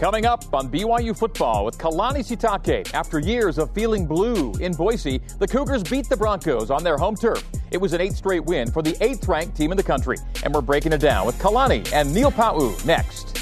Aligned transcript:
Coming 0.00 0.24
up 0.24 0.54
on 0.54 0.70
BYU 0.70 1.14
football 1.14 1.66
with 1.66 1.76
Kalani 1.76 2.24
Sitake. 2.24 2.94
After 2.94 3.18
years 3.18 3.58
of 3.58 3.70
feeling 3.74 4.06
blue 4.06 4.50
in 4.52 4.72
Boise, 4.72 5.20
the 5.38 5.46
Cougars 5.46 5.82
beat 5.82 6.08
the 6.08 6.16
Broncos 6.16 6.70
on 6.70 6.82
their 6.82 6.96
home 6.96 7.14
turf. 7.14 7.44
It 7.70 7.76
was 7.76 7.92
an 7.92 8.00
eight 8.00 8.14
straight 8.14 8.42
win 8.46 8.70
for 8.70 8.80
the 8.80 8.96
eighth 9.02 9.28
ranked 9.28 9.58
team 9.58 9.72
in 9.72 9.76
the 9.76 9.82
country. 9.82 10.16
And 10.42 10.54
we're 10.54 10.62
breaking 10.62 10.94
it 10.94 11.02
down 11.02 11.26
with 11.26 11.38
Kalani 11.38 11.92
and 11.92 12.14
Neil 12.14 12.30
Pau'u 12.32 12.82
next. 12.86 13.34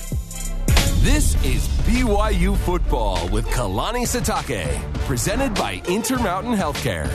This 1.05 1.37
is 1.45 1.69
BYU 1.87 2.57
football 2.57 3.29
with 3.29 3.47
Kalani 3.47 4.03
Sitake, 4.03 4.83
presented 5.07 5.55
by 5.55 5.81
Intermountain 5.87 6.57
Healthcare. 6.57 7.09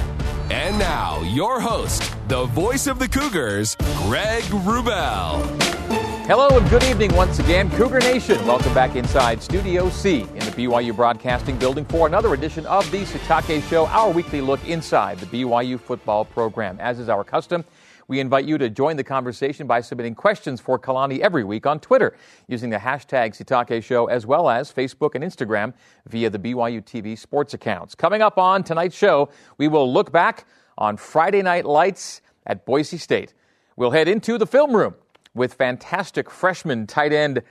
And 0.51 0.79
now, 0.79 1.21
your 1.23 1.59
host, 1.59 2.15
the 2.29 2.45
voice 2.45 2.87
of 2.87 2.97
the 2.97 3.09
Cougars, 3.09 3.75
Greg 4.05 4.43
Wrubell. 4.43 6.02
Hello 6.25 6.47
and 6.57 6.69
good 6.69 6.85
evening 6.85 7.13
once 7.15 7.39
again, 7.39 7.69
Cougar 7.71 7.99
Nation. 7.99 8.37
Welcome 8.47 8.73
back 8.73 8.95
inside 8.95 9.43
Studio 9.43 9.89
C 9.89 10.21
in 10.21 10.39
the 10.39 10.51
BYU 10.51 10.95
Broadcasting 10.95 11.59
Building 11.59 11.83
for 11.83 12.07
another 12.07 12.33
edition 12.33 12.65
of 12.65 12.89
the 12.91 13.01
Sitake 13.01 13.61
Show, 13.69 13.87
our 13.87 14.09
weekly 14.09 14.39
look 14.39 14.65
inside 14.65 15.19
the 15.19 15.25
BYU 15.25 15.77
football 15.77 16.23
program. 16.23 16.79
As 16.79 16.97
is 16.97 17.09
our 17.09 17.25
custom, 17.25 17.65
we 18.07 18.21
invite 18.21 18.45
you 18.45 18.57
to 18.57 18.69
join 18.69 18.95
the 18.95 19.03
conversation 19.03 19.67
by 19.67 19.81
submitting 19.81 20.15
questions 20.15 20.61
for 20.61 20.79
Kalani 20.79 21.19
every 21.19 21.43
week 21.43 21.65
on 21.65 21.81
Twitter 21.81 22.15
using 22.47 22.69
the 22.69 22.77
hashtag 22.77 23.35
Sitake 23.37 23.83
Show 23.83 24.05
as 24.05 24.25
well 24.25 24.49
as 24.49 24.71
Facebook 24.71 25.15
and 25.15 25.25
Instagram 25.25 25.73
via 26.07 26.29
the 26.29 26.39
BYU 26.39 26.81
TV 26.81 27.17
sports 27.17 27.53
accounts. 27.53 27.95
Coming 27.95 28.21
up 28.21 28.37
on 28.37 28.63
tonight's 28.63 28.95
show, 28.95 29.27
we 29.57 29.67
will 29.67 29.91
look 29.91 30.13
back 30.13 30.45
on 30.77 30.95
Friday 30.95 31.41
Night 31.41 31.65
Lights 31.65 32.21
at 32.47 32.65
Boise 32.65 32.97
State. 32.97 33.33
We'll 33.75 33.91
head 33.91 34.07
into 34.07 34.37
the 34.37 34.47
film 34.47 34.73
room 34.73 34.95
with 35.33 35.53
fantastic 35.53 36.29
freshman 36.29 36.87
tight 36.87 37.13
end 37.13 37.41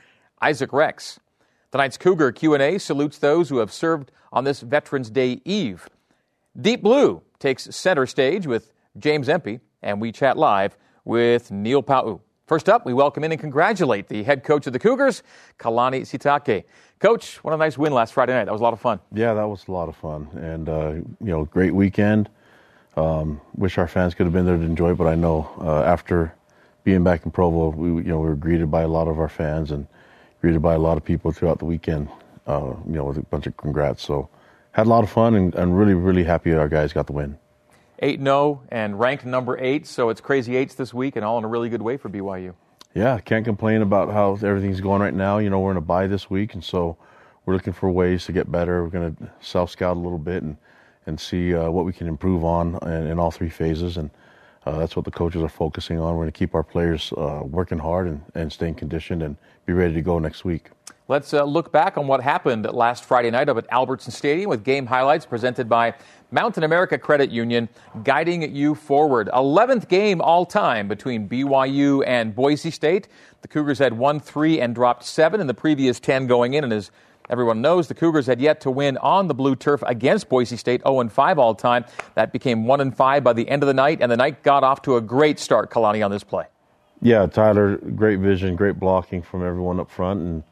Isaac 0.40 0.72
Rex. 0.72 1.20
Tonight's 1.70 1.96
Cougar 1.96 2.32
Q&A 2.32 2.78
salutes 2.78 3.18
those 3.18 3.48
who 3.48 3.58
have 3.58 3.72
served 3.72 4.10
on 4.32 4.44
this 4.44 4.60
Veterans 4.60 5.10
Day 5.10 5.40
Eve. 5.44 5.88
Deep 6.60 6.82
Blue 6.82 7.22
takes 7.38 7.64
center 7.74 8.06
stage 8.06 8.46
with 8.46 8.72
James 8.98 9.28
Empey, 9.28 9.60
and 9.82 10.00
we 10.00 10.12
chat 10.12 10.36
live 10.36 10.76
with 11.04 11.50
Neil 11.50 11.82
Pau'u. 11.82 12.20
First 12.46 12.68
up, 12.68 12.84
we 12.84 12.92
welcome 12.92 13.24
in 13.24 13.32
and 13.32 13.40
congratulate 13.40 14.08
the 14.08 14.22
head 14.22 14.44
coach 14.44 14.66
of 14.66 14.74
the 14.74 14.78
Cougars, 14.78 15.22
Kalani 15.58 16.02
Sitake. 16.02 16.64
Coach, 16.98 17.42
what 17.42 17.54
a 17.54 17.56
nice 17.56 17.78
win 17.78 17.94
last 17.94 18.12
Friday 18.12 18.34
night. 18.34 18.44
That 18.44 18.52
was 18.52 18.60
a 18.60 18.64
lot 18.64 18.74
of 18.74 18.80
fun. 18.80 19.00
Yeah, 19.12 19.32
that 19.34 19.48
was 19.48 19.66
a 19.68 19.72
lot 19.72 19.88
of 19.88 19.96
fun, 19.96 20.28
and 20.34 20.68
uh, 20.68 20.90
you 20.90 21.14
know, 21.20 21.46
great 21.46 21.74
weekend. 21.74 22.28
Um, 22.96 23.40
wish 23.54 23.78
our 23.78 23.88
fans 23.88 24.14
could 24.14 24.26
have 24.26 24.34
been 24.34 24.44
there 24.44 24.58
to 24.58 24.62
enjoy, 24.62 24.94
but 24.94 25.06
I 25.06 25.14
know 25.14 25.50
uh, 25.58 25.82
after 25.84 26.34
being 26.84 27.04
back 27.04 27.24
in 27.24 27.30
Provo, 27.30 27.68
we 27.70 28.02
you 28.02 28.08
know 28.08 28.18
we 28.18 28.28
were 28.28 28.36
greeted 28.36 28.70
by 28.70 28.82
a 28.82 28.88
lot 28.88 29.08
of 29.08 29.18
our 29.18 29.28
fans 29.28 29.70
and 29.70 29.86
greeted 30.40 30.62
by 30.62 30.74
a 30.74 30.78
lot 30.78 30.96
of 30.96 31.04
people 31.04 31.32
throughout 31.32 31.58
the 31.58 31.64
weekend. 31.64 32.08
Uh, 32.46 32.74
you 32.86 32.94
know, 32.94 33.04
with 33.04 33.18
a 33.18 33.22
bunch 33.22 33.46
of 33.46 33.56
congrats. 33.56 34.02
So 34.02 34.28
had 34.72 34.86
a 34.86 34.88
lot 34.88 35.04
of 35.04 35.10
fun 35.10 35.36
and, 35.36 35.54
and 35.54 35.78
really 35.78 35.94
really 35.94 36.24
happy 36.24 36.52
our 36.52 36.68
guys 36.68 36.92
got 36.92 37.06
the 37.06 37.12
win. 37.12 37.38
8 38.00 38.20
0 38.20 38.62
and 38.68 38.98
ranked 38.98 39.24
number 39.24 39.56
eight, 39.58 39.86
so 39.86 40.08
it's 40.08 40.20
crazy 40.20 40.56
eights 40.56 40.74
this 40.74 40.92
week 40.92 41.14
and 41.14 41.24
all 41.24 41.38
in 41.38 41.44
a 41.44 41.48
really 41.48 41.68
good 41.68 41.82
way 41.82 41.96
for 41.96 42.08
BYU. 42.08 42.54
Yeah, 42.94 43.18
can't 43.20 43.44
complain 43.44 43.80
about 43.80 44.10
how 44.10 44.32
everything's 44.42 44.80
going 44.80 45.00
right 45.00 45.14
now. 45.14 45.38
You 45.38 45.50
know, 45.50 45.60
we're 45.60 45.70
in 45.70 45.76
a 45.76 45.80
bye 45.80 46.08
this 46.08 46.28
week, 46.28 46.52
and 46.54 46.64
so 46.64 46.96
we're 47.46 47.54
looking 47.54 47.72
for 47.72 47.90
ways 47.90 48.26
to 48.26 48.32
get 48.32 48.50
better. 48.50 48.82
We're 48.82 48.90
going 48.90 49.16
to 49.16 49.30
self 49.40 49.70
scout 49.70 49.96
a 49.96 50.00
little 50.00 50.18
bit 50.18 50.42
and 50.42 50.56
and 51.06 51.18
see 51.18 51.54
uh, 51.54 51.70
what 51.70 51.84
we 51.84 51.92
can 51.92 52.06
improve 52.06 52.44
on 52.44 52.78
in, 52.82 53.06
in 53.06 53.18
all 53.18 53.30
three 53.30 53.48
phases. 53.48 53.96
And 53.96 54.10
uh, 54.66 54.78
that's 54.78 54.94
what 54.94 55.04
the 55.04 55.10
coaches 55.10 55.42
are 55.42 55.48
focusing 55.48 55.98
on. 55.98 56.14
We're 56.14 56.22
going 56.22 56.32
to 56.32 56.38
keep 56.38 56.54
our 56.54 56.62
players 56.62 57.12
uh, 57.16 57.40
working 57.44 57.78
hard 57.78 58.06
and, 58.06 58.22
and 58.34 58.52
staying 58.52 58.74
conditioned 58.74 59.22
and 59.22 59.36
be 59.66 59.72
ready 59.72 59.94
to 59.94 60.02
go 60.02 60.18
next 60.18 60.44
week. 60.44 60.70
Let's 61.08 61.34
uh, 61.34 61.44
look 61.44 61.72
back 61.72 61.98
on 61.98 62.06
what 62.06 62.22
happened 62.22 62.64
last 62.64 63.04
Friday 63.04 63.30
night 63.30 63.48
up 63.48 63.58
at 63.58 63.66
Albertson 63.70 64.12
Stadium 64.12 64.48
with 64.48 64.64
game 64.64 64.86
highlights 64.86 65.26
presented 65.26 65.68
by 65.68 65.94
Mountain 66.30 66.62
America 66.62 66.96
Credit 66.96 67.30
Union, 67.30 67.68
guiding 68.04 68.54
you 68.54 68.74
forward. 68.74 69.28
11th 69.34 69.88
game 69.88 70.20
all 70.20 70.46
time 70.46 70.88
between 70.88 71.28
BYU 71.28 72.02
and 72.06 72.34
Boise 72.34 72.70
State. 72.70 73.08
The 73.42 73.48
Cougars 73.48 73.78
had 73.78 73.92
won 73.92 74.20
three 74.20 74.60
and 74.60 74.74
dropped 74.74 75.04
seven 75.04 75.40
in 75.40 75.48
the 75.48 75.54
previous 75.54 75.98
10 75.98 76.28
going 76.28 76.54
in, 76.54 76.64
and 76.64 76.72
as 76.72 76.92
Everyone 77.30 77.62
knows 77.62 77.88
the 77.88 77.94
Cougars 77.94 78.26
had 78.26 78.40
yet 78.40 78.60
to 78.62 78.70
win 78.70 78.96
on 78.98 79.28
the 79.28 79.34
blue 79.34 79.56
turf 79.56 79.82
against 79.86 80.28
Boise 80.28 80.56
State 80.56 80.82
0 80.82 81.08
5 81.08 81.38
all 81.38 81.54
time. 81.54 81.84
That 82.14 82.32
became 82.32 82.66
1 82.66 82.92
5 82.92 83.24
by 83.24 83.32
the 83.32 83.48
end 83.48 83.62
of 83.62 83.66
the 83.66 83.74
night, 83.74 83.98
and 84.00 84.10
the 84.10 84.16
night 84.16 84.42
got 84.42 84.64
off 84.64 84.82
to 84.82 84.96
a 84.96 85.00
great 85.00 85.38
start, 85.38 85.70
Kalani, 85.70 86.04
on 86.04 86.10
this 86.10 86.24
play. 86.24 86.46
Yeah, 87.00 87.26
Tyler, 87.26 87.76
great 87.76 88.20
vision, 88.20 88.54
great 88.54 88.78
blocking 88.78 89.22
from 89.22 89.44
everyone 89.44 89.80
up 89.80 89.90
front, 89.90 90.20
and 90.20 90.42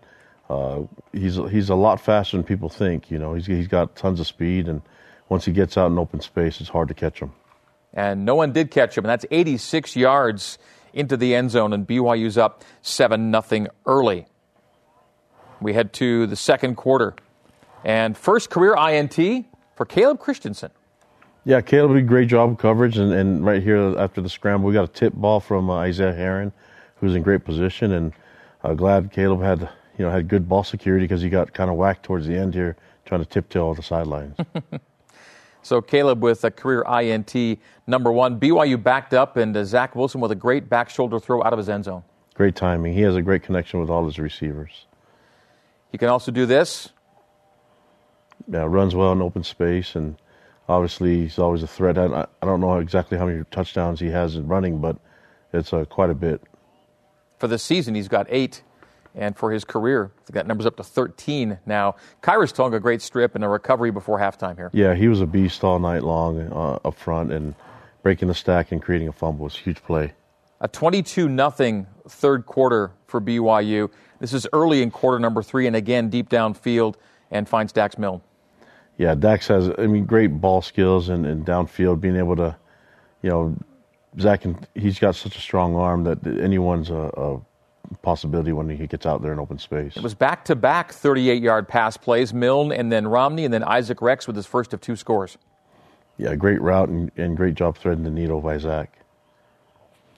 uh, 0.48 0.82
he's 1.12 1.36
he's 1.36 1.70
a 1.70 1.76
lot 1.76 2.00
faster 2.00 2.36
than 2.36 2.44
people 2.44 2.69
think. 2.69 3.10
You 3.10 3.19
know, 3.19 3.34
he's 3.34 3.47
he's 3.47 3.69
got 3.69 3.94
tons 3.94 4.19
of 4.19 4.26
speed, 4.26 4.69
and 4.69 4.82
once 5.28 5.44
he 5.44 5.52
gets 5.52 5.78
out 5.78 5.91
in 5.91 5.98
open 5.98 6.20
space, 6.20 6.60
it's 6.60 6.70
hard 6.70 6.88
to 6.88 6.94
catch 6.94 7.20
him. 7.20 7.32
And 7.92 8.25
no 8.25 8.34
one 8.34 8.52
did 8.52 8.70
catch 8.70 8.97
him, 8.97 9.04
and 9.04 9.10
that's 9.10 9.26
86 9.31 9.97
yards 9.97 10.58
into 10.92 11.16
the 11.16 11.34
end 11.34 11.50
zone, 11.50 11.72
and 11.72 11.87
BYU's 11.87 12.38
up 12.38 12.64
seven 12.82 13.31
nothing 13.31 13.69
early. 13.87 14.26
We 15.60 15.72
head 15.75 15.93
to 15.94 16.26
the 16.26 16.37
second 16.37 16.76
quarter. 16.76 17.15
And 17.84 18.16
first 18.16 18.50
career 18.50 18.75
INT 18.75 19.47
for 19.75 19.87
Caleb 19.87 20.19
Christensen. 20.19 20.71
Yeah, 21.44 21.60
Caleb 21.62 21.94
did 21.94 22.04
a 22.04 22.06
great 22.06 22.28
job 22.28 22.50
of 22.50 22.59
coverage. 22.59 22.98
And, 22.98 23.12
and 23.12 23.44
right 23.44 23.62
here 23.62 23.99
after 23.99 24.20
the 24.20 24.28
scramble, 24.28 24.69
we 24.69 24.75
got 24.75 24.84
a 24.84 24.93
tip 24.93 25.15
ball 25.15 25.41
from 25.41 25.70
uh, 25.70 25.76
Isaiah 25.76 26.12
Herron, 26.12 26.53
who's 26.97 27.15
in 27.15 27.22
great 27.22 27.44
position. 27.44 27.93
And 27.93 28.12
uh, 28.62 28.75
glad 28.75 29.10
Caleb 29.10 29.43
had 29.43 29.69
you 29.99 30.04
know 30.04 30.10
had 30.10 30.28
good 30.28 30.49
ball 30.49 30.65
security 30.65 31.04
because 31.04 31.22
he 31.22 31.28
got 31.28 31.53
kind 31.53 31.70
of 31.70 31.76
whacked 31.76 32.03
towards 32.03 32.26
the 32.26 32.37
end 32.37 32.54
here, 32.54 32.76
trying 33.04 33.22
to 33.22 33.28
tiptoe 33.28 33.75
the 33.75 33.82
sidelines. 33.82 34.37
so 35.62 35.81
Caleb 35.81 36.22
with 36.22 36.44
a 36.44 36.50
career 36.50 36.82
INT 36.82 37.59
number 37.87 38.12
one. 38.12 38.38
BYU 38.38 38.82
backed 38.82 39.15
up, 39.15 39.37
and 39.37 39.56
uh, 39.56 39.65
Zach 39.65 39.97
Wilson 39.97 40.20
with 40.20 40.32
a 40.32 40.37
great 40.37 40.69
back 40.69 40.91
shoulder 40.91 41.19
throw 41.19 41.43
out 41.43 41.53
of 41.53 41.59
his 41.59 41.69
end 41.69 41.84
zone. 41.84 42.03
Great 42.34 42.54
timing. 42.54 42.94
He 42.94 43.00
has 43.03 43.16
a 43.16 43.22
great 43.22 43.43
connection 43.43 43.81
with 43.81 43.91
all 43.91 44.04
his 44.04 44.19
receivers. 44.19 44.87
He 45.90 45.98
can 45.98 46.08
also 46.08 46.30
do 46.30 46.46
this. 46.46 46.90
Yeah, 48.48 48.64
runs 48.66 48.94
well 48.94 49.12
in 49.12 49.22
open 49.22 49.44
space, 49.44 49.94
and 49.94 50.16
obviously 50.68 51.22
he's 51.22 51.38
always 51.38 51.62
a 51.62 51.66
threat. 51.66 51.98
I, 51.98 52.26
I 52.42 52.46
don't 52.46 52.60
know 52.60 52.78
exactly 52.78 53.18
how 53.18 53.26
many 53.26 53.44
touchdowns 53.50 54.00
he 54.00 54.08
has 54.08 54.36
in 54.36 54.46
running, 54.46 54.80
but 54.80 54.96
it's 55.52 55.72
uh, 55.72 55.84
quite 55.84 56.10
a 56.10 56.14
bit. 56.14 56.40
For 57.38 57.48
the 57.48 57.58
season, 57.58 57.94
he's 57.94 58.08
got 58.08 58.26
eight, 58.30 58.62
and 59.14 59.36
for 59.36 59.50
his 59.50 59.64
career, 59.64 60.12
that 60.32 60.46
number's 60.46 60.66
up 60.66 60.76
to 60.76 60.84
13 60.84 61.58
now. 61.66 61.96
Khyiris 62.22 62.52
Tonga, 62.52 62.76
a 62.76 62.80
great 62.80 63.02
strip 63.02 63.34
and 63.34 63.44
a 63.44 63.48
recovery 63.48 63.90
before 63.90 64.18
halftime 64.18 64.56
here. 64.56 64.70
Yeah, 64.72 64.94
he 64.94 65.08
was 65.08 65.20
a 65.20 65.26
beast 65.26 65.64
all 65.64 65.78
night 65.78 66.02
long 66.02 66.40
uh, 66.52 66.78
up 66.84 66.96
front, 66.96 67.32
and 67.32 67.54
breaking 68.02 68.28
the 68.28 68.34
stack 68.34 68.72
and 68.72 68.82
creating 68.82 69.08
a 69.08 69.12
fumble 69.12 69.44
was 69.44 69.56
a 69.56 69.58
huge 69.58 69.82
play. 69.82 70.12
A 70.60 70.68
22 70.68 71.28
nothing 71.28 71.86
third 72.06 72.44
quarter 72.44 72.92
for 73.06 73.20
BYU. 73.20 73.90
This 74.20 74.32
is 74.32 74.47
early 74.53 74.82
in 74.82 74.91
quarter 74.91 75.19
number 75.19 75.42
three, 75.42 75.66
and 75.66 75.75
again 75.75 76.10
deep 76.10 76.28
downfield, 76.28 76.94
and 77.31 77.48
finds 77.48 77.72
Dax 77.72 77.98
Milne. 77.98 78.20
Yeah, 78.98 79.14
Dax 79.14 79.48
has 79.48 79.70
I 79.78 79.86
mean 79.86 80.04
great 80.04 80.41
ball 80.41 80.62
skills 80.62 81.08
and, 81.08 81.26
and 81.26 81.44
downfield, 81.44 82.00
being 82.00 82.16
able 82.16 82.36
to, 82.36 82.54
you 83.22 83.31
know, 83.31 83.56
Zach 84.19 84.44
and 84.44 84.66
he's 84.75 84.98
got 84.98 85.14
such 85.14 85.36
a 85.36 85.41
strong 85.41 85.75
arm 85.75 86.04
that 86.04 86.26
anyone's 86.26 86.91
a, 86.91 87.10
a 87.16 87.41
possibility 88.03 88.53
when 88.53 88.69
he 88.69 88.86
gets 88.86 89.06
out 89.06 89.22
there 89.22 89.32
in 89.32 89.38
open 89.38 89.58
space. 89.58 89.97
It 89.97 90.03
was 90.03 90.14
back 90.14 90.44
to 90.47 90.54
back 90.54 90.92
38 90.92 91.42
yard 91.42 91.69
pass 91.69 91.97
plays, 91.97 92.34
Milne 92.34 92.72
and 92.72 92.92
then 92.92 93.06
Romney 93.06 93.44
and 93.44 93.54
then 93.54 93.64
Isaac 93.64 94.02
Rex 94.02 94.26
with 94.26 94.37
his 94.37 94.47
first 94.47 94.75
of 94.75 94.81
two 94.81 94.97
scores. 94.97 95.38
Yeah, 96.19 96.34
great 96.34 96.60
route 96.60 96.88
and, 96.91 97.10
and 97.16 97.37
great 97.37 97.54
job 97.54 97.78
threading 97.78 98.04
the 98.04 98.10
needle 98.10 98.41
by 98.41 98.58
Zach. 98.58 98.98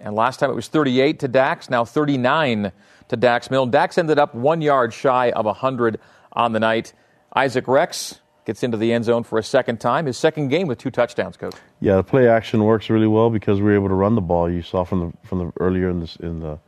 And 0.01 0.17
last 0.17 0.41
time 0.41 0.51
it 0.51 0.55
was 0.55 0.67
38 0.67 1.21
to 1.21 1.29
Dax, 1.29 1.71
now 1.71 1.85
39 1.85 2.73
to 3.13 3.17
Dax 3.17 3.51
Milne. 3.51 3.71
Dax 3.71 3.99
ended 3.99 4.19
up 4.19 4.35
one 4.35 4.63
yard 4.63 4.93
shy 4.93 5.31
of 5.31 5.45
100 5.45 6.01
on 6.33 6.53
the 6.53 6.61
night. 6.61 6.95
Isaac 7.37 7.69
Rex 7.69 8.21
gets 8.47 8.63
into 8.63 8.79
the 8.79 8.93
end 8.93 9.05
zone 9.05 9.23
for 9.23 9.39
a 9.39 9.43
second 9.43 9.81
time. 9.81 10.07
His 10.07 10.17
second 10.17 10.49
game 10.49 10.67
with 10.67 10.79
two 10.79 10.91
touchdowns, 10.91 11.37
coach. 11.37 11.55
Yeah, 11.81 11.97
the 11.97 12.05
play 12.05 12.27
action 12.27 12.65
works 12.65 12.89
really 12.89 13.07
well 13.07 13.29
because 13.29 13.61
we 13.61 13.71
are 13.71 13.75
able 13.75 13.89
to 13.89 13.95
run 13.95 14.15
the 14.15 14.23
ball. 14.23 14.51
You 14.51 14.63
saw 14.63 14.85
from 14.85 15.01
the 15.01 15.29
from 15.29 15.39
the 15.39 15.53
earlier 15.61 15.91
in 15.91 16.01
this 16.01 16.17
in 16.17 16.41
the 16.41 16.59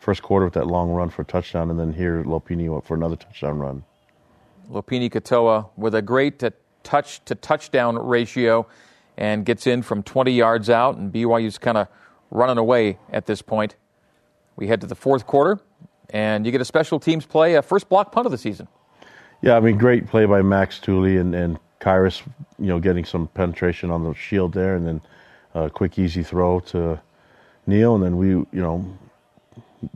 first 0.00 0.22
quarter 0.22 0.44
with 0.44 0.54
that 0.54 0.66
long 0.66 0.90
run 0.90 1.08
for 1.08 1.22
a 1.22 1.24
touchdown, 1.24 1.70
and 1.70 1.78
then 1.78 1.92
here 1.92 2.24
Lopini 2.24 2.68
went 2.68 2.84
for 2.84 2.94
another 2.94 3.16
touchdown 3.16 3.60
run. 3.60 3.84
Lopini 4.70 5.08
Katoa 5.08 5.68
with 5.76 5.94
a 5.94 6.02
great 6.02 6.42
touch 6.82 7.24
to 7.26 7.36
touchdown 7.36 7.96
ratio 7.96 8.66
and 9.16 9.44
gets 9.44 9.68
in 9.68 9.82
from 9.82 10.02
20 10.02 10.32
yards 10.32 10.68
out, 10.68 10.96
and 10.96 11.12
BYU's 11.12 11.58
kind 11.58 11.78
of 11.78 11.86
running 12.30 12.58
away 12.58 12.98
at 13.12 13.26
this 13.26 13.40
point. 13.40 13.76
We 14.56 14.66
head 14.66 14.80
to 14.80 14.86
the 14.86 14.94
fourth 14.94 15.26
quarter, 15.26 15.60
and 16.12 16.46
you 16.46 16.52
get 16.52 16.60
a 16.60 16.64
special 16.64 17.00
teams 17.00 17.26
play, 17.26 17.54
a 17.54 17.62
first 17.62 17.88
block 17.88 18.12
punt 18.12 18.26
of 18.26 18.32
the 18.32 18.38
season. 18.38 18.68
Yeah, 19.40 19.56
I 19.56 19.60
mean, 19.60 19.76
great 19.76 20.06
play 20.06 20.24
by 20.26 20.42
Max 20.42 20.78
Tooley 20.78 21.16
and, 21.16 21.34
and 21.34 21.58
Khyiris, 21.80 22.22
you 22.58 22.66
know, 22.66 22.78
getting 22.78 23.04
some 23.04 23.26
penetration 23.28 23.90
on 23.90 24.04
the 24.04 24.14
shield 24.14 24.52
there, 24.52 24.76
and 24.76 24.86
then 24.86 25.00
a 25.54 25.68
quick, 25.68 25.98
easy 25.98 26.22
throw 26.22 26.60
to 26.60 27.00
Neil, 27.66 27.96
and 27.96 28.04
then 28.04 28.16
we, 28.16 28.28
you 28.28 28.46
know, 28.52 28.86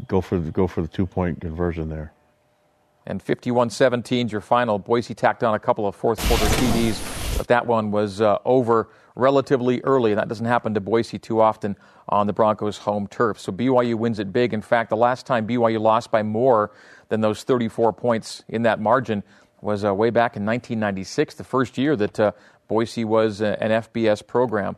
go 0.08 0.20
for 0.20 0.38
the, 0.38 0.50
go 0.50 0.66
for 0.66 0.82
the 0.82 0.88
two 0.88 1.06
point 1.06 1.40
conversion 1.40 1.88
there. 1.88 2.12
and 3.06 3.22
51 3.22 3.70
17 3.70 4.28
your 4.28 4.40
final. 4.40 4.78
Boise 4.78 5.14
tacked 5.14 5.44
on 5.44 5.54
a 5.54 5.58
couple 5.60 5.86
of 5.86 5.94
fourth 5.94 6.18
quarter 6.26 6.44
TDs, 6.46 7.38
but 7.38 7.46
that 7.46 7.64
one 7.66 7.90
was 7.92 8.20
uh, 8.20 8.38
over 8.44 8.88
relatively 9.16 9.80
early, 9.82 10.12
and 10.12 10.20
that 10.20 10.28
doesn't 10.28 10.46
happen 10.46 10.74
to 10.74 10.80
Boise 10.80 11.18
too 11.18 11.40
often 11.40 11.76
on 12.08 12.28
the 12.28 12.32
Broncos' 12.32 12.78
home 12.78 13.08
turf. 13.08 13.40
So 13.40 13.50
BYU 13.50 13.96
wins 13.96 14.20
it 14.20 14.32
big. 14.32 14.54
In 14.54 14.62
fact, 14.62 14.90
the 14.90 14.96
last 14.96 15.26
time 15.26 15.48
BYU 15.48 15.80
lost 15.80 16.12
by 16.12 16.22
more 16.22 16.70
than 17.08 17.22
those 17.22 17.42
34 17.42 17.92
points 17.94 18.44
in 18.46 18.62
that 18.62 18.78
margin 18.78 19.24
was 19.60 19.84
uh, 19.84 19.92
way 19.92 20.10
back 20.10 20.36
in 20.36 20.44
1996, 20.44 21.34
the 21.34 21.44
first 21.44 21.78
year 21.78 21.96
that 21.96 22.20
uh, 22.20 22.32
Boise 22.68 23.04
was 23.04 23.42
uh, 23.42 23.56
an 23.60 23.70
FBS 23.70 24.24
program. 24.24 24.76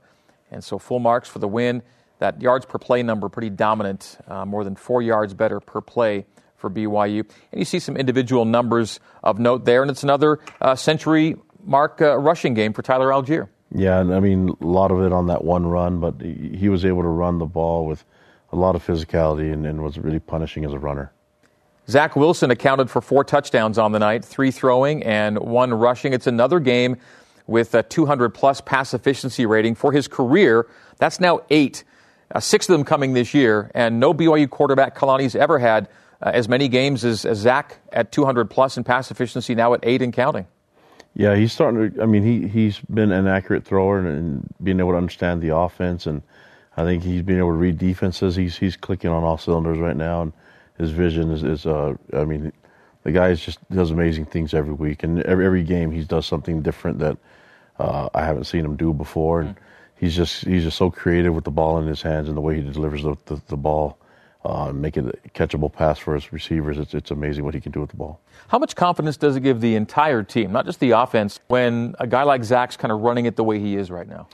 And 0.50 0.64
so 0.64 0.78
full 0.78 1.00
marks 1.00 1.28
for 1.28 1.40
the 1.40 1.48
win. 1.48 1.82
That 2.20 2.40
yards 2.40 2.64
per 2.64 2.78
play 2.78 3.02
number 3.02 3.28
pretty 3.28 3.50
dominant, 3.50 4.18
uh, 4.26 4.44
more 4.44 4.64
than 4.64 4.74
four 4.74 5.02
yards 5.02 5.34
better 5.34 5.60
per 5.60 5.80
play 5.80 6.26
for 6.56 6.68
BYU. 6.68 7.28
And 7.52 7.60
you 7.60 7.64
see 7.64 7.78
some 7.78 7.96
individual 7.96 8.44
numbers 8.44 8.98
of 9.22 9.38
note 9.38 9.64
there, 9.64 9.82
and 9.82 9.90
it's 9.90 10.02
another 10.02 10.40
uh, 10.60 10.74
century 10.74 11.36
mark 11.62 12.02
uh, 12.02 12.16
rushing 12.18 12.54
game 12.54 12.72
for 12.72 12.82
Tyler 12.82 13.10
Allgeier. 13.10 13.48
Yeah, 13.74 14.00
and 14.00 14.14
I 14.14 14.20
mean 14.20 14.56
a 14.60 14.66
lot 14.66 14.90
of 14.90 15.02
it 15.02 15.12
on 15.12 15.26
that 15.26 15.44
one 15.44 15.66
run, 15.66 16.00
but 16.00 16.20
he 16.20 16.68
was 16.68 16.84
able 16.84 17.02
to 17.02 17.08
run 17.08 17.38
the 17.38 17.46
ball 17.46 17.86
with 17.86 18.04
a 18.52 18.56
lot 18.56 18.74
of 18.74 18.86
physicality 18.86 19.52
and, 19.52 19.66
and 19.66 19.82
was 19.82 19.98
really 19.98 20.20
punishing 20.20 20.64
as 20.64 20.72
a 20.72 20.78
runner. 20.78 21.12
Zach 21.88 22.16
Wilson 22.16 22.50
accounted 22.50 22.90
for 22.90 23.00
four 23.00 23.24
touchdowns 23.24 23.78
on 23.78 23.92
the 23.92 23.98
night, 23.98 24.24
three 24.24 24.50
throwing 24.50 25.02
and 25.02 25.38
one 25.38 25.72
rushing. 25.72 26.12
It's 26.12 26.26
another 26.26 26.60
game 26.60 26.96
with 27.46 27.74
a 27.74 27.82
200 27.82 28.30
plus 28.30 28.60
pass 28.60 28.92
efficiency 28.92 29.46
rating 29.46 29.74
for 29.74 29.92
his 29.92 30.06
career. 30.06 30.66
That's 30.98 31.18
now 31.18 31.40
eight, 31.50 31.84
uh, 32.34 32.40
six 32.40 32.68
of 32.68 32.74
them 32.74 32.84
coming 32.84 33.14
this 33.14 33.32
year, 33.32 33.70
and 33.74 33.98
no 33.98 34.12
BYU 34.12 34.48
quarterback 34.50 34.96
Kalani's 34.96 35.34
ever 35.34 35.58
had 35.58 35.88
uh, 36.20 36.30
as 36.34 36.48
many 36.48 36.68
games 36.68 37.04
as, 37.04 37.24
as 37.24 37.38
Zach 37.38 37.78
at 37.90 38.12
200 38.12 38.50
plus 38.50 38.76
in 38.76 38.84
pass 38.84 39.10
efficiency, 39.10 39.54
now 39.54 39.72
at 39.72 39.80
eight 39.82 40.02
and 40.02 40.12
counting. 40.12 40.46
Yeah, 41.14 41.34
he's 41.34 41.52
starting 41.52 41.92
to. 41.92 42.02
I 42.02 42.06
mean, 42.06 42.22
he 42.22 42.46
he's 42.46 42.78
been 42.80 43.10
an 43.12 43.26
accurate 43.26 43.64
thrower 43.64 43.98
and, 43.98 44.08
and 44.08 44.54
being 44.62 44.78
able 44.78 44.92
to 44.92 44.96
understand 44.96 45.42
the 45.42 45.56
offense, 45.56 46.06
and 46.06 46.22
I 46.76 46.84
think 46.84 47.02
he's 47.02 47.22
being 47.22 47.38
able 47.38 47.50
to 47.50 47.56
read 47.56 47.78
defenses. 47.78 48.36
He's 48.36 48.56
he's 48.56 48.76
clicking 48.76 49.10
on 49.10 49.24
all 49.24 49.38
cylinders 49.38 49.78
right 49.78 49.96
now, 49.96 50.22
and 50.22 50.32
his 50.78 50.90
vision 50.90 51.32
is, 51.32 51.42
is 51.42 51.66
uh, 51.66 51.94
I 52.12 52.24
mean, 52.24 52.52
the 53.02 53.10
guy 53.12 53.34
just 53.34 53.58
does 53.70 53.90
amazing 53.90 54.26
things 54.26 54.54
every 54.54 54.74
week, 54.74 55.02
and 55.02 55.20
every 55.22 55.44
every 55.44 55.64
game 55.64 55.90
he 55.90 56.04
does 56.04 56.26
something 56.26 56.62
different 56.62 57.00
that 57.00 57.18
uh, 57.78 58.08
I 58.14 58.24
haven't 58.24 58.44
seen 58.44 58.64
him 58.64 58.76
do 58.76 58.92
before, 58.92 59.40
and 59.40 59.56
he's 59.96 60.14
just 60.14 60.44
he's 60.44 60.64
just 60.64 60.76
so 60.76 60.90
creative 60.90 61.34
with 61.34 61.44
the 61.44 61.50
ball 61.50 61.78
in 61.78 61.86
his 61.86 62.02
hands 62.02 62.28
and 62.28 62.36
the 62.36 62.40
way 62.40 62.60
he 62.60 62.70
delivers 62.70 63.02
the 63.02 63.16
the, 63.26 63.40
the 63.48 63.56
ball 63.56 63.98
uh, 64.44 64.72
make 64.72 64.96
it 64.96 65.04
a 65.04 65.28
catchable 65.30 65.72
pass 65.72 65.98
for 65.98 66.14
his 66.14 66.32
receivers. 66.32 66.78
It's, 66.78 66.94
it's 66.94 67.10
amazing 67.10 67.44
what 67.44 67.54
he 67.54 67.60
can 67.60 67.72
do 67.72 67.80
with 67.80 67.90
the 67.90 67.96
ball. 67.96 68.20
How 68.48 68.58
much 68.58 68.76
confidence 68.76 69.16
does 69.16 69.36
it 69.36 69.40
give 69.40 69.60
the 69.60 69.74
entire 69.74 70.22
team, 70.22 70.52
not 70.52 70.64
just 70.64 70.80
the 70.80 70.92
offense, 70.92 71.40
when 71.48 71.94
a 71.98 72.06
guy 72.06 72.22
like 72.22 72.44
Zach's 72.44 72.76
kind 72.76 72.92
of 72.92 73.00
running 73.00 73.26
it 73.26 73.36
the 73.36 73.44
way 73.44 73.58
he 73.58 73.76
is 73.76 73.90
right 73.90 74.08
now? 74.08 74.28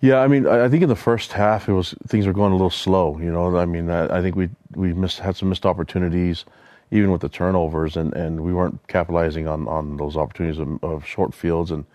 Yeah, 0.00 0.18
I 0.18 0.26
mean, 0.26 0.46
I 0.46 0.68
think 0.68 0.82
in 0.82 0.88
the 0.88 0.96
first 0.96 1.32
half 1.32 1.68
it 1.68 1.72
was 1.72 1.94
things 2.08 2.26
were 2.26 2.32
going 2.32 2.52
a 2.52 2.56
little 2.56 2.68
slow. 2.68 3.18
You 3.18 3.30
know, 3.30 3.56
I 3.56 3.64
mean, 3.64 3.90
I, 3.90 4.18
I 4.18 4.22
think 4.22 4.36
we 4.36 4.50
we 4.74 4.92
missed 4.92 5.20
had 5.20 5.36
some 5.36 5.48
missed 5.48 5.64
opportunities, 5.64 6.44
even 6.90 7.10
with 7.10 7.22
the 7.22 7.28
turnovers, 7.28 7.96
and, 7.96 8.12
and 8.12 8.40
we 8.40 8.52
weren't 8.52 8.86
capitalizing 8.88 9.48
on, 9.48 9.66
on 9.66 9.96
those 9.96 10.16
opportunities 10.16 10.58
of, 10.58 10.82
of 10.84 11.06
short 11.06 11.32
fields, 11.32 11.70
and 11.70 11.86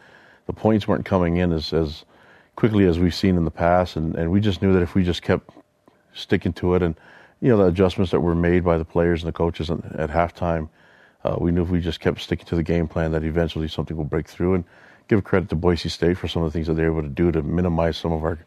the 0.47 0.53
points 0.53 0.87
weren't 0.87 1.05
coming 1.05 1.37
in 1.37 1.51
as 1.51 1.71
as 1.71 2.05
quickly 2.55 2.85
as 2.85 2.97
we've 2.97 3.13
seen 3.13 3.37
in 3.37 3.45
the 3.45 3.51
past, 3.51 3.95
and, 3.95 4.15
and 4.15 4.31
we 4.31 4.39
just 4.39 4.61
knew 4.61 4.73
that 4.73 4.81
if 4.81 4.95
we 4.95 5.03
just 5.03 5.21
kept 5.21 5.51
sticking 6.13 6.51
to 6.53 6.73
it 6.73 6.81
and 6.81 6.95
you 7.41 7.49
know, 7.49 7.57
the 7.57 7.65
adjustments 7.65 8.11
that 8.11 8.19
were 8.19 8.35
made 8.35 8.63
by 8.63 8.77
the 8.77 8.85
players 8.85 9.23
and 9.23 9.27
the 9.27 9.33
coaches 9.33 9.69
at, 9.69 10.09
halftime, 10.09 10.69
uh, 11.23 11.37
we 11.39 11.51
knew 11.51 11.63
if 11.63 11.69
we 11.69 11.79
just 11.79 11.99
kept 11.99 12.21
sticking 12.21 12.45
to 12.45 12.55
the 12.55 12.63
game 12.63 12.87
plan 12.87 13.11
that 13.11 13.23
eventually 13.23 13.67
something 13.67 13.95
will 13.95 14.03
break 14.03 14.27
through. 14.27 14.55
And 14.55 14.63
give 15.09 15.23
credit 15.23 15.49
to 15.49 15.55
Boise 15.55 15.89
State 15.89 16.17
for 16.17 16.29
some 16.29 16.43
of 16.43 16.51
the 16.51 16.53
things 16.53 16.67
that 16.67 16.75
they're 16.75 16.85
able 16.85 17.01
to 17.01 17.09
do 17.09 17.31
to 17.31 17.41
minimize 17.41 17.97
some 17.97 18.13
of 18.13 18.23
our 18.23 18.39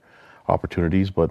opportunities. 0.49 1.11
But 1.11 1.31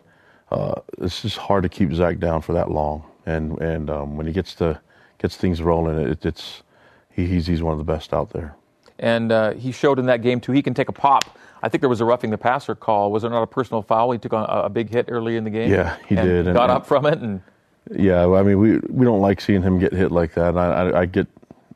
uh, 0.52 0.81
it's 1.00 1.24
just 1.24 1.38
hard 1.38 1.63
to 1.63 1.69
keep 1.69 1.92
Zach 1.94 2.19
down 2.19 2.42
for 2.42 2.54
that 2.54 2.69
long. 2.69 3.04
And 3.25 3.60
and 3.60 3.90
um, 3.90 4.18
when 4.18 4.28
he 4.28 4.34
gets 4.34 4.54
to 4.56 4.80
gets 5.18 5.36
things 5.36 5.62
rolling, 5.62 5.98
it, 5.98 6.25
it's 6.25 6.62
he, 7.10 7.25
he's 7.25 7.48
he's 7.48 7.63
one 7.63 7.72
of 7.72 7.80
the 7.80 7.92
best 7.92 8.13
out 8.13 8.31
there. 8.31 8.56
And 9.00 9.31
uh, 9.31 9.54
he 9.54 9.72
showed 9.72 9.98
in 9.98 10.06
that 10.08 10.22
game 10.22 10.40
too. 10.40 10.52
He 10.52 10.62
can 10.62 10.75
take 10.75 10.90
a 10.90 10.94
pop. 10.94 11.38
I 11.63 11.69
think 11.69 11.81
there 11.81 11.90
was 11.90 12.02
a 12.02 12.06
roughing 12.06 12.31
the 12.31 12.38
passer 12.38 12.75
call. 12.75 13.12
Was 13.12 13.22
there 13.22 13.31
not 13.31 13.44
a 13.44 13.48
personal 13.48 13.81
foul? 13.81 14.12
He 14.12 14.18
took 14.18 14.34
a, 14.34 14.44
a 14.44 14.69
big 14.69 14.90
hit 14.90 15.06
early 15.10 15.38
in 15.38 15.44
the 15.44 15.50
game. 15.50 15.72
Yeah, 15.72 15.96
he 16.08 16.16
and 16.16 16.28
did. 16.28 16.46
Got 16.54 16.63
and, 16.63 16.72
up 16.72 16.86
from 16.86 17.06
it 17.06 17.19
and 17.19 17.42
yeah, 17.89 18.28
I 18.28 18.44
mean, 18.44 18.60
we 18.60 18.78
we 18.89 19.06
don't 19.06 19.22
like 19.22 19.42
seeing 19.42 19.62
him 19.63 19.80
get 19.80 19.94
hit 19.94 20.12
like 20.12 20.33
that. 20.36 20.57
I, 20.57 20.68
I, 20.68 21.00
I 21.01 21.06
get, 21.06 21.28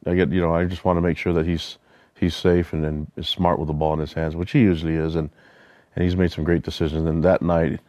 I 0.05 0.13
get, 0.13 0.31
you 0.31 0.41
know, 0.41 0.53
I 0.53 0.65
just 0.65 0.85
want 0.85 0.97
to 0.97 1.01
make 1.01 1.17
sure 1.17 1.33
that 1.33 1.45
he's 1.45 1.77
he's 2.19 2.35
safe 2.35 2.73
and, 2.73 2.85
and 2.85 3.11
is 3.15 3.27
smart 3.27 3.59
with 3.59 3.67
the 3.67 3.73
ball 3.73 3.93
in 3.93 3.99
his 3.99 4.13
hands, 4.13 4.35
which 4.35 4.51
he 4.51 4.59
usually 4.59 4.95
is, 4.95 5.15
and 5.15 5.29
and 5.95 6.03
he's 6.03 6.15
made 6.15 6.31
some 6.31 6.43
great 6.43 6.63
decisions. 6.63 7.07
And 7.07 7.23
that 7.23 7.41
night, 7.41 7.79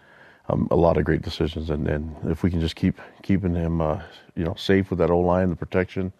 um, 0.48 0.68
a 0.70 0.76
lot 0.76 0.96
of 0.96 1.04
great 1.04 1.22
decisions. 1.22 1.70
And, 1.70 1.88
and 1.88 2.14
if 2.30 2.42
we 2.42 2.50
can 2.50 2.60
just 2.60 2.76
keep 2.76 3.00
keeping 3.22 3.54
him, 3.54 3.80
uh, 3.80 4.00
you 4.34 4.44
know, 4.44 4.54
safe 4.54 4.90
with 4.90 4.98
that 5.00 5.10
O 5.10 5.20
line, 5.20 5.50
the 5.50 5.56
protection, 5.56 6.12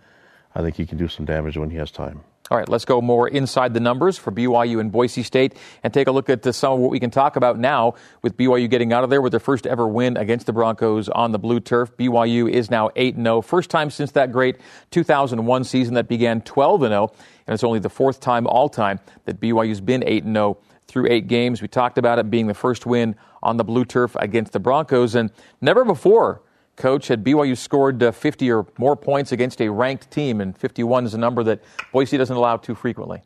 I 0.54 0.62
think 0.62 0.76
he 0.76 0.86
can 0.86 0.98
do 0.98 1.08
some 1.08 1.24
damage 1.24 1.56
when 1.56 1.70
he 1.70 1.76
has 1.76 1.90
time. 1.90 2.20
All 2.48 2.56
right, 2.56 2.68
let's 2.68 2.84
go 2.84 3.00
more 3.00 3.26
inside 3.26 3.74
the 3.74 3.80
numbers 3.80 4.16
for 4.16 4.30
BYU 4.30 4.78
and 4.78 4.92
Boise 4.92 5.24
State 5.24 5.54
and 5.82 5.92
take 5.92 6.06
a 6.06 6.12
look 6.12 6.30
at 6.30 6.54
some 6.54 6.74
of 6.74 6.78
what 6.78 6.92
we 6.92 7.00
can 7.00 7.10
talk 7.10 7.34
about 7.34 7.58
now 7.58 7.94
with 8.22 8.36
BYU 8.36 8.70
getting 8.70 8.92
out 8.92 9.02
of 9.02 9.10
there 9.10 9.20
with 9.20 9.32
their 9.32 9.40
first 9.40 9.66
ever 9.66 9.88
win 9.88 10.16
against 10.16 10.46
the 10.46 10.52
Broncos 10.52 11.08
on 11.08 11.32
the 11.32 11.40
blue 11.40 11.58
turf. 11.58 11.96
BYU 11.96 12.48
is 12.48 12.70
now 12.70 12.90
8 12.94 13.16
0, 13.16 13.42
first 13.42 13.68
time 13.68 13.90
since 13.90 14.12
that 14.12 14.30
great 14.30 14.60
2001 14.92 15.64
season 15.64 15.94
that 15.94 16.06
began 16.06 16.40
12 16.40 16.82
0, 16.82 17.12
and 17.48 17.54
it's 17.54 17.64
only 17.64 17.80
the 17.80 17.90
fourth 17.90 18.20
time 18.20 18.46
all 18.46 18.68
time 18.68 19.00
that 19.24 19.40
BYU's 19.40 19.80
been 19.80 20.04
8 20.06 20.22
0 20.22 20.58
through 20.86 21.08
eight 21.10 21.26
games. 21.26 21.60
We 21.60 21.66
talked 21.66 21.98
about 21.98 22.20
it 22.20 22.30
being 22.30 22.46
the 22.46 22.54
first 22.54 22.86
win 22.86 23.16
on 23.42 23.56
the 23.56 23.64
blue 23.64 23.84
turf 23.84 24.14
against 24.20 24.52
the 24.52 24.60
Broncos, 24.60 25.16
and 25.16 25.32
never 25.60 25.84
before 25.84 26.42
coach, 26.76 27.08
had 27.08 27.24
BYU 27.24 27.56
scored 27.56 28.02
uh, 28.02 28.12
50 28.12 28.50
or 28.50 28.66
more 28.78 28.96
points 28.96 29.32
against 29.32 29.60
a 29.60 29.68
ranked 29.68 30.10
team, 30.10 30.40
and 30.40 30.56
51 30.56 31.06
is 31.06 31.14
a 31.14 31.18
number 31.18 31.42
that 31.44 31.60
Boise 31.92 32.16
doesn't 32.16 32.36
allow 32.36 32.56
too 32.56 32.74
frequently. 32.74 33.22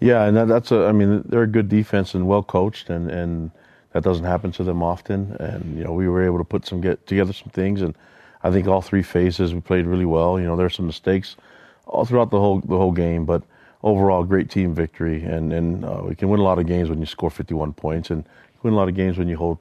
Yeah, 0.00 0.24
and 0.24 0.36
that, 0.36 0.48
that's 0.48 0.72
a. 0.72 0.86
I 0.86 0.92
mean, 0.92 1.22
they're 1.26 1.42
a 1.42 1.46
good 1.46 1.68
defense 1.68 2.14
and 2.14 2.26
well 2.26 2.42
coached, 2.42 2.90
and 2.90 3.10
and 3.10 3.50
that 3.92 4.02
doesn't 4.02 4.24
happen 4.24 4.52
to 4.52 4.64
them 4.64 4.82
often. 4.82 5.36
And 5.40 5.76
you 5.76 5.84
know, 5.84 5.92
we 5.92 6.08
were 6.08 6.22
able 6.22 6.38
to 6.38 6.44
put 6.44 6.66
some 6.66 6.80
get 6.80 7.06
together 7.06 7.32
some 7.32 7.48
things, 7.50 7.80
and 7.80 7.94
I 8.42 8.50
think 8.50 8.66
all 8.66 8.82
three 8.82 9.02
phases 9.02 9.54
we 9.54 9.60
played 9.60 9.86
really 9.86 10.04
well. 10.04 10.38
You 10.38 10.46
know, 10.46 10.56
there's 10.56 10.74
some 10.74 10.86
mistakes 10.86 11.36
all 11.86 12.04
throughout 12.04 12.30
the 12.30 12.38
whole 12.38 12.60
the 12.60 12.76
whole 12.76 12.92
game, 12.92 13.24
but 13.24 13.42
overall, 13.82 14.24
great 14.24 14.50
team 14.50 14.74
victory, 14.74 15.22
and 15.22 15.52
and 15.52 15.84
uh, 15.84 16.02
we 16.04 16.14
can 16.14 16.28
win 16.28 16.40
a 16.40 16.44
lot 16.44 16.58
of 16.58 16.66
games 16.66 16.90
when 16.90 17.00
you 17.00 17.06
score 17.06 17.30
51 17.30 17.72
points, 17.72 18.10
and 18.10 18.24
win 18.62 18.74
a 18.74 18.76
lot 18.76 18.88
of 18.88 18.94
games 18.94 19.16
when 19.16 19.28
you 19.28 19.36
hold 19.36 19.58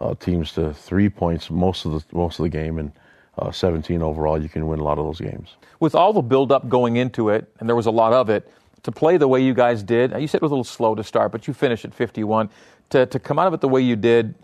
uh, 0.00 0.14
teams 0.14 0.52
to 0.52 0.72
three 0.72 1.08
points 1.08 1.50
most 1.50 1.84
of 1.84 1.92
the 1.92 2.16
most 2.16 2.38
of 2.38 2.44
the 2.44 2.48
game 2.48 2.78
and 2.78 2.92
uh, 3.38 3.50
17 3.50 4.02
overall. 4.02 4.40
You 4.40 4.48
can 4.48 4.66
win 4.66 4.80
a 4.80 4.84
lot 4.84 4.98
of 4.98 5.04
those 5.04 5.20
games. 5.20 5.56
With 5.80 5.94
all 5.94 6.12
the 6.12 6.22
build 6.22 6.50
up 6.52 6.68
going 6.68 6.96
into 6.96 7.28
it, 7.28 7.52
and 7.60 7.68
there 7.68 7.76
was 7.76 7.86
a 7.86 7.90
lot 7.90 8.12
of 8.12 8.28
it, 8.28 8.50
to 8.82 8.92
play 8.92 9.16
the 9.16 9.28
way 9.28 9.40
you 9.40 9.54
guys 9.54 9.82
did. 9.82 10.12
You 10.18 10.26
said 10.26 10.38
it 10.38 10.42
was 10.42 10.50
a 10.50 10.54
little 10.54 10.64
slow 10.64 10.94
to 10.94 11.04
start, 11.04 11.32
but 11.32 11.46
you 11.46 11.54
finished 11.54 11.84
at 11.84 11.94
51. 11.94 12.50
To, 12.90 13.04
to 13.04 13.18
come 13.18 13.38
out 13.38 13.46
of 13.46 13.52
it 13.52 13.60
the 13.60 13.68
way 13.68 13.82
you 13.82 13.96
did, 13.96 14.34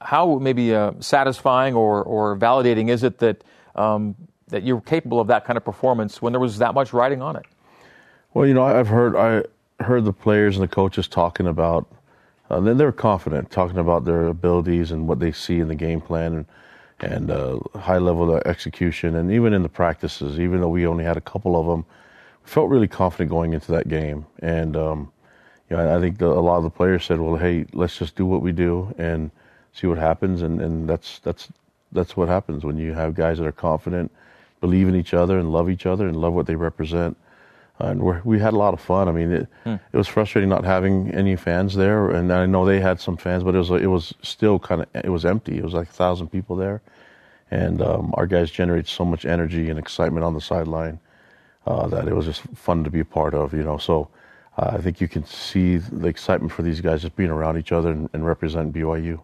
how 0.00 0.38
maybe 0.38 0.74
uh, 0.74 0.92
satisfying 1.00 1.74
or, 1.74 2.02
or 2.02 2.36
validating 2.36 2.88
is 2.88 3.02
it 3.02 3.18
that 3.18 3.44
um, 3.74 4.14
that 4.48 4.62
you're 4.62 4.80
capable 4.80 5.20
of 5.20 5.26
that 5.26 5.44
kind 5.44 5.56
of 5.56 5.64
performance 5.64 6.22
when 6.22 6.32
there 6.32 6.40
was 6.40 6.58
that 6.58 6.74
much 6.74 6.92
riding 6.92 7.20
on 7.20 7.36
it? 7.36 7.44
Well, 8.32 8.46
you 8.46 8.54
know, 8.54 8.62
I've 8.62 8.88
heard 8.88 9.16
I 9.16 9.82
heard 9.82 10.04
the 10.04 10.12
players 10.12 10.56
and 10.56 10.62
the 10.62 10.68
coaches 10.68 11.08
talking 11.08 11.46
about 11.46 11.86
uh, 12.50 12.60
then 12.60 12.76
they're 12.76 12.92
confident, 12.92 13.50
talking 13.50 13.78
about 13.78 14.04
their 14.04 14.26
abilities 14.26 14.90
and 14.90 15.08
what 15.08 15.18
they 15.18 15.32
see 15.32 15.60
in 15.60 15.68
the 15.68 15.74
game 15.74 16.00
plan 16.00 16.34
and 16.34 16.46
and 17.00 17.30
uh, 17.30 17.58
high 17.74 17.98
level 17.98 18.36
execution. 18.46 19.16
And 19.16 19.30
even 19.32 19.52
in 19.52 19.62
the 19.62 19.68
practices, 19.68 20.38
even 20.38 20.60
though 20.60 20.68
we 20.68 20.86
only 20.86 21.04
had 21.04 21.16
a 21.16 21.20
couple 21.20 21.58
of 21.58 21.66
them, 21.66 21.84
we 22.42 22.48
felt 22.48 22.70
really 22.70 22.88
confident 22.88 23.30
going 23.30 23.52
into 23.52 23.72
that 23.72 23.88
game. 23.88 24.24
And 24.40 24.76
um, 24.76 25.12
you 25.68 25.76
know, 25.76 25.96
I 25.96 26.00
think 26.00 26.18
the, 26.18 26.26
a 26.26 26.40
lot 26.40 26.58
of 26.58 26.62
the 26.62 26.70
players 26.70 27.04
said, 27.04 27.20
"Well, 27.20 27.36
hey, 27.36 27.66
let's 27.72 27.98
just 27.98 28.16
do 28.16 28.26
what 28.26 28.42
we 28.42 28.52
do 28.52 28.94
and 28.98 29.30
see 29.72 29.86
what 29.86 29.98
happens." 29.98 30.42
And 30.42 30.60
and 30.60 30.88
that's 30.88 31.18
that's 31.20 31.48
that's 31.92 32.16
what 32.16 32.28
happens 32.28 32.64
when 32.64 32.76
you 32.76 32.92
have 32.92 33.14
guys 33.14 33.38
that 33.38 33.46
are 33.46 33.52
confident, 33.52 34.12
believe 34.60 34.88
in 34.88 34.94
each 34.94 35.14
other, 35.14 35.38
and 35.38 35.52
love 35.52 35.70
each 35.70 35.86
other, 35.86 36.06
and 36.06 36.16
love 36.16 36.34
what 36.34 36.46
they 36.46 36.56
represent 36.56 37.16
and 37.80 38.24
we 38.24 38.38
had 38.38 38.52
a 38.52 38.56
lot 38.56 38.72
of 38.72 38.80
fun. 38.80 39.08
I 39.08 39.12
mean, 39.12 39.32
it, 39.32 39.48
hmm. 39.64 39.76
it 39.92 39.96
was 39.96 40.06
frustrating 40.06 40.48
not 40.48 40.64
having 40.64 41.10
any 41.10 41.34
fans 41.34 41.74
there, 41.74 42.10
and 42.10 42.32
I 42.32 42.46
know 42.46 42.64
they 42.64 42.80
had 42.80 43.00
some 43.00 43.16
fans, 43.16 43.42
but 43.42 43.54
it 43.54 43.58
was 43.58 43.70
it 43.70 43.86
was 43.86 44.14
still 44.22 44.58
kind 44.58 44.82
of 44.82 44.88
it 44.94 45.10
was 45.10 45.24
empty. 45.24 45.58
It 45.58 45.64
was 45.64 45.74
like 45.74 45.88
a 45.88 45.92
thousand 45.92 46.28
people 46.28 46.54
there, 46.56 46.82
and 47.50 47.82
um, 47.82 48.14
our 48.16 48.26
guys 48.26 48.50
generate 48.50 48.86
so 48.86 49.04
much 49.04 49.24
energy 49.24 49.70
and 49.70 49.78
excitement 49.78 50.24
on 50.24 50.34
the 50.34 50.40
sideline 50.40 51.00
uh, 51.66 51.88
that 51.88 52.06
it 52.06 52.14
was 52.14 52.26
just 52.26 52.42
fun 52.54 52.84
to 52.84 52.90
be 52.90 53.00
a 53.00 53.04
part 53.04 53.34
of. 53.34 53.52
You 53.52 53.64
know, 53.64 53.78
so 53.78 54.08
uh, 54.56 54.70
I 54.74 54.78
think 54.78 55.00
you 55.00 55.08
can 55.08 55.26
see 55.26 55.78
the 55.78 56.06
excitement 56.06 56.52
for 56.52 56.62
these 56.62 56.80
guys 56.80 57.02
just 57.02 57.16
being 57.16 57.30
around 57.30 57.58
each 57.58 57.72
other 57.72 57.90
and, 57.90 58.08
and 58.12 58.24
representing 58.24 58.72
BYU. 58.72 59.20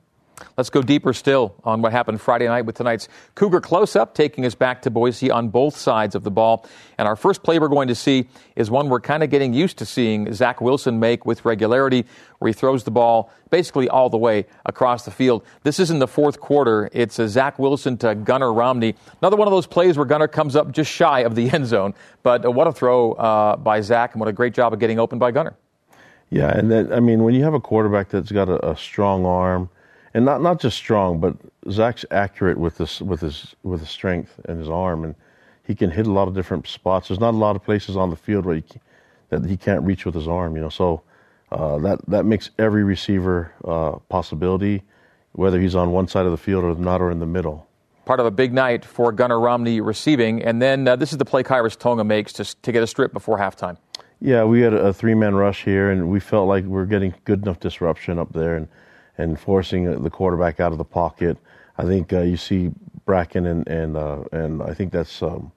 Let's 0.57 0.71
go 0.71 0.83
deeper 0.83 1.13
still 1.13 1.55
on 1.65 1.83
what 1.83 1.93
happened 1.93 2.21
Friday 2.21 2.47
night 2.47 2.67
with 2.67 2.77
tonight's 2.77 3.09
Cougar 3.35 3.61
close 3.61 3.97
up, 3.97 4.15
taking 4.15 4.45
us 4.45 4.55
back 4.55 4.83
to 4.83 4.91
Boise 4.91 5.31
on 5.31 5.49
both 5.49 5.77
sides 5.77 6.15
of 6.15 6.23
the 6.23 6.31
ball. 6.31 6.67
And 6.99 7.09
our 7.09 7.17
first 7.17 7.43
play 7.43 7.59
we're 7.59 7.69
going 7.69 7.89
to 7.89 7.95
see 7.95 8.29
is 8.57 8.71
one 8.71 8.89
we're 8.89 9.01
kind 9.01 9.23
of 9.23 9.31
getting 9.31 9.55
used 9.55 9.79
to 9.79 9.87
seeing 9.87 10.33
Zach 10.33 10.61
Wilson 10.61 11.01
make 11.01 11.27
with 11.27 11.45
regularity, 11.45 12.05
where 12.39 12.49
he 12.49 12.53
throws 12.53 12.85
the 12.85 12.91
ball 12.91 13.33
basically 13.51 13.89
all 13.89 14.09
the 14.09 14.19
way 14.19 14.47
across 14.67 15.05
the 15.05 15.11
field. 15.11 15.45
This 15.63 15.79
is 15.79 15.91
in 15.91 15.99
the 15.99 16.07
fourth 16.07 16.41
quarter. 16.41 16.89
It's 16.93 17.19
a 17.19 17.29
Zach 17.29 17.59
Wilson 17.59 17.97
to 17.99 18.15
Gunnar 18.15 18.53
Romney. 18.53 18.95
Another 19.21 19.37
one 19.37 19.49
of 19.49 19.53
those 19.53 19.67
plays 19.67 19.97
where 19.97 20.07
Gunnar 20.07 20.29
comes 20.29 20.57
up 20.57 20.73
just 20.73 20.91
shy 20.91 21.21
of 21.21 21.35
the 21.35 21.51
end 21.55 21.67
zone. 21.67 21.95
But 22.23 22.45
uh, 22.45 22.51
what 22.51 22.67
a 22.67 22.73
throw 22.73 23.13
uh, 23.13 23.57
by 23.57 23.81
Zach, 23.81 24.13
and 24.13 24.21
what 24.21 24.29
a 24.29 24.33
great 24.33 24.55
job 24.55 24.73
of 24.73 24.79
getting 24.79 24.99
open 24.99 25.19
by 25.19 25.31
Gunnar. 25.31 25.57
Yeah, 26.31 26.57
and 26.57 26.71
that, 26.71 26.93
I 26.93 27.01
mean, 27.01 27.25
when 27.25 27.35
you 27.35 27.43
have 27.43 27.55
a 27.55 27.61
quarterback 27.61 28.09
that's 28.09 28.31
got 28.31 28.49
a, 28.49 28.71
a 28.71 28.77
strong 28.77 29.27
arm, 29.27 29.69
and 30.15 30.25
not 30.25 30.43
not 30.43 30.61
just 30.61 30.77
strong, 30.77 31.21
but 31.21 31.37
Zach's 31.71 32.05
accurate 32.11 32.59
with 32.59 32.79
this 32.79 33.01
with 33.01 33.21
his 33.21 33.55
with 33.63 33.81
his 33.81 33.91
strength 33.91 34.41
and 34.47 34.59
his 34.59 34.69
arm, 34.69 35.05
and 35.05 35.15
he 35.65 35.75
can 35.75 35.91
hit 35.91 36.07
a 36.07 36.13
lot 36.13 36.29
of 36.29 36.35
different 36.35 36.67
spots. 36.67 37.09
There's 37.09 37.21
not 37.21 37.35
a 37.35 37.37
lot 37.37 37.57
of 37.57 37.63
places 37.63 37.97
on 37.97 38.11
the 38.11 38.17
field 38.17 38.45
where 38.45 38.57
he, 38.57 38.65
that 39.29 39.45
he 39.45 39.57
can't 39.57 39.83
reach 39.83 40.05
with 40.05 40.15
his 40.15 40.27
arm. 40.27 40.57
You 40.57 40.63
know, 40.63 40.69
so 40.69 41.03
uh, 41.53 41.79
that 41.79 42.01
that 42.09 42.25
makes 42.25 42.51
every 42.59 42.83
receiver 42.83 43.53
uh, 43.65 43.93
possibility, 44.09 44.83
whether 45.33 45.61
he's 45.61 45.75
on 45.75 45.93
one 45.93 46.09
side 46.09 46.27
of 46.27 46.33
the 46.33 46.39
field 46.39 46.65
or 46.65 46.75
not, 46.75 47.01
or 47.01 47.11
in 47.11 47.21
the 47.21 47.27
middle. 47.27 47.67
Part 48.05 48.19
of 48.19 48.27
a 48.27 48.31
big 48.31 48.53
night 48.53 48.85
for 48.85 49.13
Gunnar 49.13 49.39
Romney 49.39 49.81
receiving, 49.81 50.43
and 50.43 50.61
then 50.61 50.89
uh, 50.89 50.97
this 50.97 51.13
is 51.13 51.19
the 51.19 51.25
play 51.25 51.45
Khyiris 51.45 51.79
Tonga 51.79 52.03
makes 52.03 52.33
to 52.35 52.45
to 52.63 52.73
get 52.73 52.83
a 52.83 52.87
strip 52.87 53.13
before 53.13 53.39
halftime. 53.39 53.77
Yeah, 54.23 54.45
we 54.45 54.61
had 54.61 54.75
a 54.75 54.93
three 54.93 55.15
man 55.15 55.37
rush 55.37 55.65
here, 55.65 55.91
and 55.91 56.11
we 56.11 56.19
felt 56.19 56.49
like 56.49 56.65
we 56.65 56.79
are 56.81 56.87
getting 56.87 57.15
good 57.25 57.43
enough 57.43 57.61
disruption 57.61 58.19
up 58.19 58.33
there, 58.33 58.57
and 58.57 58.67
and 59.19 59.39
forcing 59.39 60.03
the 60.03 60.11
quarterback 60.11 60.61
out 60.61 60.73
of 60.73 60.79
the 60.79 60.85
pocket. 60.85 61.37
I 61.79 61.85
think 61.85 62.13
uh, 62.13 62.21
you 62.21 62.37
see 62.37 62.71
Bracken 63.05 63.47
and 63.47 63.67
and 63.69 63.97
uh, 63.97 64.25
and 64.33 64.63
I 64.63 64.75
think 64.75 64.93
that's 64.93 65.23
um, 65.23 65.53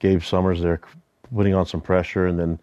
Gabe 0.00 0.22
Summers 0.22 0.60
there 0.60 0.80
putting 1.34 1.54
on 1.54 1.66
some 1.66 1.80
pressure 1.80 2.26
and 2.26 2.38
then 2.38 2.58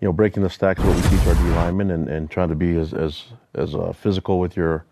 you 0.00 0.06
know 0.08 0.12
breaking 0.12 0.42
the 0.42 0.50
stacks 0.50 0.80
what 0.80 0.96
we 0.96 1.02
teach 1.02 1.26
our 1.26 1.34
D 1.34 1.40
linemen 1.50 1.90
and, 1.90 2.08
and 2.08 2.30
trying 2.30 2.48
to 2.48 2.54
be 2.54 2.76
as 2.76 2.92
as 2.92 3.24
as 3.54 3.74
uh, 3.74 3.92
physical 3.92 4.40
with 4.40 4.56
your 4.56 4.84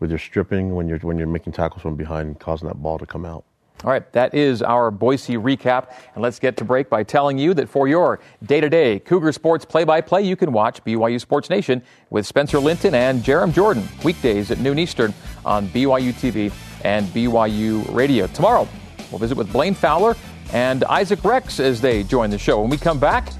with 0.00 0.10
your 0.10 0.18
stripping 0.18 0.74
when 0.74 0.88
you're 0.88 0.98
when 0.98 1.18
you're 1.18 1.26
making 1.26 1.52
tackles 1.52 1.82
from 1.82 1.96
behind 1.96 2.28
and 2.28 2.40
causing 2.40 2.68
that 2.68 2.82
ball 2.82 2.98
to 2.98 3.06
come 3.06 3.24
out. 3.24 3.44
All 3.84 3.90
right, 3.90 4.12
that 4.12 4.32
is 4.32 4.62
our 4.62 4.90
Boise 4.92 5.34
recap. 5.34 5.92
And 6.14 6.22
let's 6.22 6.38
get 6.38 6.56
to 6.58 6.64
break 6.64 6.88
by 6.88 7.02
telling 7.02 7.36
you 7.36 7.52
that 7.54 7.68
for 7.68 7.88
your 7.88 8.20
day 8.44 8.60
to 8.60 8.68
day 8.68 9.00
Cougar 9.00 9.32
Sports 9.32 9.64
play 9.64 9.84
by 9.84 10.00
play, 10.00 10.22
you 10.22 10.36
can 10.36 10.52
watch 10.52 10.84
BYU 10.84 11.20
Sports 11.20 11.50
Nation 11.50 11.82
with 12.10 12.26
Spencer 12.26 12.60
Linton 12.60 12.94
and 12.94 13.22
Jarom 13.22 13.52
Jordan 13.52 13.88
weekdays 14.04 14.50
at 14.52 14.58
noon 14.58 14.78
Eastern 14.78 15.12
on 15.44 15.66
BYU 15.68 16.12
TV 16.12 16.52
and 16.84 17.06
BYU 17.08 17.92
Radio. 17.92 18.28
Tomorrow, 18.28 18.68
we'll 19.10 19.18
visit 19.18 19.36
with 19.36 19.52
Blaine 19.52 19.74
Fowler 19.74 20.16
and 20.52 20.84
Isaac 20.84 21.24
Rex 21.24 21.58
as 21.58 21.80
they 21.80 22.04
join 22.04 22.30
the 22.30 22.38
show. 22.38 22.60
When 22.60 22.70
we 22.70 22.76
come 22.76 23.00
back, 23.00 23.32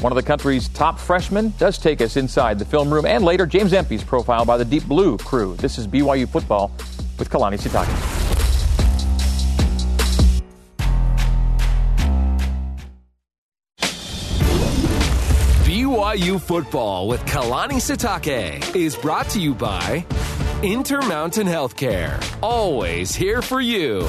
one 0.00 0.12
of 0.12 0.16
the 0.16 0.22
country's 0.22 0.68
top 0.68 0.98
freshmen 0.98 1.52
does 1.58 1.78
take 1.78 2.00
us 2.00 2.16
inside 2.16 2.58
the 2.58 2.64
film 2.64 2.92
room, 2.92 3.04
and 3.04 3.24
later, 3.24 3.44
James 3.44 3.72
Empey's 3.72 4.04
profile 4.04 4.44
by 4.44 4.56
the 4.56 4.64
Deep 4.64 4.84
Blue 4.84 5.18
crew. 5.18 5.56
This 5.56 5.78
is 5.78 5.86
BYU 5.86 6.28
football 6.28 6.70
with 7.18 7.28
Kalani 7.28 7.60
Sitake. 7.60 8.19
BYU 16.10 16.40
football 16.40 17.06
with 17.06 17.20
Kalani 17.20 17.76
Sitake 17.76 18.74
is 18.74 18.96
brought 18.96 19.28
to 19.28 19.40
you 19.40 19.54
by 19.54 20.04
Intermountain 20.60 21.46
Healthcare. 21.46 22.20
Always 22.42 23.14
here 23.14 23.40
for 23.40 23.60
you. 23.60 24.00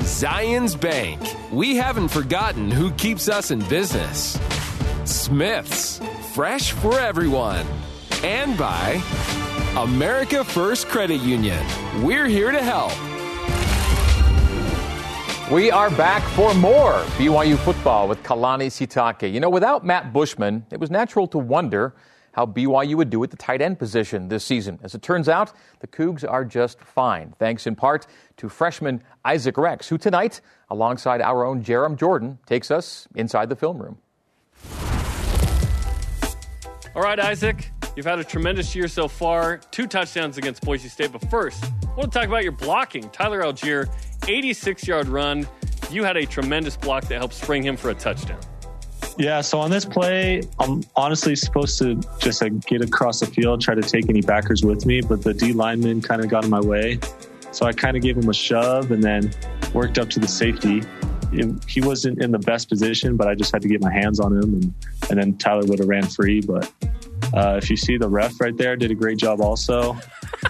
Zions 0.00 0.80
Bank. 0.80 1.20
We 1.52 1.76
haven't 1.76 2.08
forgotten 2.08 2.70
who 2.70 2.90
keeps 2.92 3.28
us 3.28 3.50
in 3.50 3.58
business. 3.68 4.40
Smiths. 5.04 6.00
Fresh 6.32 6.72
for 6.72 6.98
everyone. 6.98 7.66
And 8.24 8.56
by 8.56 9.02
America 9.76 10.42
First 10.42 10.88
Credit 10.88 11.20
Union. 11.20 11.62
We're 12.02 12.28
here 12.28 12.50
to 12.50 12.62
help. 12.62 13.09
We 15.50 15.72
are 15.72 15.90
back 15.90 16.22
for 16.36 16.54
more 16.54 16.92
BYU 17.18 17.58
football 17.58 18.06
with 18.06 18.22
Kalani 18.22 18.68
Sitake. 18.68 19.32
You 19.32 19.40
know, 19.40 19.50
without 19.50 19.84
Matt 19.84 20.12
Bushman, 20.12 20.64
it 20.70 20.78
was 20.78 20.92
natural 20.92 21.26
to 21.26 21.38
wonder 21.38 21.92
how 22.30 22.46
BYU 22.46 22.94
would 22.94 23.10
do 23.10 23.20
at 23.24 23.32
the 23.32 23.36
tight 23.36 23.60
end 23.60 23.76
position 23.76 24.28
this 24.28 24.44
season. 24.44 24.78
As 24.84 24.94
it 24.94 25.02
turns 25.02 25.28
out, 25.28 25.52
the 25.80 25.88
Cougs 25.88 26.24
are 26.24 26.44
just 26.44 26.78
fine, 26.78 27.34
thanks 27.40 27.66
in 27.66 27.74
part 27.74 28.06
to 28.36 28.48
freshman 28.48 29.02
Isaac 29.24 29.58
Rex, 29.58 29.88
who 29.88 29.98
tonight, 29.98 30.40
alongside 30.70 31.20
our 31.20 31.44
own 31.44 31.64
Jarom 31.64 31.96
Jordan, 31.96 32.38
takes 32.46 32.70
us 32.70 33.08
inside 33.16 33.48
the 33.48 33.56
film 33.56 33.82
room. 33.82 33.98
All 36.94 37.02
right, 37.02 37.18
Isaac, 37.18 37.72
you've 38.00 38.06
had 38.06 38.18
a 38.18 38.24
tremendous 38.24 38.74
year 38.74 38.88
so 38.88 39.06
far, 39.06 39.58
two 39.70 39.86
touchdowns 39.86 40.38
against 40.38 40.62
Boise 40.62 40.88
State. 40.88 41.12
But 41.12 41.20
first, 41.28 41.62
I 41.62 41.94
want 41.98 42.10
to 42.10 42.18
talk 42.18 42.28
about 42.28 42.42
your 42.42 42.52
blocking. 42.52 43.10
Tyler 43.10 43.42
Allgeier, 43.42 43.90
86 44.26 44.88
yard 44.88 45.06
run. 45.06 45.46
You 45.90 46.02
had 46.02 46.16
a 46.16 46.24
tremendous 46.24 46.78
block 46.78 47.04
that 47.08 47.18
helped 47.18 47.34
spring 47.34 47.62
him 47.62 47.76
for 47.76 47.90
a 47.90 47.94
touchdown. 47.94 48.40
Yeah, 49.18 49.42
so 49.42 49.60
on 49.60 49.70
this 49.70 49.84
play, 49.84 50.42
I'm 50.58 50.82
honestly 50.96 51.36
supposed 51.36 51.78
to 51.80 51.96
just 52.20 52.42
uh, 52.42 52.48
get 52.48 52.80
across 52.80 53.20
the 53.20 53.26
field, 53.26 53.60
try 53.60 53.74
to 53.74 53.82
take 53.82 54.08
any 54.08 54.22
backers 54.22 54.64
with 54.64 54.86
me, 54.86 55.02
but 55.02 55.22
the 55.22 55.34
D 55.34 55.52
lineman 55.52 56.00
kind 56.00 56.24
of 56.24 56.30
got 56.30 56.44
in 56.44 56.48
my 56.48 56.60
way. 56.60 57.00
So 57.52 57.66
I 57.66 57.72
kind 57.72 57.98
of 57.98 58.02
gave 58.02 58.16
him 58.16 58.30
a 58.30 58.34
shove 58.34 58.92
and 58.92 59.04
then 59.04 59.30
worked 59.74 59.98
up 59.98 60.08
to 60.08 60.20
the 60.20 60.28
safety. 60.28 60.80
He 61.68 61.80
wasn't 61.80 62.22
in 62.22 62.32
the 62.32 62.38
best 62.38 62.68
position, 62.68 63.16
but 63.16 63.28
I 63.28 63.34
just 63.34 63.52
had 63.52 63.62
to 63.62 63.68
get 63.68 63.80
my 63.80 63.92
hands 63.92 64.20
on 64.20 64.32
him, 64.32 64.54
and, 64.54 64.74
and 65.10 65.20
then 65.20 65.36
Tyler 65.38 65.64
would 65.66 65.78
have 65.78 65.88
ran 65.88 66.06
free. 66.06 66.40
But 66.40 66.72
uh, 67.34 67.58
if 67.62 67.70
you 67.70 67.76
see 67.76 67.96
the 67.96 68.08
ref 68.08 68.40
right 68.40 68.56
there, 68.56 68.76
did 68.76 68.90
a 68.90 68.94
great 68.94 69.18
job 69.18 69.40
also, 69.40 69.96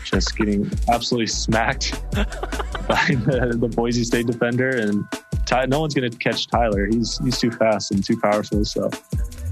just 0.05 0.37
getting 0.37 0.71
absolutely 0.89 1.27
smacked 1.27 1.93
by 2.13 3.05
the, 3.09 3.57
the 3.59 3.69
Boise 3.69 4.05
State 4.05 4.27
defender, 4.27 4.71
and 4.71 5.05
Ty, 5.47 5.67
no 5.67 5.81
one's 5.81 5.95
going 5.95 6.11
to 6.11 6.17
catch 6.17 6.47
Tyler. 6.47 6.87
He's 6.87 7.19
he's 7.19 7.39
too 7.39 7.51
fast 7.51 7.91
and 7.91 8.05
too 8.05 8.19
powerful. 8.19 8.65
So, 8.65 8.89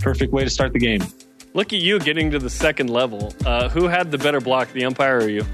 perfect 0.01 0.33
way 0.33 0.45
to 0.45 0.51
start 0.51 0.73
the 0.73 0.79
game. 0.79 1.03
Look 1.55 1.73
at 1.73 1.81
you 1.81 1.99
getting 1.99 2.31
to 2.31 2.39
the 2.39 2.51
second 2.51 2.89
level. 2.89 3.33
Uh, 3.45 3.69
who 3.69 3.89
had 3.89 4.11
the 4.11 4.19
better 4.19 4.41
block, 4.41 4.73
the 4.73 4.85
umpire 4.85 5.19
or 5.19 5.29
you? 5.29 5.45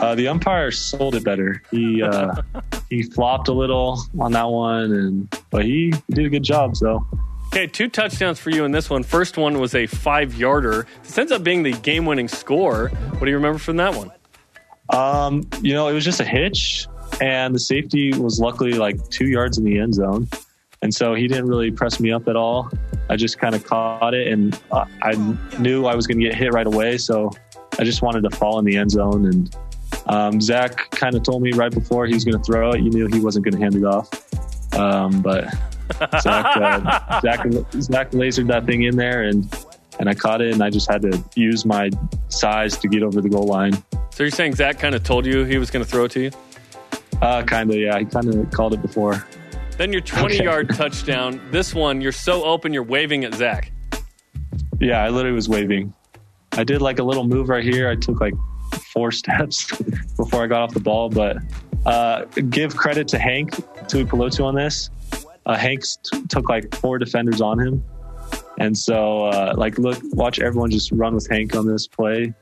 Uh, 0.00 0.14
the 0.14 0.28
umpire 0.28 0.70
sold 0.70 1.14
it 1.14 1.24
better. 1.24 1.62
He 1.70 2.02
uh, 2.02 2.42
he 2.90 3.02
flopped 3.02 3.48
a 3.48 3.52
little 3.52 4.00
on 4.18 4.32
that 4.32 4.48
one, 4.48 4.92
and 4.92 5.40
but 5.50 5.64
he, 5.64 5.92
he 6.08 6.14
did 6.14 6.26
a 6.26 6.30
good 6.30 6.42
job. 6.42 6.76
So. 6.76 7.06
Okay, 7.52 7.66
two 7.66 7.88
touchdowns 7.88 8.38
for 8.38 8.50
you 8.50 8.64
in 8.64 8.70
this 8.70 8.88
one. 8.88 9.02
First 9.02 9.36
one 9.36 9.58
was 9.58 9.74
a 9.74 9.86
five 9.86 10.36
yarder. 10.36 10.86
This 11.02 11.18
ends 11.18 11.32
up 11.32 11.42
being 11.42 11.64
the 11.64 11.72
game 11.72 12.06
winning 12.06 12.28
score. 12.28 12.88
What 12.88 13.20
do 13.20 13.26
you 13.26 13.34
remember 13.34 13.58
from 13.58 13.76
that 13.78 13.92
one? 13.96 14.12
Um, 14.90 15.48
you 15.60 15.72
know, 15.72 15.88
it 15.88 15.92
was 15.92 16.04
just 16.04 16.20
a 16.20 16.24
hitch 16.24 16.86
and 17.20 17.54
the 17.54 17.58
safety 17.58 18.12
was 18.12 18.40
luckily 18.40 18.74
like 18.74 19.08
two 19.08 19.26
yards 19.26 19.58
in 19.58 19.64
the 19.64 19.78
end 19.78 19.94
zone. 19.94 20.28
And 20.82 20.94
so 20.94 21.14
he 21.14 21.28
didn't 21.28 21.46
really 21.46 21.70
press 21.70 22.00
me 22.00 22.10
up 22.12 22.28
at 22.28 22.36
all. 22.36 22.70
I 23.08 23.16
just 23.16 23.38
kind 23.38 23.54
of 23.54 23.64
caught 23.64 24.14
it 24.14 24.28
and 24.28 24.58
uh, 24.70 24.86
I 25.02 25.14
knew 25.58 25.86
I 25.86 25.94
was 25.94 26.06
going 26.06 26.18
to 26.20 26.24
get 26.24 26.34
hit 26.34 26.52
right 26.52 26.66
away. 26.66 26.96
So 26.98 27.30
I 27.78 27.84
just 27.84 28.00
wanted 28.00 28.22
to 28.22 28.30
fall 28.30 28.58
in 28.58 28.64
the 28.64 28.76
end 28.76 28.90
zone. 28.92 29.26
And 29.26 29.54
um, 30.06 30.40
Zach 30.40 30.90
kind 30.90 31.14
of 31.14 31.22
told 31.22 31.42
me 31.42 31.52
right 31.52 31.72
before 31.72 32.06
he 32.06 32.14
was 32.14 32.24
going 32.24 32.36
to 32.36 32.42
throw 32.44 32.70
it. 32.72 32.80
You 32.80 32.90
knew 32.90 33.06
he 33.06 33.20
wasn't 33.20 33.44
going 33.44 33.54
to 33.54 33.60
hand 33.60 33.74
it 33.74 33.84
off. 33.84 34.08
Um, 34.74 35.22
but 35.22 35.52
Zach, 36.20 36.56
uh, 36.56 37.20
Zach, 37.22 37.46
Zach 37.72 38.10
lasered 38.12 38.48
that 38.48 38.66
thing 38.66 38.84
in 38.84 38.96
there 38.96 39.22
and, 39.22 39.46
and 39.98 40.08
I 40.08 40.14
caught 40.14 40.40
it 40.40 40.52
and 40.52 40.62
I 40.62 40.70
just 40.70 40.90
had 40.90 41.02
to 41.02 41.22
use 41.34 41.64
my 41.64 41.90
size 42.28 42.78
to 42.78 42.88
get 42.88 43.02
over 43.02 43.20
the 43.20 43.28
goal 43.28 43.46
line. 43.46 43.72
So 44.10 44.24
you're 44.24 44.30
saying 44.30 44.54
Zach 44.54 44.78
kind 44.78 44.94
of 44.94 45.02
told 45.02 45.26
you 45.26 45.44
he 45.44 45.58
was 45.58 45.70
going 45.70 45.84
to 45.84 45.90
throw 45.90 46.04
it 46.04 46.12
to 46.12 46.20
you? 46.20 46.30
Uh, 47.20 47.42
kind 47.42 47.70
of, 47.70 47.76
yeah. 47.76 47.98
He 47.98 48.04
kind 48.04 48.28
of 48.32 48.50
called 48.50 48.74
it 48.74 48.82
before. 48.82 49.26
Then 49.76 49.92
your 49.92 50.02
20 50.02 50.34
okay. 50.34 50.44
yard 50.44 50.74
touchdown. 50.74 51.40
This 51.50 51.74
one, 51.74 52.00
you're 52.00 52.12
so 52.12 52.44
open, 52.44 52.72
you're 52.72 52.82
waving 52.82 53.24
at 53.24 53.34
Zach. 53.34 53.72
Yeah, 54.80 55.02
I 55.02 55.08
literally 55.08 55.34
was 55.34 55.48
waving. 55.48 55.94
I 56.52 56.64
did 56.64 56.82
like 56.82 56.98
a 56.98 57.02
little 57.02 57.24
move 57.24 57.48
right 57.48 57.64
here. 57.64 57.88
I 57.88 57.96
took 57.96 58.20
like 58.20 58.34
four 58.92 59.10
steps 59.20 59.70
before 60.16 60.44
I 60.44 60.46
got 60.46 60.62
off 60.62 60.74
the 60.74 60.80
ball, 60.80 61.08
but 61.08 61.38
uh, 61.86 62.24
give 62.50 62.76
credit 62.76 63.08
to 63.08 63.18
Hank 63.18 63.52
Tuipulotu 63.86 64.44
on 64.44 64.54
this. 64.54 64.90
Uh, 65.46 65.56
Hank 65.56 65.82
t- 66.04 66.22
took 66.28 66.48
like 66.48 66.74
four 66.76 66.98
defenders 66.98 67.40
on 67.40 67.58
him. 67.58 67.82
And 68.58 68.76
so, 68.76 69.24
uh, 69.24 69.54
like, 69.56 69.78
look, 69.78 69.98
watch 70.12 70.38
everyone 70.38 70.70
just 70.70 70.92
run 70.92 71.14
with 71.14 71.26
Hank 71.30 71.56
on 71.56 71.66
this 71.66 71.86
play 71.86 72.34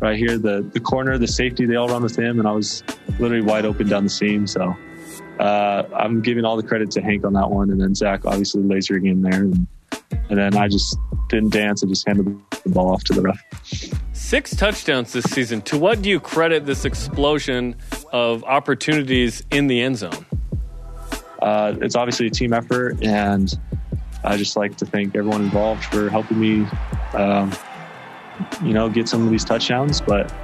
right 0.00 0.16
here. 0.16 0.38
The 0.38 0.68
the 0.72 0.80
corner, 0.80 1.18
the 1.18 1.28
safety, 1.28 1.66
they 1.66 1.76
all 1.76 1.88
run 1.88 2.02
with 2.02 2.18
him, 2.18 2.38
and 2.38 2.48
I 2.48 2.52
was 2.52 2.82
literally 3.18 3.42
wide 3.42 3.66
open 3.66 3.88
down 3.88 4.04
the 4.04 4.10
seam. 4.10 4.46
So 4.46 4.74
uh, 5.38 5.82
I'm 5.94 6.22
giving 6.22 6.44
all 6.46 6.56
the 6.56 6.62
credit 6.62 6.90
to 6.92 7.02
Hank 7.02 7.24
on 7.24 7.34
that 7.34 7.50
one, 7.50 7.70
and 7.70 7.80
then 7.80 7.94
Zach 7.94 8.24
obviously 8.24 8.62
lasering 8.62 9.10
in 9.10 9.20
there, 9.20 9.42
and, 9.42 9.66
and 10.30 10.38
then 10.38 10.56
I 10.56 10.68
just 10.68 10.96
didn't 11.28 11.50
dance. 11.50 11.84
I 11.84 11.88
just 11.88 12.06
handed 12.06 12.40
the 12.64 12.70
ball 12.70 12.90
off 12.90 13.04
to 13.04 13.12
the 13.12 13.22
ref. 13.22 13.38
Six 14.26 14.56
touchdowns 14.56 15.12
this 15.12 15.24
season. 15.26 15.62
To 15.62 15.78
what 15.78 16.02
do 16.02 16.10
you 16.10 16.18
credit 16.18 16.66
this 16.66 16.84
explosion 16.84 17.76
of 18.12 18.42
opportunities 18.42 19.44
in 19.52 19.68
the 19.68 19.80
end 19.80 19.98
zone? 19.98 20.26
Uh, 21.40 21.76
it's 21.80 21.94
obviously 21.94 22.26
a 22.26 22.30
team 22.30 22.52
effort, 22.52 23.00
and 23.04 23.56
I 24.24 24.36
just 24.36 24.56
like 24.56 24.78
to 24.78 24.84
thank 24.84 25.14
everyone 25.14 25.42
involved 25.42 25.84
for 25.84 26.10
helping 26.10 26.40
me, 26.40 26.66
um, 27.14 27.52
you 28.64 28.72
know, 28.72 28.88
get 28.88 29.08
some 29.08 29.24
of 29.24 29.30
these 29.30 29.44
touchdowns. 29.44 30.00
But 30.00 30.34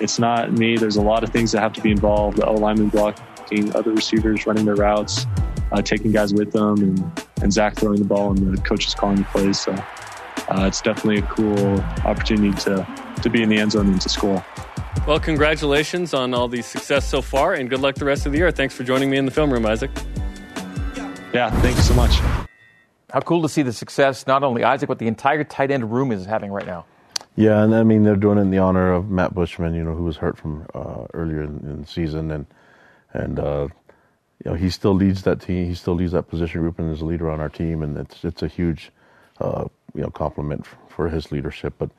it's 0.00 0.20
not 0.20 0.52
me. 0.52 0.76
There's 0.76 0.94
a 0.94 1.02
lot 1.02 1.24
of 1.24 1.30
things 1.30 1.50
that 1.50 1.60
have 1.60 1.72
to 1.72 1.80
be 1.80 1.90
involved. 1.90 2.36
The 2.36 2.46
O 2.46 2.54
lineman 2.54 2.90
blocking, 2.90 3.74
other 3.74 3.90
receivers 3.90 4.46
running 4.46 4.64
their 4.64 4.76
routes, 4.76 5.26
uh, 5.72 5.82
taking 5.82 6.12
guys 6.12 6.32
with 6.32 6.52
them, 6.52 6.76
and, 6.80 7.26
and 7.42 7.52
Zach 7.52 7.74
throwing 7.74 7.98
the 7.98 8.06
ball, 8.06 8.30
and 8.30 8.56
the 8.56 8.62
coaches 8.62 8.94
calling 8.94 9.16
the 9.16 9.24
plays. 9.24 9.58
So 9.58 9.72
uh, 9.72 10.66
it's 10.68 10.80
definitely 10.80 11.18
a 11.18 11.22
cool 11.22 11.80
opportunity 12.04 12.56
to 12.60 13.03
to 13.24 13.30
be 13.30 13.42
in 13.42 13.48
the 13.48 13.58
end 13.58 13.72
zone 13.72 13.88
and 13.88 14.00
to 14.00 14.08
score. 14.08 14.44
Well, 15.06 15.18
congratulations 15.18 16.14
on 16.14 16.32
all 16.32 16.46
the 16.46 16.62
success 16.62 17.08
so 17.08 17.20
far, 17.20 17.54
and 17.54 17.68
good 17.68 17.80
luck 17.80 17.96
the 17.96 18.04
rest 18.04 18.24
of 18.26 18.32
the 18.32 18.38
year. 18.38 18.50
Thanks 18.50 18.74
for 18.74 18.84
joining 18.84 19.10
me 19.10 19.18
in 19.18 19.24
the 19.24 19.30
film 19.30 19.52
room, 19.52 19.66
Isaac. 19.66 19.90
Yeah, 21.32 21.50
thank 21.60 21.76
you 21.76 21.82
so 21.82 21.94
much. 21.94 22.14
How 23.10 23.20
cool 23.20 23.42
to 23.42 23.48
see 23.48 23.62
the 23.62 23.72
success 23.72 24.26
not 24.26 24.42
only 24.42 24.62
Isaac, 24.62 24.88
but 24.88 24.98
the 24.98 25.08
entire 25.08 25.44
tight 25.44 25.70
end 25.70 25.90
room 25.92 26.12
is 26.12 26.24
having 26.24 26.52
right 26.52 26.66
now. 26.66 26.86
Yeah, 27.36 27.62
and 27.62 27.74
I 27.74 27.82
mean 27.82 28.04
they're 28.04 28.16
doing 28.16 28.38
it 28.38 28.42
in 28.42 28.50
the 28.50 28.58
honor 28.58 28.92
of 28.92 29.10
Matt 29.10 29.34
Bushman, 29.34 29.74
you 29.74 29.82
know, 29.82 29.94
who 29.94 30.04
was 30.04 30.16
hurt 30.16 30.38
from 30.38 30.66
uh, 30.74 31.04
earlier 31.12 31.42
in, 31.42 31.58
in, 31.64 31.80
the 31.82 31.86
season, 31.86 32.30
and 32.30 32.46
and 33.12 33.38
uh, 33.38 33.68
you 34.44 34.50
know 34.50 34.54
he 34.54 34.70
still 34.70 34.94
leads 34.94 35.22
that 35.22 35.40
team. 35.40 35.66
He 35.66 35.74
still 35.74 35.94
leads 35.94 36.12
that 36.12 36.28
position 36.28 36.60
group 36.60 36.78
and 36.78 36.92
is 36.92 37.00
a 37.00 37.04
leader 37.04 37.30
on 37.30 37.40
our 37.40 37.48
team, 37.48 37.82
and 37.82 37.96
it's 37.96 38.24
it's 38.24 38.42
a 38.42 38.48
huge 38.48 38.92
uh, 39.40 39.64
you 39.94 40.02
know 40.02 40.10
compliment 40.10 40.66
for 40.88 41.08
his 41.08 41.32
leadership. 41.32 41.74
But 41.78 41.90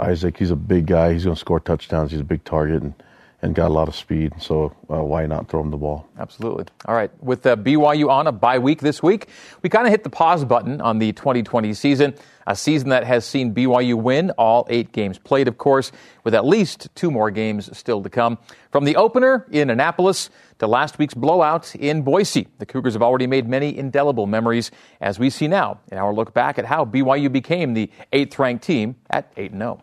Isaac, 0.00 0.36
he's 0.38 0.50
a 0.50 0.56
big 0.56 0.86
guy. 0.86 1.12
He's 1.12 1.24
going 1.24 1.36
to 1.36 1.40
score 1.40 1.60
touchdowns. 1.60 2.10
He's 2.10 2.20
a 2.20 2.24
big 2.24 2.44
target, 2.44 2.82
and 2.82 2.94
and 3.42 3.54
got 3.54 3.70
a 3.70 3.74
lot 3.74 3.88
of 3.88 3.96
speed. 3.96 4.32
So 4.38 4.74
uh, 4.90 5.02
why 5.02 5.26
not 5.26 5.48
throw 5.48 5.60
him 5.60 5.70
the 5.70 5.76
ball? 5.76 6.06
Absolutely. 6.18 6.66
All 6.84 6.94
right. 6.94 7.10
With 7.22 7.46
uh, 7.46 7.56
BYU 7.56 8.08
on 8.10 8.26
a 8.26 8.32
bye 8.32 8.58
week 8.58 8.80
this 8.80 9.02
week, 9.02 9.28
we 9.62 9.70
kind 9.70 9.86
of 9.86 9.90
hit 9.90 10.04
the 10.04 10.10
pause 10.10 10.44
button 10.44 10.80
on 10.80 10.98
the 10.98 11.12
2020 11.12 11.72
season, 11.74 12.14
a 12.46 12.54
season 12.54 12.90
that 12.90 13.04
has 13.04 13.24
seen 13.24 13.54
BYU 13.54 13.94
win 13.94 14.30
all 14.32 14.66
eight 14.68 14.92
games 14.92 15.18
played, 15.18 15.48
of 15.48 15.56
course, 15.56 15.90
with 16.24 16.34
at 16.34 16.44
least 16.44 16.88
two 16.94 17.10
more 17.10 17.30
games 17.30 17.76
still 17.76 18.02
to 18.02 18.10
come. 18.10 18.36
From 18.70 18.84
the 18.84 18.96
opener 18.96 19.46
in 19.50 19.70
Annapolis 19.70 20.28
to 20.58 20.66
last 20.66 20.98
week's 20.98 21.14
blowout 21.14 21.74
in 21.74 22.02
Boise, 22.02 22.46
the 22.58 22.66
Cougars 22.66 22.92
have 22.92 23.02
already 23.02 23.26
made 23.26 23.48
many 23.48 23.76
indelible 23.76 24.26
memories, 24.26 24.70
as 25.00 25.18
we 25.18 25.30
see 25.30 25.48
now 25.48 25.80
in 25.90 25.96
our 25.96 26.12
look 26.12 26.34
back 26.34 26.58
at 26.58 26.66
how 26.66 26.84
BYU 26.84 27.32
became 27.32 27.72
the 27.72 27.90
eighth 28.12 28.38
ranked 28.38 28.64
team 28.64 28.96
at 29.08 29.32
8 29.36 29.52
0. 29.52 29.82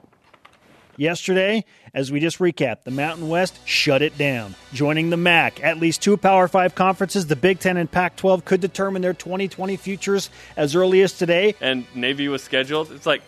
Yesterday, 0.98 1.64
as 1.94 2.12
we 2.12 2.20
just 2.20 2.40
recapped, 2.40 2.84
the 2.84 2.92
Mountain 2.92 3.30
West 3.30 3.60
shut 3.66 4.02
it 4.02 4.18
down. 4.18 4.56
Joining 4.74 5.12
the 5.12 5.18
MAC, 5.18 5.64
at 5.64 5.78
least 5.78 6.02
two 6.02 6.18
Power 6.18 6.48
5 6.48 6.74
conferences, 6.74 7.28
the 7.28 7.36
Big 7.36 7.60
10 7.60 7.78
and 7.78 7.90
Pac 7.90 8.16
12 8.16 8.44
could 8.44 8.62
determine 8.62 9.04
their 9.04 9.14
2020 9.14 9.78
futures 9.78 10.32
as 10.56 10.76
early 10.76 11.04
as 11.04 11.14
today. 11.14 11.54
And 11.62 11.86
Navy 11.94 12.28
was 12.30 12.42
scheduled. 12.42 12.92
It's 12.92 13.06
like, 13.06 13.22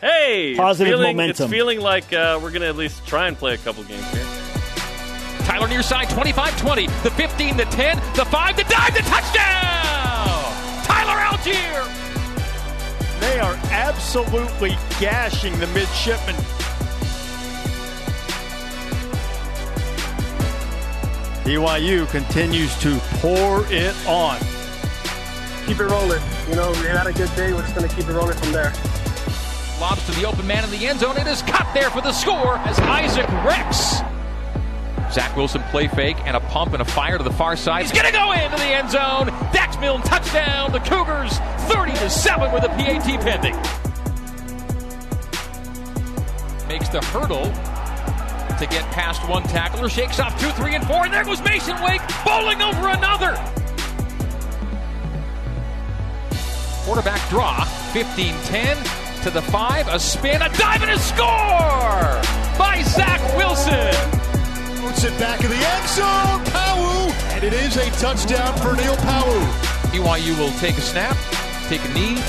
hey, 0.00 0.54
positive 0.56 0.92
it's 0.92 1.00
feeling, 1.00 1.16
momentum. 1.16 1.44
It's 1.44 1.52
feeling 1.52 1.80
like 1.80 2.12
uh, 2.12 2.38
we're 2.40 2.50
going 2.50 2.62
to 2.62 2.68
at 2.68 2.76
least 2.76 3.04
try 3.04 3.26
and 3.26 3.36
play 3.36 3.54
a 3.54 3.58
couple 3.58 3.82
games 3.82 4.08
here. 4.12 4.24
Tyler 5.40 5.66
near 5.66 5.82
side, 5.82 6.08
25 6.10 6.56
20, 6.60 6.86
the 6.86 7.10
15, 7.10 7.56
the 7.56 7.64
10, 7.64 7.96
the 8.14 8.24
5, 8.24 8.56
the 8.56 8.62
dive, 8.64 8.94
the 8.94 9.00
touchdown! 9.00 10.84
Tyler 10.84 11.18
Allgeier! 11.36 11.98
They 13.18 13.40
are 13.40 13.54
absolutely 13.72 14.76
gashing 15.00 15.58
the 15.58 15.66
midshipmen. 15.68 16.36
BYU 21.48 22.06
continues 22.10 22.78
to 22.80 22.98
pour 23.22 23.64
it 23.72 23.96
on. 24.06 24.38
Keep 25.64 25.80
it 25.80 25.84
rolling. 25.84 26.20
You 26.46 26.56
know, 26.56 26.70
we 26.72 26.88
had 26.88 27.06
a 27.06 27.12
good 27.14 27.34
day. 27.36 27.54
We're 27.54 27.62
just 27.62 27.74
going 27.74 27.88
to 27.88 27.96
keep 27.96 28.06
it 28.06 28.12
rolling 28.12 28.36
from 28.36 28.52
there. 28.52 28.70
Lobs 29.80 30.04
to 30.04 30.12
the 30.20 30.26
open 30.26 30.46
man 30.46 30.62
in 30.62 30.70
the 30.70 30.86
end 30.86 31.00
zone. 31.00 31.16
It 31.16 31.26
is 31.26 31.40
cut 31.40 31.66
there 31.72 31.88
for 31.88 32.02
the 32.02 32.12
score 32.12 32.56
as 32.58 32.78
Isaac 32.80 33.26
Rex. 33.46 34.02
Zach 35.10 35.34
Wilson 35.38 35.62
play 35.70 35.88
fake 35.88 36.18
and 36.26 36.36
a 36.36 36.40
pump 36.40 36.74
and 36.74 36.82
a 36.82 36.84
fire 36.84 37.16
to 37.16 37.24
the 37.24 37.32
far 37.32 37.56
side. 37.56 37.86
He's 37.86 37.92
gonna 37.92 38.12
go 38.12 38.32
into 38.32 38.58
the 38.58 38.64
end 38.64 38.90
zone. 38.90 39.28
Dax 39.50 39.78
Milne 39.78 40.02
touchdown. 40.02 40.70
The 40.70 40.80
Cougars 40.80 41.38
30 41.72 41.92
to 41.92 42.10
7 42.10 42.52
with 42.52 42.64
a 42.64 42.68
PAT 42.68 43.20
pending. 43.22 43.56
Makes 46.68 46.90
the 46.90 47.00
hurdle 47.06 47.50
to 48.58 48.66
get 48.66 48.84
past 48.90 49.26
one 49.28 49.42
tackler. 49.44 49.88
Shakes 49.88 50.18
off 50.20 50.38
two, 50.40 50.50
three, 50.50 50.74
and 50.74 50.86
four. 50.86 51.04
And 51.04 51.12
there 51.12 51.24
goes 51.24 51.42
Mason 51.42 51.76
Wake 51.82 52.02
bowling 52.24 52.60
over 52.62 52.88
another. 52.88 53.34
Quarterback 56.84 57.28
draw 57.28 57.64
15 57.92 58.34
10 58.44 58.76
to 59.22 59.30
the 59.30 59.42
five. 59.42 59.86
A 59.88 59.98
spin, 59.98 60.42
a 60.42 60.48
dive, 60.50 60.82
and 60.82 60.90
a 60.90 60.98
score 60.98 62.18
by 62.58 62.82
Zach 62.84 63.20
Wilson. 63.36 63.94
Puts 64.82 65.04
it 65.04 65.18
back 65.18 65.42
in 65.44 65.50
the 65.50 65.56
end 65.56 65.88
zone. 65.88 66.44
Pau'u. 66.52 67.12
And 67.34 67.44
it 67.44 67.52
is 67.52 67.76
a 67.76 67.88
touchdown 68.00 68.56
for 68.58 68.74
Neil 68.74 68.96
Pau'u. 68.96 69.78
BYU 69.92 70.36
will 70.38 70.52
take 70.58 70.76
a 70.76 70.80
snap, 70.80 71.16
take 71.68 71.84
a 71.84 71.94
knee, 71.94 72.20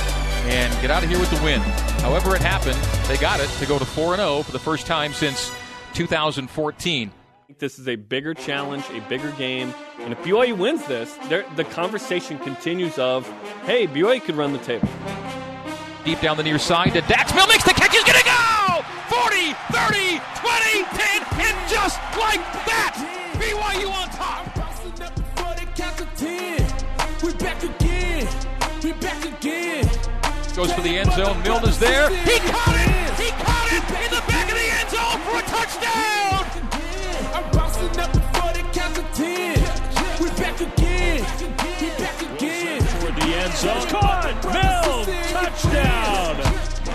and 0.46 0.74
get 0.82 0.92
out 0.92 1.04
of 1.04 1.10
here 1.10 1.20
with 1.20 1.32
the 1.32 1.44
win. 1.44 1.62
However, 2.02 2.36
it 2.36 2.42
happened, 2.42 2.78
they 3.08 3.18
got 3.18 3.40
it 3.40 3.50
to 3.60 3.66
go 3.66 3.80
to 3.80 3.86
4 3.86 4.16
0 4.16 4.44
for 4.44 4.52
the 4.52 4.60
first 4.60 4.86
time 4.86 5.14
since 5.14 5.52
2014. 5.94 7.12
This 7.58 7.80
is 7.80 7.88
a 7.88 7.96
bigger 7.96 8.34
challenge, 8.34 8.86
a 8.92 9.02
bigger 9.10 9.32
game. 9.32 9.74
And 10.00 10.14
if 10.14 10.20
BYU 10.20 10.58
wins 10.58 10.86
this, 10.86 11.14
the 11.30 11.66
conversation 11.72 12.38
continues 12.40 12.98
of, 12.98 13.28
hey, 13.66 13.88
BYU 13.88 14.22
could 14.22 14.36
run 14.36 14.54
the 14.54 14.60
table. 14.60 14.88
Deep 16.06 16.22
down 16.22 16.38
the 16.38 16.44
near 16.44 16.60
side 16.60 16.94
to 16.94 17.02
Dax 17.02 17.34
Milne 17.34 17.50
makes 17.50 17.64
the 17.64 17.74
catch. 17.74 17.92
He's 17.92 18.04
going 18.04 18.20
to 18.20 18.26
go! 18.26 18.82
40, 19.10 19.54
30, 19.74 20.22
20, 20.40 20.84
10, 20.84 21.26
and 21.42 21.70
just 21.70 22.00
like 22.18 22.40
that, 22.70 22.94
BYU 23.34 23.92
on 23.92 24.10
top. 24.10 24.60
We're 27.22 27.34
back 27.34 27.64
again. 27.64 28.28
We're 28.84 28.94
back 29.02 29.26
again. 29.26 29.86
Goes 30.56 30.72
for 30.72 30.82
the 30.82 30.98
end 30.98 31.12
zone. 31.14 31.42
Milne 31.44 31.68
is 31.68 31.80
there. 31.80 32.10
He 32.10 32.40
caught 32.40 32.76
it. 32.76 33.20
He 33.20 33.30
caught 33.32 33.56
it 33.56 33.59
a 35.40 35.44
touchdown. 35.44 36.46
I'm 37.34 37.52
bouncing 37.52 38.00
up 38.00 38.12
before 38.12 38.52
the 38.54 38.64
count 38.74 38.96
to 38.96 39.04
ten. 39.14 39.60
We're 40.20 40.36
back 40.36 40.60
again. 40.60 41.26
We're 41.82 41.98
back 41.98 42.22
again. 42.22 42.82
Toward 43.00 43.16
the 43.16 43.30
end 43.36 43.54
zone. 43.54 43.88
Caught. 43.88 44.44
Milne. 44.56 45.06
Touchdown. 45.32 46.36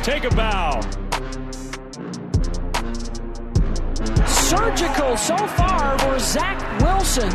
Take 0.03 0.25
a 0.25 0.31
bow. 0.31 0.81
Surgical 4.27 5.17
so 5.17 5.37
far 5.37 5.99
for 5.99 6.19
Zach 6.19 6.59
Wilson. 6.83 7.33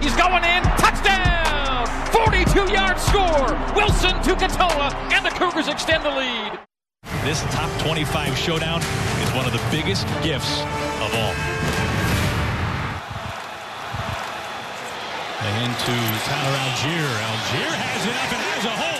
He's 0.00 0.16
going 0.16 0.44
in. 0.44 0.62
Touchdown! 0.80 1.86
42 2.12 2.72
yard 2.72 2.98
score. 2.98 3.52
Wilson 3.74 4.14
to 4.22 4.34
Katoa, 4.34 4.94
and 5.12 5.24
the 5.26 5.30
Cougars 5.30 5.68
extend 5.68 6.04
the 6.04 6.10
lead. 6.10 6.63
This 7.24 7.40
top 7.54 7.70
25 7.80 8.36
showdown 8.36 8.82
is 8.82 9.32
one 9.32 9.46
of 9.46 9.52
the 9.52 9.62
biggest 9.70 10.06
gifts 10.22 10.60
of 10.60 11.10
all. 11.14 11.34
And 15.40 15.64
into 15.64 15.94
Tyler 16.28 16.58
Allgeier. 16.58 17.08
Allgeier 17.24 17.72
has 17.80 18.06
it 18.06 18.14
up 18.14 18.30
and 18.30 18.42
has 18.42 18.64
a 18.66 18.68
hole. 18.68 18.93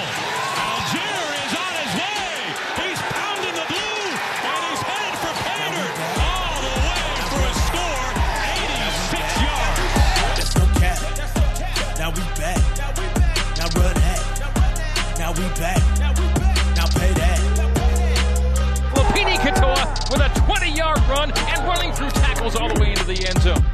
20 21.24 21.40
run 21.40 21.48
and 21.48 21.66
running 21.66 21.92
through 21.92 22.10
tackles 22.10 22.56
all 22.56 22.72
the 22.72 22.80
way 22.80 22.90
into 22.90 23.04
the 23.04 23.26
end 23.26 23.40
zone. 23.40 23.64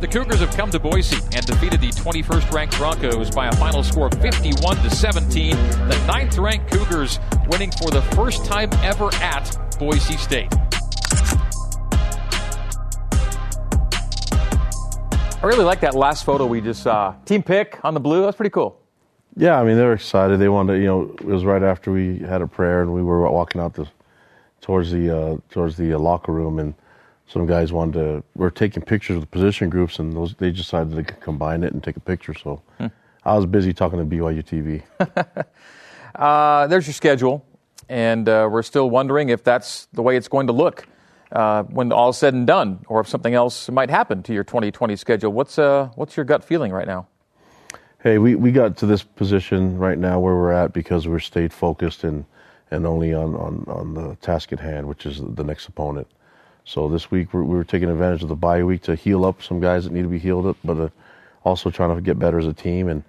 The 0.00 0.08
Cougars 0.08 0.40
have 0.40 0.54
come 0.56 0.70
to 0.70 0.78
Boise 0.78 1.16
and 1.32 1.44
defeated 1.44 1.80
the 1.80 1.90
21st 1.90 2.50
ranked 2.52 2.76
Broncos 2.78 3.30
by 3.30 3.48
a 3.48 3.56
final 3.56 3.82
score 3.82 4.06
of 4.06 4.14
51 4.20 4.76
to 4.76 4.90
17. 4.90 5.50
The 5.50 6.04
ninth 6.06 6.38
ranked 6.38 6.72
Cougars 6.72 7.20
winning 7.48 7.70
for 7.72 7.90
the 7.90 8.02
first 8.14 8.44
time 8.46 8.70
ever 8.82 9.12
at 9.16 9.78
Boise 9.78 10.16
State. 10.16 10.48
I 15.42 15.46
really 15.46 15.64
like 15.64 15.80
that 15.80 15.94
last 15.94 16.24
photo 16.24 16.46
we 16.46 16.60
just 16.60 16.82
saw. 16.82 17.14
Team 17.24 17.42
pick 17.42 17.78
on 17.82 17.94
the 17.94 18.00
blue. 18.00 18.22
That's 18.22 18.36
pretty 18.36 18.50
cool. 18.50 18.78
Yeah, 19.36 19.58
I 19.58 19.64
mean 19.64 19.76
they 19.76 19.84
were 19.84 19.94
excited. 19.94 20.38
They 20.38 20.48
wanted, 20.48 20.74
to, 20.74 20.78
you 20.80 20.86
know, 20.86 21.02
it 21.18 21.24
was 21.24 21.44
right 21.44 21.62
after 21.62 21.92
we 21.92 22.18
had 22.18 22.42
a 22.42 22.46
prayer 22.46 22.82
and 22.82 22.92
we 22.92 23.02
were 23.02 23.30
walking 23.30 23.60
out 23.60 23.74
the 23.74 23.86
towards 24.60 24.90
the 24.90 25.16
uh, 25.16 25.36
towards 25.50 25.76
the 25.76 25.94
uh, 25.94 25.98
locker 25.98 26.32
room, 26.32 26.58
and 26.58 26.74
some 27.26 27.46
guys 27.46 27.72
wanted 27.72 27.94
to. 27.94 28.24
We're 28.34 28.50
taking 28.50 28.82
pictures 28.82 29.16
of 29.16 29.22
the 29.22 29.26
position 29.28 29.70
groups, 29.70 29.98
and 29.98 30.12
those 30.12 30.34
they 30.34 30.50
decided 30.50 30.94
to 30.96 31.14
combine 31.14 31.62
it 31.64 31.72
and 31.72 31.82
take 31.82 31.96
a 31.96 32.00
picture. 32.00 32.34
So 32.34 32.62
Hmm. 32.78 32.86
I 33.24 33.36
was 33.36 33.46
busy 33.46 33.72
talking 33.72 33.98
to 33.98 34.04
BYU 34.04 34.42
TV. 34.44 34.82
Uh, 36.14 36.66
there's 36.66 36.86
your 36.88 36.94
schedule, 36.94 37.44
and 37.88 38.28
uh, 38.28 38.48
we're 38.50 38.62
still 38.64 38.90
wondering 38.90 39.28
if 39.28 39.44
that's 39.44 39.86
the 39.92 40.02
way 40.02 40.16
it's 40.16 40.26
going 40.28 40.48
to 40.48 40.52
look 40.52 40.86
uh, 41.32 41.62
when 41.64 41.92
all 41.92 42.10
is 42.10 42.18
said 42.18 42.34
and 42.34 42.46
done, 42.46 42.84
or 42.88 43.00
if 43.00 43.08
something 43.08 43.32
else 43.32 43.70
might 43.70 43.90
happen 43.90 44.22
to 44.24 44.34
your 44.34 44.42
2020 44.44 44.96
schedule. 44.96 45.32
What's 45.32 45.58
uh, 45.58 45.88
what's 45.94 46.16
your 46.16 46.24
gut 46.24 46.44
feeling 46.44 46.72
right 46.72 46.86
now? 46.86 47.06
Hey, 48.02 48.18
we, 48.18 48.34
we 48.34 48.50
got 48.50 48.76
to 48.78 48.86
this 48.86 49.02
position 49.02 49.78
right 49.78 49.98
now 49.98 50.18
where 50.18 50.34
we're 50.34 50.52
at 50.52 50.72
because 50.72 51.06
we're 51.06 51.20
stayed 51.20 51.52
focused 51.52 52.02
and, 52.02 52.24
and 52.70 52.86
only 52.86 53.12
on, 53.12 53.34
on, 53.34 53.64
on 53.68 53.94
the 53.94 54.16
task 54.16 54.52
at 54.52 54.60
hand, 54.60 54.86
which 54.86 55.06
is 55.06 55.20
the 55.34 55.44
next 55.44 55.68
opponent. 55.68 56.06
So 56.64 56.88
this 56.88 57.10
week 57.10 57.32
we're, 57.34 57.42
we're 57.42 57.64
taking 57.64 57.90
advantage 57.90 58.22
of 58.22 58.28
the 58.28 58.36
bye 58.36 58.62
week 58.62 58.82
to 58.82 58.94
heal 58.94 59.24
up 59.24 59.42
some 59.42 59.60
guys 59.60 59.84
that 59.84 59.92
need 59.92 60.02
to 60.02 60.08
be 60.08 60.18
healed 60.18 60.46
up, 60.46 60.56
but 60.64 60.78
uh, 60.78 60.88
also 61.44 61.70
trying 61.70 61.94
to 61.94 62.00
get 62.00 62.18
better 62.18 62.38
as 62.38 62.46
a 62.46 62.52
team 62.52 62.88
and, 62.88 63.02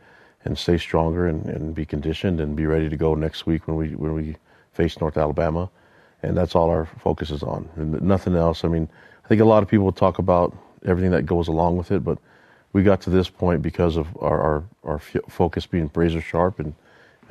and 0.45 0.57
stay 0.57 0.77
stronger 0.77 1.27
and, 1.27 1.45
and 1.45 1.75
be 1.75 1.85
conditioned 1.85 2.39
and 2.39 2.55
be 2.55 2.65
ready 2.65 2.89
to 2.89 2.97
go 2.97 3.13
next 3.13 3.45
week 3.45 3.67
when 3.67 3.77
we 3.77 3.89
when 3.95 4.13
we 4.13 4.35
face 4.73 4.99
North 4.99 5.17
Alabama. 5.17 5.69
And 6.23 6.37
that's 6.37 6.55
all 6.55 6.69
our 6.69 6.85
focus 6.99 7.31
is 7.31 7.43
on, 7.43 7.67
and 7.75 8.01
nothing 8.01 8.35
else. 8.35 8.63
I 8.63 8.67
mean, 8.67 8.87
I 9.25 9.27
think 9.27 9.41
a 9.41 9.45
lot 9.45 9.63
of 9.63 9.69
people 9.69 9.91
talk 9.91 10.19
about 10.19 10.55
everything 10.85 11.11
that 11.11 11.25
goes 11.25 11.47
along 11.47 11.77
with 11.77 11.91
it, 11.91 12.03
but 12.03 12.19
we 12.73 12.83
got 12.83 13.01
to 13.01 13.09
this 13.09 13.29
point 13.29 13.61
because 13.61 13.97
of 13.97 14.07
our 14.17 14.41
our, 14.41 14.63
our 14.83 14.99
focus 14.99 15.65
being 15.65 15.89
razor 15.93 16.21
sharp, 16.21 16.59
and 16.59 16.73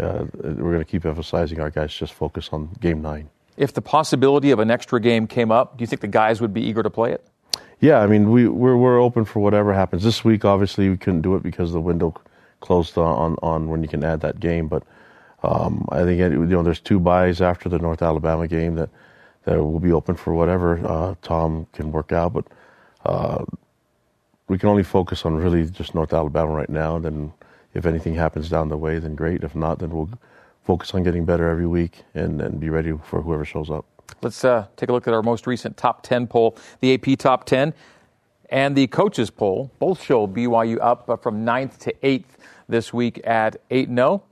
uh, 0.01 0.27
we're 0.35 0.73
going 0.73 0.79
to 0.79 0.85
keep 0.85 1.05
emphasizing 1.05 1.61
our 1.61 1.71
guys 1.71 1.95
just 1.95 2.13
focus 2.13 2.49
on 2.53 2.71
game 2.81 3.03
nine. 3.03 3.29
If 3.57 3.75
the 3.75 3.83
possibility 3.83 4.51
of 4.51 4.59
an 4.59 4.71
extra 4.71 5.01
game 5.01 5.27
came 5.27 5.51
up, 5.53 5.77
do 5.77 5.83
you 5.83 5.87
think 5.87 6.01
the 6.01 6.09
guys 6.09 6.41
would 6.41 6.55
be 6.55 6.63
eager 6.63 6.83
to 6.83 6.91
play 6.91 7.13
it? 7.13 7.27
Yeah, 7.81 8.01
I 8.01 8.07
mean 8.07 8.31
we 8.31 8.47
we're 8.47 8.77
we're 8.77 9.01
open 9.01 9.25
for 9.25 9.41
whatever 9.41 9.73
happens. 9.73 10.03
This 10.03 10.23
week, 10.23 10.45
obviously, 10.45 10.91
we 10.91 10.97
couldn't 10.97 11.23
do 11.23 11.35
it 11.35 11.43
because 11.43 11.73
the 11.73 11.81
window 11.81 12.15
closed 12.61 12.97
on 12.99 13.37
on 13.43 13.69
when 13.69 13.83
you 13.83 13.89
can 13.89 14.05
add 14.05 14.21
that 14.21 14.39
game. 14.39 14.69
But 14.69 14.83
um, 15.43 15.87
I 15.91 16.05
think 16.05 16.19
you 16.19 16.47
know 16.47 16.63
there's 16.63 16.81
two 16.81 17.01
buys 17.01 17.41
after 17.41 17.69
the 17.69 17.79
North 17.79 18.03
Alabama 18.03 18.47
game 18.47 18.75
that 18.75 18.91
that 19.45 19.59
will 19.59 19.81
be 19.81 19.93
open 19.93 20.15
for 20.15 20.35
whatever 20.35 20.87
uh, 20.87 21.15
Tom 21.23 21.67
can 21.73 21.91
work 21.91 22.13
out. 22.13 22.35
But 22.35 22.47
uh, 23.07 23.45
we 24.49 24.59
can 24.59 24.69
only 24.69 24.83
focus 24.83 25.25
on 25.25 25.37
really 25.37 25.69
just 25.71 25.95
North 25.95 26.13
Alabama 26.13 26.53
right 26.53 26.69
now. 26.69 26.99
Then 26.99 27.33
if 27.75 27.87
anything 27.87 28.15
happens 28.15 28.49
down 28.49 28.69
the 28.69 28.77
way, 28.77 28.99
then 28.99 29.15
great. 29.15 29.43
If 29.43 29.55
not, 29.55 29.79
then 29.79 29.91
we'll 29.91 30.11
focus 30.63 30.95
on 30.95 31.03
getting 31.03 31.25
better 31.25 31.49
every 31.49 31.67
week 31.67 32.03
and, 32.15 32.41
and 32.41 32.61
be 32.61 32.69
ready 32.69 32.93
for 33.05 33.23
whoever 33.23 33.45
shows 33.45 33.71
up. 33.71 33.87
Let's 34.23 34.45
uh, 34.45 34.67
take 34.77 34.89
a 34.89 34.93
look 34.93 35.07
at 35.07 35.15
our 35.15 35.23
most 35.23 35.47
recent 35.47 35.77
top 35.77 36.03
10 36.03 36.27
poll, 36.27 36.57
the 36.81 36.95
AP 36.95 37.19
top 37.19 37.45
10 37.45 37.75
and 38.51 38.77
the 38.77 38.87
coaches 38.89 39.31
poll. 39.31 39.71
Both 39.79 40.03
show 40.03 40.27
BYU 40.27 40.79
up 40.81 41.09
uh, 41.09 41.17
from 41.17 41.47
9th 41.47 41.79
to 41.79 41.95
8th 42.03 42.25
this 42.69 42.93
week 42.93 43.21
at 43.25 43.57
8 43.71 43.89
0. 43.89 44.23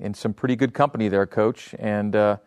In 0.00 0.14
some 0.14 0.34
pretty 0.34 0.56
good 0.56 0.74
company 0.74 1.08
there, 1.08 1.24
coach. 1.26 1.74
And, 1.78 2.14
uh, 2.16 2.38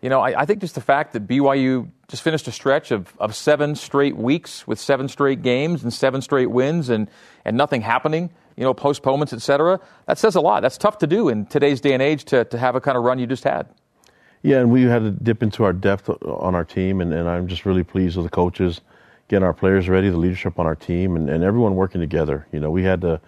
you 0.00 0.08
know, 0.08 0.20
I, 0.20 0.42
I, 0.42 0.46
think 0.46 0.60
just 0.60 0.76
the 0.76 0.80
fact 0.80 1.12
that 1.14 1.26
BYU 1.26 1.90
just 2.06 2.22
finished 2.22 2.46
a 2.46 2.52
stretch 2.52 2.92
of, 2.92 3.12
of 3.18 3.34
seven 3.34 3.74
straight 3.74 4.16
weeks 4.16 4.66
with 4.66 4.78
seven 4.78 5.08
straight 5.08 5.42
games 5.42 5.82
and 5.82 5.92
seven 5.92 6.22
straight 6.22 6.50
wins 6.50 6.88
and, 6.88 7.10
and 7.44 7.56
nothing 7.56 7.80
happening, 7.80 8.30
you 8.56 8.64
know, 8.64 8.74
postponements, 8.74 9.32
et 9.32 9.42
cetera, 9.42 9.80
that 10.06 10.18
says 10.18 10.34
a 10.34 10.40
lot. 10.40 10.62
That's 10.62 10.78
tough 10.78 10.98
to 10.98 11.06
do 11.06 11.28
in 11.28 11.46
today's 11.46 11.80
day 11.80 11.92
and 11.92 12.02
age 12.02 12.24
to, 12.26 12.44
to 12.46 12.58
have 12.58 12.76
a 12.76 12.80
kind 12.80 12.96
of 12.96 13.04
run 13.04 13.18
you 13.18 13.26
just 13.26 13.44
had. 13.44 13.66
Yeah, 14.42 14.60
and 14.60 14.70
we 14.70 14.82
had 14.82 15.00
to 15.00 15.10
dip 15.10 15.42
into 15.42 15.64
our 15.64 15.72
depth 15.72 16.10
on 16.10 16.54
our 16.54 16.64
team, 16.64 17.00
and, 17.00 17.14
and 17.14 17.28
I'm 17.28 17.48
just 17.48 17.64
really 17.64 17.82
pleased 17.82 18.16
with 18.16 18.26
the 18.26 18.30
coaches 18.30 18.80
getting 19.28 19.44
our 19.44 19.54
players 19.54 19.88
ready, 19.88 20.10
the 20.10 20.18
leadership 20.18 20.58
on 20.58 20.66
our 20.66 20.76
team, 20.76 21.16
and, 21.16 21.30
and 21.30 21.42
everyone 21.42 21.74
working 21.74 22.00
together. 22.00 22.46
You 22.52 22.60
know, 22.60 22.70
we 22.70 22.82
had 22.82 23.00
to 23.00 23.20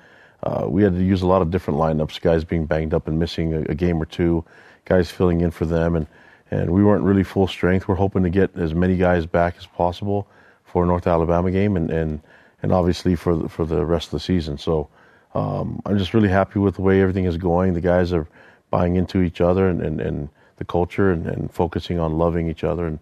uh, 0.43 0.67
we 0.69 0.83
had 0.83 0.93
to 0.95 1.03
use 1.03 1.23
a 1.23 1.27
lot 1.27 1.43
of 1.43 1.51
different 1.51 1.81
lineups, 1.81 2.21
guys 2.21 2.45
being 2.45 2.67
banged 2.67 2.93
up 2.93 3.09
and 3.09 3.19
missing 3.19 3.55
a, 3.55 3.61
a, 3.63 3.75
game 3.75 4.01
or 4.01 4.05
two, 4.05 4.45
guys 4.85 5.11
filling 5.11 5.41
in 5.41 5.51
for 5.51 5.65
them, 5.65 5.97
and 5.97 6.07
and 6.51 6.71
we 6.71 6.85
weren't 6.85 7.03
really 7.03 7.25
full 7.25 7.49
strength. 7.49 7.89
We're 7.89 7.97
hoping 7.97 8.23
to 8.23 8.31
get 8.31 8.55
as 8.57 8.75
many 8.75 8.97
guys 8.97 9.27
back 9.27 9.57
as 9.59 9.67
possible 9.67 10.29
for 10.65 10.87
North 10.87 11.07
Alabama 11.07 11.51
game, 11.51 11.77
and 11.77 11.91
and, 11.91 12.21
and 12.63 12.73
obviously 12.73 13.17
for 13.17 13.35
the, 13.35 13.49
for 13.49 13.65
the 13.65 13.85
rest 13.87 14.09
of 14.09 14.13
the 14.13 14.21
season. 14.21 14.59
So 14.59 14.89
um, 15.37 15.83
I'm 15.85 15.99
just 15.99 16.15
really 16.15 16.29
happy 16.29 16.59
with 16.59 16.77
the 16.77 16.83
way 16.83 17.03
everything 17.03 17.27
is 17.27 17.37
going. 17.37 17.75
The 17.75 17.81
guys 17.81 18.13
are 18.13 18.27
buying 18.71 18.97
into 18.97 19.21
each 19.21 19.41
other 19.41 19.69
and 19.69 19.83
and, 19.83 20.01
and 20.01 20.29
the 20.57 20.65
culture 20.65 21.13
and, 21.13 21.27
and 21.27 21.53
focusing 21.53 21.99
on 21.99 22.17
loving 22.17 22.49
each 22.49 22.65
other 22.65 22.87
and 22.87 22.99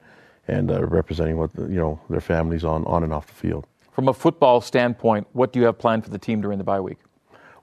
and 0.49 0.71
uh, 0.71 0.85
representing 0.85 1.37
what 1.37 1.51
you 1.57 1.81
know 1.83 2.01
their 2.11 2.21
families 2.21 2.65
on 2.65 2.85
on 2.87 3.05
and 3.05 3.15
off 3.15 3.27
the 3.29 3.35
field. 3.35 3.67
From 3.93 4.09
a 4.09 4.13
football 4.13 4.61
standpoint, 4.61 5.29
what 5.33 5.53
do 5.53 5.61
you 5.61 5.67
have 5.67 5.79
planned 5.79 6.03
for 6.03 6.11
the 6.11 6.19
team 6.19 6.41
during 6.41 6.59
the 6.59 6.65
bye 6.65 6.81
week? 6.81 6.99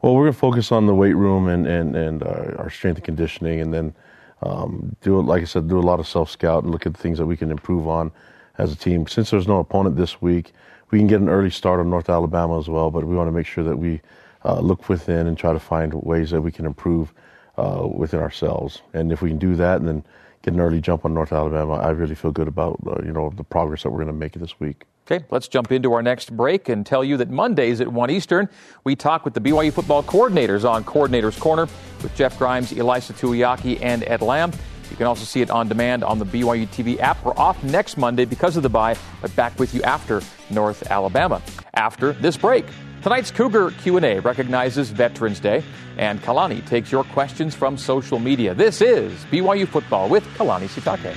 Well, 0.02 0.16
we're 0.16 0.24
going 0.24 0.34
to 0.34 0.40
focus 0.40 0.72
on 0.72 0.88
the 0.88 0.96
weight 0.96 1.16
room 1.16 1.48
and 1.50 1.68
and 1.68 1.96
and 1.96 2.24
uh, 2.24 2.56
our 2.58 2.70
strength 2.70 2.98
and 2.98 3.06
conditioning, 3.06 3.60
and 3.60 3.74
then 3.74 3.94
um, 4.42 4.96
do 5.02 5.22
like 5.22 5.42
I 5.42 5.46
said, 5.46 5.68
do 5.68 5.80
a 5.80 5.88
lot 5.92 6.00
of 6.00 6.08
self 6.08 6.30
scout 6.30 6.64
and 6.64 6.72
look 6.72 6.86
at 6.86 6.94
the 6.94 7.00
things 7.00 7.18
that 7.18 7.26
we 7.26 7.36
can 7.36 7.52
improve 7.52 7.90
on 7.90 8.10
as 8.58 8.72
a 8.72 8.76
team. 8.76 9.06
Since 9.06 9.32
there's 9.32 9.48
no 9.48 9.60
opponent 9.60 9.98
this 9.98 10.22
week, 10.22 10.54
we 10.92 10.98
can 10.98 11.08
get 11.08 11.20
an 11.20 11.28
early 11.28 11.50
start 11.50 11.82
on 11.82 11.90
North 11.90 12.10
Alabama 12.10 12.58
as 12.58 12.70
well, 12.70 12.90
but 12.90 13.04
we 13.04 13.16
want 13.16 13.28
to 13.28 13.34
make 13.34 13.46
sure 13.46 13.66
that 13.66 13.78
we 13.78 14.00
uh, 14.46 14.60
look 14.60 14.90
within 14.90 15.28
and 15.28 15.38
try 15.38 15.54
to 15.54 15.60
find 15.60 15.94
ways 15.94 16.32
that 16.32 16.42
we 16.42 16.52
can 16.52 16.66
improve 16.66 17.14
uh, 17.58 17.88
within 17.88 18.20
ourselves. 18.20 18.82
And 18.94 19.12
if 19.12 19.22
we 19.22 19.30
can 19.30 19.38
do 19.38 19.56
that, 19.56 19.80
and 19.80 19.88
then 19.88 20.04
get 20.42 20.54
an 20.54 20.60
early 20.60 20.82
jump 20.82 21.06
on 21.06 21.14
North 21.14 21.32
Alabama, 21.32 21.74
I 21.74 21.90
really 21.90 22.16
feel 22.16 22.32
good 22.32 22.48
about 22.48 22.80
uh, 22.86 23.02
you 23.04 23.12
know 23.12 23.32
the 23.36 23.44
progress 23.44 23.84
that 23.84 23.90
we're 23.90 24.04
going 24.04 24.08
to 24.08 24.14
make 24.14 24.34
this 24.34 24.60
week. 24.60 24.86
Okay, 25.10 25.26
let's 25.30 25.48
jump 25.48 25.72
into 25.72 25.94
our 25.94 26.02
next 26.02 26.36
break 26.38 26.70
and 26.70 26.86
tell 26.86 27.04
you 27.04 27.18
that 27.18 27.30
Mondays 27.30 27.82
at 27.82 27.88
1 27.88 28.10
Eastern, 28.12 28.48
we 28.84 28.96
talk 28.96 29.26
with 29.26 29.34
the 29.34 29.42
BYU 29.42 29.74
football 29.74 30.04
coordinators 30.04 30.64
on 30.70 30.84
Coordinator's 30.84 31.38
Corner 31.38 31.68
with 32.02 32.16
Jeff 32.16 32.38
Grimes, 32.38 32.72
Ilaisa 32.72 33.14
Tuiaki, 33.14 33.82
and 33.82 34.04
Ed 34.04 34.22
Lamb. 34.22 34.52
You 34.90 34.98
can 34.98 35.08
also 35.08 35.24
see 35.24 35.42
it 35.42 35.50
on 35.50 35.68
demand 35.68 36.04
on 36.04 36.20
the 36.20 36.26
BYU 36.26 36.68
TV 36.68 37.00
app. 37.00 37.24
We're 37.26 37.36
off 37.38 37.62
next 37.64 37.98
Monday 37.98 38.26
because 38.26 38.58
of 38.58 38.64
the 38.64 38.70
bye, 38.70 38.96
but 39.22 39.36
back 39.36 39.58
with 39.58 39.74
you 39.74 39.82
after 39.84 40.22
North 40.50 40.90
Alabama. 40.92 41.42
After 41.74 42.14
this 42.14 42.38
break, 42.38 42.66
tonight's 43.02 43.32
Cougar 43.32 43.72
Q&A 43.72 44.20
recognizes 44.20 44.90
Veterans 44.90 45.40
Day, 45.40 45.64
and 45.98 46.22
Kalani 46.22 46.66
takes 46.66 46.92
your 46.92 47.04
questions 47.06 47.56
from 47.56 47.78
social 47.78 48.20
media. 48.20 48.54
This 48.54 48.82
is 48.82 49.14
BYU 49.26 49.68
Football 49.68 50.10
with 50.10 50.24
Kalani 50.36 50.68
Sitake. 50.68 51.16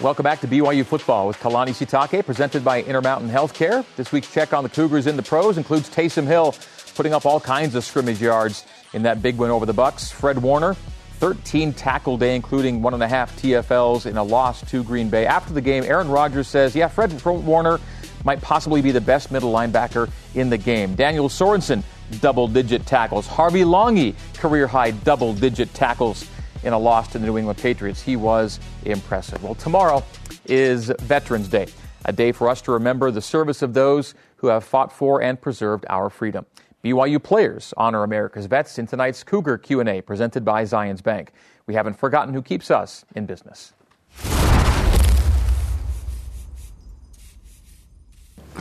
Welcome 0.00 0.24
back 0.24 0.40
to 0.40 0.48
BYU 0.48 0.84
Football 0.84 1.26
with 1.28 1.38
Kalani 1.38 1.70
Sitake, 1.70 2.24
presented 2.26 2.64
by 2.64 2.82
Intermountain 2.82 3.30
Healthcare. 3.30 3.84
This 3.96 4.12
week's 4.12 4.30
check 4.30 4.52
on 4.52 4.62
the 4.62 4.68
Cougars 4.68 5.06
in 5.06 5.16
the 5.16 5.22
pros 5.22 5.56
includes 5.56 5.88
Taysom 5.88 6.26
Hill 6.26 6.54
putting 6.94 7.14
up 7.14 7.24
all 7.24 7.40
kinds 7.40 7.74
of 7.74 7.84
scrimmage 7.84 8.20
yards 8.20 8.64
in 8.92 9.02
that 9.02 9.22
big 9.22 9.36
win 9.36 9.50
over 9.50 9.66
the 9.66 9.72
Bucks. 9.72 10.10
Fred 10.10 10.42
Warner, 10.42 10.76
13 11.18 11.72
tackle 11.72 12.18
day, 12.18 12.36
including 12.36 12.82
one 12.82 12.94
and 12.94 13.02
a 13.02 13.08
half 13.08 13.36
TFLs 13.40 14.06
in 14.06 14.16
a 14.16 14.22
loss 14.22 14.60
to 14.70 14.84
Green 14.84 15.08
Bay. 15.08 15.26
After 15.26 15.52
the 15.52 15.60
game, 15.60 15.84
Aaron 15.84 16.08
Rodgers 16.08 16.48
says, 16.48 16.74
"Yeah, 16.74 16.88
Fred 16.88 17.24
Warner 17.24 17.80
might 18.24 18.40
possibly 18.40 18.82
be 18.82 18.90
the 18.90 19.00
best 19.00 19.30
middle 19.30 19.52
linebacker 19.52 20.10
in 20.34 20.50
the 20.50 20.58
game." 20.58 20.94
Daniel 20.94 21.28
Sorensen, 21.28 21.82
double-digit 22.20 22.86
tackles. 22.86 23.26
Harvey 23.26 23.64
Langi, 23.64 24.14
career-high 24.38 24.90
double-digit 24.90 25.72
tackles 25.74 26.26
in 26.62 26.72
a 26.72 26.78
loss 26.78 27.08
to 27.08 27.18
the 27.18 27.26
New 27.26 27.38
England 27.38 27.58
Patriots. 27.58 28.02
He 28.02 28.16
was 28.16 28.60
impressive. 28.84 29.42
Well, 29.42 29.54
tomorrow 29.54 30.02
is 30.46 30.92
Veterans 31.00 31.48
Day, 31.48 31.66
a 32.04 32.12
day 32.12 32.32
for 32.32 32.48
us 32.48 32.60
to 32.62 32.72
remember 32.72 33.10
the 33.10 33.22
service 33.22 33.62
of 33.62 33.74
those 33.74 34.14
who 34.36 34.48
have 34.48 34.64
fought 34.64 34.92
for 34.92 35.22
and 35.22 35.40
preserved 35.40 35.86
our 35.88 36.10
freedom. 36.10 36.44
BYU 36.86 37.20
players 37.20 37.74
honor 37.76 38.04
America's 38.04 38.46
vets 38.46 38.78
in 38.78 38.86
tonight's 38.86 39.24
Cougar 39.24 39.58
Q&A 39.58 40.00
presented 40.02 40.44
by 40.44 40.62
Zions 40.62 41.02
Bank. 41.02 41.32
We 41.66 41.74
haven't 41.74 41.94
forgotten 41.94 42.32
who 42.32 42.42
keeps 42.42 42.70
us 42.70 43.04
in 43.16 43.26
business. 43.26 43.72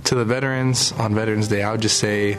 To 0.05 0.15
the 0.15 0.25
veterans 0.25 0.91
on 0.93 1.13
Veterans 1.13 1.47
Day, 1.47 1.61
I 1.61 1.71
would 1.71 1.83
just 1.83 1.99
say 1.99 2.35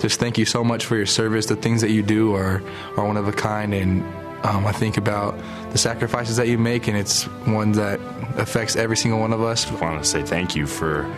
just 0.00 0.18
thank 0.18 0.38
you 0.38 0.46
so 0.46 0.64
much 0.64 0.86
for 0.86 0.96
your 0.96 1.04
service. 1.04 1.44
The 1.44 1.56
things 1.56 1.82
that 1.82 1.90
you 1.90 2.02
do 2.02 2.34
are, 2.34 2.62
are 2.96 3.04
one 3.04 3.18
of 3.18 3.28
a 3.28 3.32
kind 3.32 3.74
and 3.74 4.02
um, 4.44 4.66
I 4.66 4.72
think 4.72 4.96
about 4.96 5.38
the 5.72 5.78
sacrifices 5.78 6.36
that 6.36 6.46
you 6.46 6.56
make, 6.56 6.86
and 6.86 6.96
it's 6.96 7.24
one 7.44 7.72
that 7.72 7.98
affects 8.38 8.76
every 8.76 8.96
single 8.96 9.20
one 9.20 9.32
of 9.32 9.42
us. 9.42 9.70
I 9.70 9.74
want 9.74 10.02
to 10.02 10.08
say 10.08 10.22
thank 10.22 10.54
you 10.54 10.66
for 10.66 11.12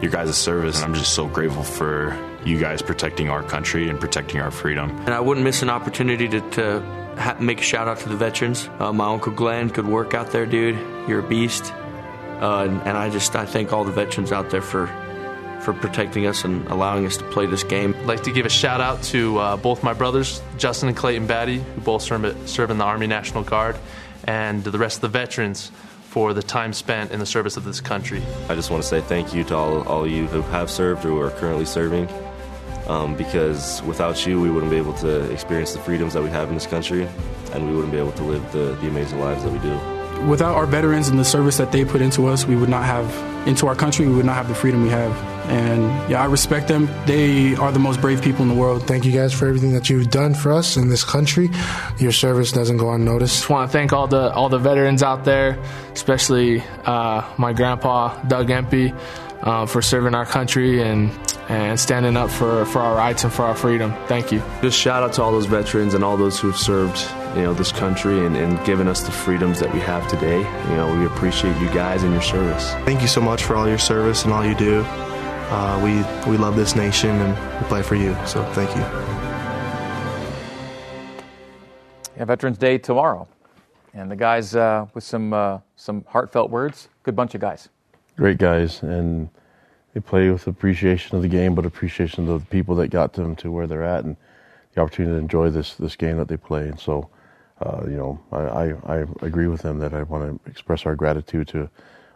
your 0.00 0.10
guys' 0.12 0.38
service, 0.38 0.76
and 0.76 0.84
I'm 0.86 0.94
just 0.94 1.12
so 1.12 1.26
grateful 1.26 1.64
for 1.64 2.16
you 2.44 2.58
guys 2.58 2.82
protecting 2.82 3.28
our 3.28 3.42
country 3.42 3.88
and 3.88 4.00
protecting 4.00 4.40
our 4.40 4.50
freedom. 4.50 4.90
And 5.00 5.10
I 5.10 5.20
wouldn't 5.20 5.44
miss 5.44 5.62
an 5.62 5.70
opportunity 5.70 6.28
to, 6.28 6.40
to 6.52 6.80
ha- 7.18 7.36
make 7.40 7.60
a 7.60 7.64
shout 7.64 7.88
out 7.88 7.98
to 8.00 8.08
the 8.08 8.16
veterans. 8.16 8.68
Uh, 8.78 8.92
my 8.92 9.06
uncle 9.06 9.32
Glenn, 9.32 9.68
good 9.68 9.86
work 9.86 10.14
out 10.14 10.30
there, 10.30 10.46
dude. 10.46 10.76
You're 11.08 11.20
a 11.20 11.28
beast. 11.28 11.72
Uh, 12.40 12.66
and, 12.68 12.80
and 12.82 12.96
I 12.96 13.10
just 13.10 13.36
I 13.36 13.44
thank 13.44 13.72
all 13.72 13.84
the 13.84 13.92
veterans 13.92 14.32
out 14.32 14.50
there 14.50 14.62
for 14.62 14.86
for 15.60 15.74
protecting 15.74 16.26
us 16.26 16.44
and 16.44 16.66
allowing 16.68 17.04
us 17.04 17.18
to 17.18 17.24
play 17.24 17.44
this 17.44 17.64
game. 17.64 17.94
I'd 18.00 18.06
like 18.06 18.22
to 18.22 18.32
give 18.32 18.46
a 18.46 18.50
shout 18.50 18.80
out 18.80 19.02
to 19.04 19.38
uh, 19.38 19.56
both 19.58 19.82
my 19.82 19.92
brothers, 19.92 20.40
Justin 20.56 20.88
and 20.88 20.96
Clayton 20.96 21.26
Batty, 21.26 21.58
who 21.58 21.80
both 21.82 22.00
serve, 22.00 22.48
serve 22.48 22.70
in 22.70 22.78
the 22.78 22.84
Army 22.84 23.06
National 23.06 23.44
Guard, 23.44 23.76
and 24.24 24.64
the 24.64 24.78
rest 24.78 24.96
of 24.96 25.02
the 25.02 25.08
veterans 25.08 25.70
for 26.04 26.32
the 26.34 26.42
time 26.42 26.72
spent 26.72 27.12
in 27.12 27.20
the 27.20 27.26
service 27.26 27.56
of 27.56 27.64
this 27.64 27.80
country. 27.80 28.22
I 28.48 28.54
just 28.54 28.70
want 28.70 28.82
to 28.82 28.88
say 28.88 29.00
thank 29.00 29.32
you 29.34 29.44
to 29.44 29.54
all, 29.54 29.82
all 29.86 30.06
you 30.06 30.26
who 30.26 30.42
have 30.42 30.70
served 30.70 31.04
or 31.04 31.26
are 31.26 31.30
currently 31.30 31.66
serving. 31.66 32.08
Um, 32.90 33.14
because 33.14 33.80
without 33.84 34.26
you, 34.26 34.40
we 34.40 34.50
wouldn't 34.50 34.72
be 34.72 34.76
able 34.76 34.94
to 34.94 35.30
experience 35.30 35.72
the 35.74 35.78
freedoms 35.78 36.12
that 36.14 36.24
we 36.24 36.30
have 36.30 36.48
in 36.48 36.54
this 36.54 36.66
country, 36.66 37.06
and 37.52 37.68
we 37.68 37.72
wouldn't 37.72 37.92
be 37.92 37.98
able 37.98 38.10
to 38.10 38.24
live 38.24 38.50
the, 38.50 38.76
the 38.80 38.88
amazing 38.88 39.20
lives 39.20 39.44
that 39.44 39.52
we 39.52 39.60
do. 39.60 39.78
Without 40.26 40.56
our 40.56 40.66
veterans 40.66 41.06
and 41.06 41.16
the 41.16 41.24
service 41.24 41.56
that 41.58 41.70
they 41.70 41.84
put 41.84 42.02
into 42.02 42.26
us, 42.26 42.46
we 42.46 42.56
would 42.56 42.68
not 42.68 42.84
have, 42.84 43.06
into 43.46 43.68
our 43.68 43.76
country, 43.76 44.08
we 44.08 44.14
would 44.16 44.26
not 44.26 44.34
have 44.34 44.48
the 44.48 44.56
freedom 44.56 44.82
we 44.82 44.88
have. 44.88 45.16
And 45.48 45.82
yeah, 46.10 46.20
I 46.20 46.24
respect 46.24 46.66
them. 46.66 46.88
They 47.06 47.54
are 47.54 47.70
the 47.70 47.78
most 47.78 48.00
brave 48.00 48.22
people 48.22 48.42
in 48.42 48.48
the 48.48 48.56
world. 48.56 48.88
Thank 48.88 49.04
you 49.04 49.12
guys 49.12 49.32
for 49.32 49.46
everything 49.46 49.72
that 49.74 49.88
you've 49.88 50.10
done 50.10 50.34
for 50.34 50.52
us 50.52 50.76
in 50.76 50.88
this 50.88 51.04
country. 51.04 51.48
Your 51.98 52.12
service 52.12 52.50
doesn't 52.50 52.78
go 52.78 52.90
unnoticed. 52.90 53.36
Just 53.36 53.50
want 53.50 53.70
to 53.70 53.72
thank 53.72 53.92
all 53.92 54.08
the 54.08 54.32
all 54.32 54.48
the 54.48 54.58
veterans 54.58 55.04
out 55.04 55.24
there, 55.24 55.58
especially 55.92 56.60
uh, 56.84 57.22
my 57.38 57.52
grandpa 57.52 58.20
Doug 58.24 58.50
Empey, 58.50 58.92
uh, 59.42 59.66
for 59.66 59.80
serving 59.80 60.14
our 60.16 60.26
country 60.26 60.82
and 60.82 61.10
and 61.50 61.78
standing 61.80 62.16
up 62.16 62.30
for, 62.30 62.64
for 62.66 62.78
our 62.78 62.94
rights 62.94 63.24
and 63.24 63.32
for 63.32 63.42
our 63.42 63.56
freedom. 63.56 63.92
Thank 64.06 64.30
you. 64.30 64.40
Just 64.62 64.78
shout 64.78 65.02
out 65.02 65.12
to 65.14 65.22
all 65.22 65.32
those 65.32 65.46
veterans 65.46 65.94
and 65.94 66.04
all 66.04 66.16
those 66.16 66.38
who 66.38 66.48
have 66.48 66.56
served 66.56 66.96
you 67.36 67.42
know 67.42 67.52
this 67.54 67.72
country 67.72 68.24
and, 68.24 68.36
and 68.36 68.64
given 68.64 68.86
us 68.88 69.02
the 69.02 69.10
freedoms 69.10 69.58
that 69.58 69.72
we 69.74 69.80
have 69.80 70.06
today. 70.08 70.38
You 70.38 70.76
know 70.76 70.96
we 70.96 71.06
appreciate 71.06 71.60
you 71.60 71.68
guys 71.68 72.04
and 72.04 72.12
your 72.12 72.22
service. 72.22 72.72
Thank 72.84 73.02
you 73.02 73.08
so 73.08 73.20
much 73.20 73.42
for 73.42 73.56
all 73.56 73.68
your 73.68 73.78
service 73.78 74.24
and 74.24 74.32
all 74.32 74.44
you 74.44 74.54
do. 74.54 74.84
Uh, 75.52 75.80
we 75.82 76.30
we 76.30 76.38
love 76.38 76.54
this 76.54 76.76
nation 76.76 77.10
and 77.10 77.60
we 77.60 77.66
play 77.66 77.82
for 77.82 77.96
you. 77.96 78.16
So 78.26 78.44
thank 78.52 78.70
you. 78.76 78.82
Yeah, 82.16 82.26
Veterans 82.26 82.58
Day 82.58 82.78
tomorrow, 82.78 83.26
and 83.94 84.10
the 84.10 84.16
guys 84.16 84.54
uh, 84.54 84.86
with 84.94 85.02
some 85.02 85.32
uh, 85.32 85.58
some 85.74 86.04
heartfelt 86.06 86.50
words. 86.50 86.88
Good 87.02 87.16
bunch 87.16 87.34
of 87.34 87.40
guys. 87.40 87.68
Great 88.16 88.38
guys, 88.38 88.82
and 88.82 89.30
they 89.94 90.00
play 90.00 90.30
with 90.30 90.46
appreciation 90.46 91.16
of 91.16 91.22
the 91.22 91.28
game, 91.28 91.54
but 91.54 91.66
appreciation 91.66 92.28
of 92.28 92.40
the 92.40 92.46
people 92.46 92.74
that 92.76 92.88
got 92.88 93.12
them 93.14 93.34
to 93.36 93.50
where 93.50 93.66
they're 93.66 93.84
at, 93.84 94.04
and 94.04 94.16
the 94.74 94.80
opportunity 94.80 95.14
to 95.14 95.18
enjoy 95.18 95.50
this 95.50 95.74
this 95.74 95.96
game 95.96 96.16
that 96.18 96.28
they 96.28 96.36
play. 96.36 96.68
And 96.68 96.78
so, 96.78 97.08
uh, 97.60 97.82
you 97.84 97.96
know, 97.96 98.20
I, 98.32 98.38
I, 98.38 98.98
I 98.98 99.04
agree 99.22 99.48
with 99.48 99.62
them 99.62 99.78
that 99.80 99.94
I 99.94 100.04
want 100.04 100.44
to 100.44 100.50
express 100.50 100.86
our 100.86 100.94
gratitude 100.94 101.48
to 101.48 101.68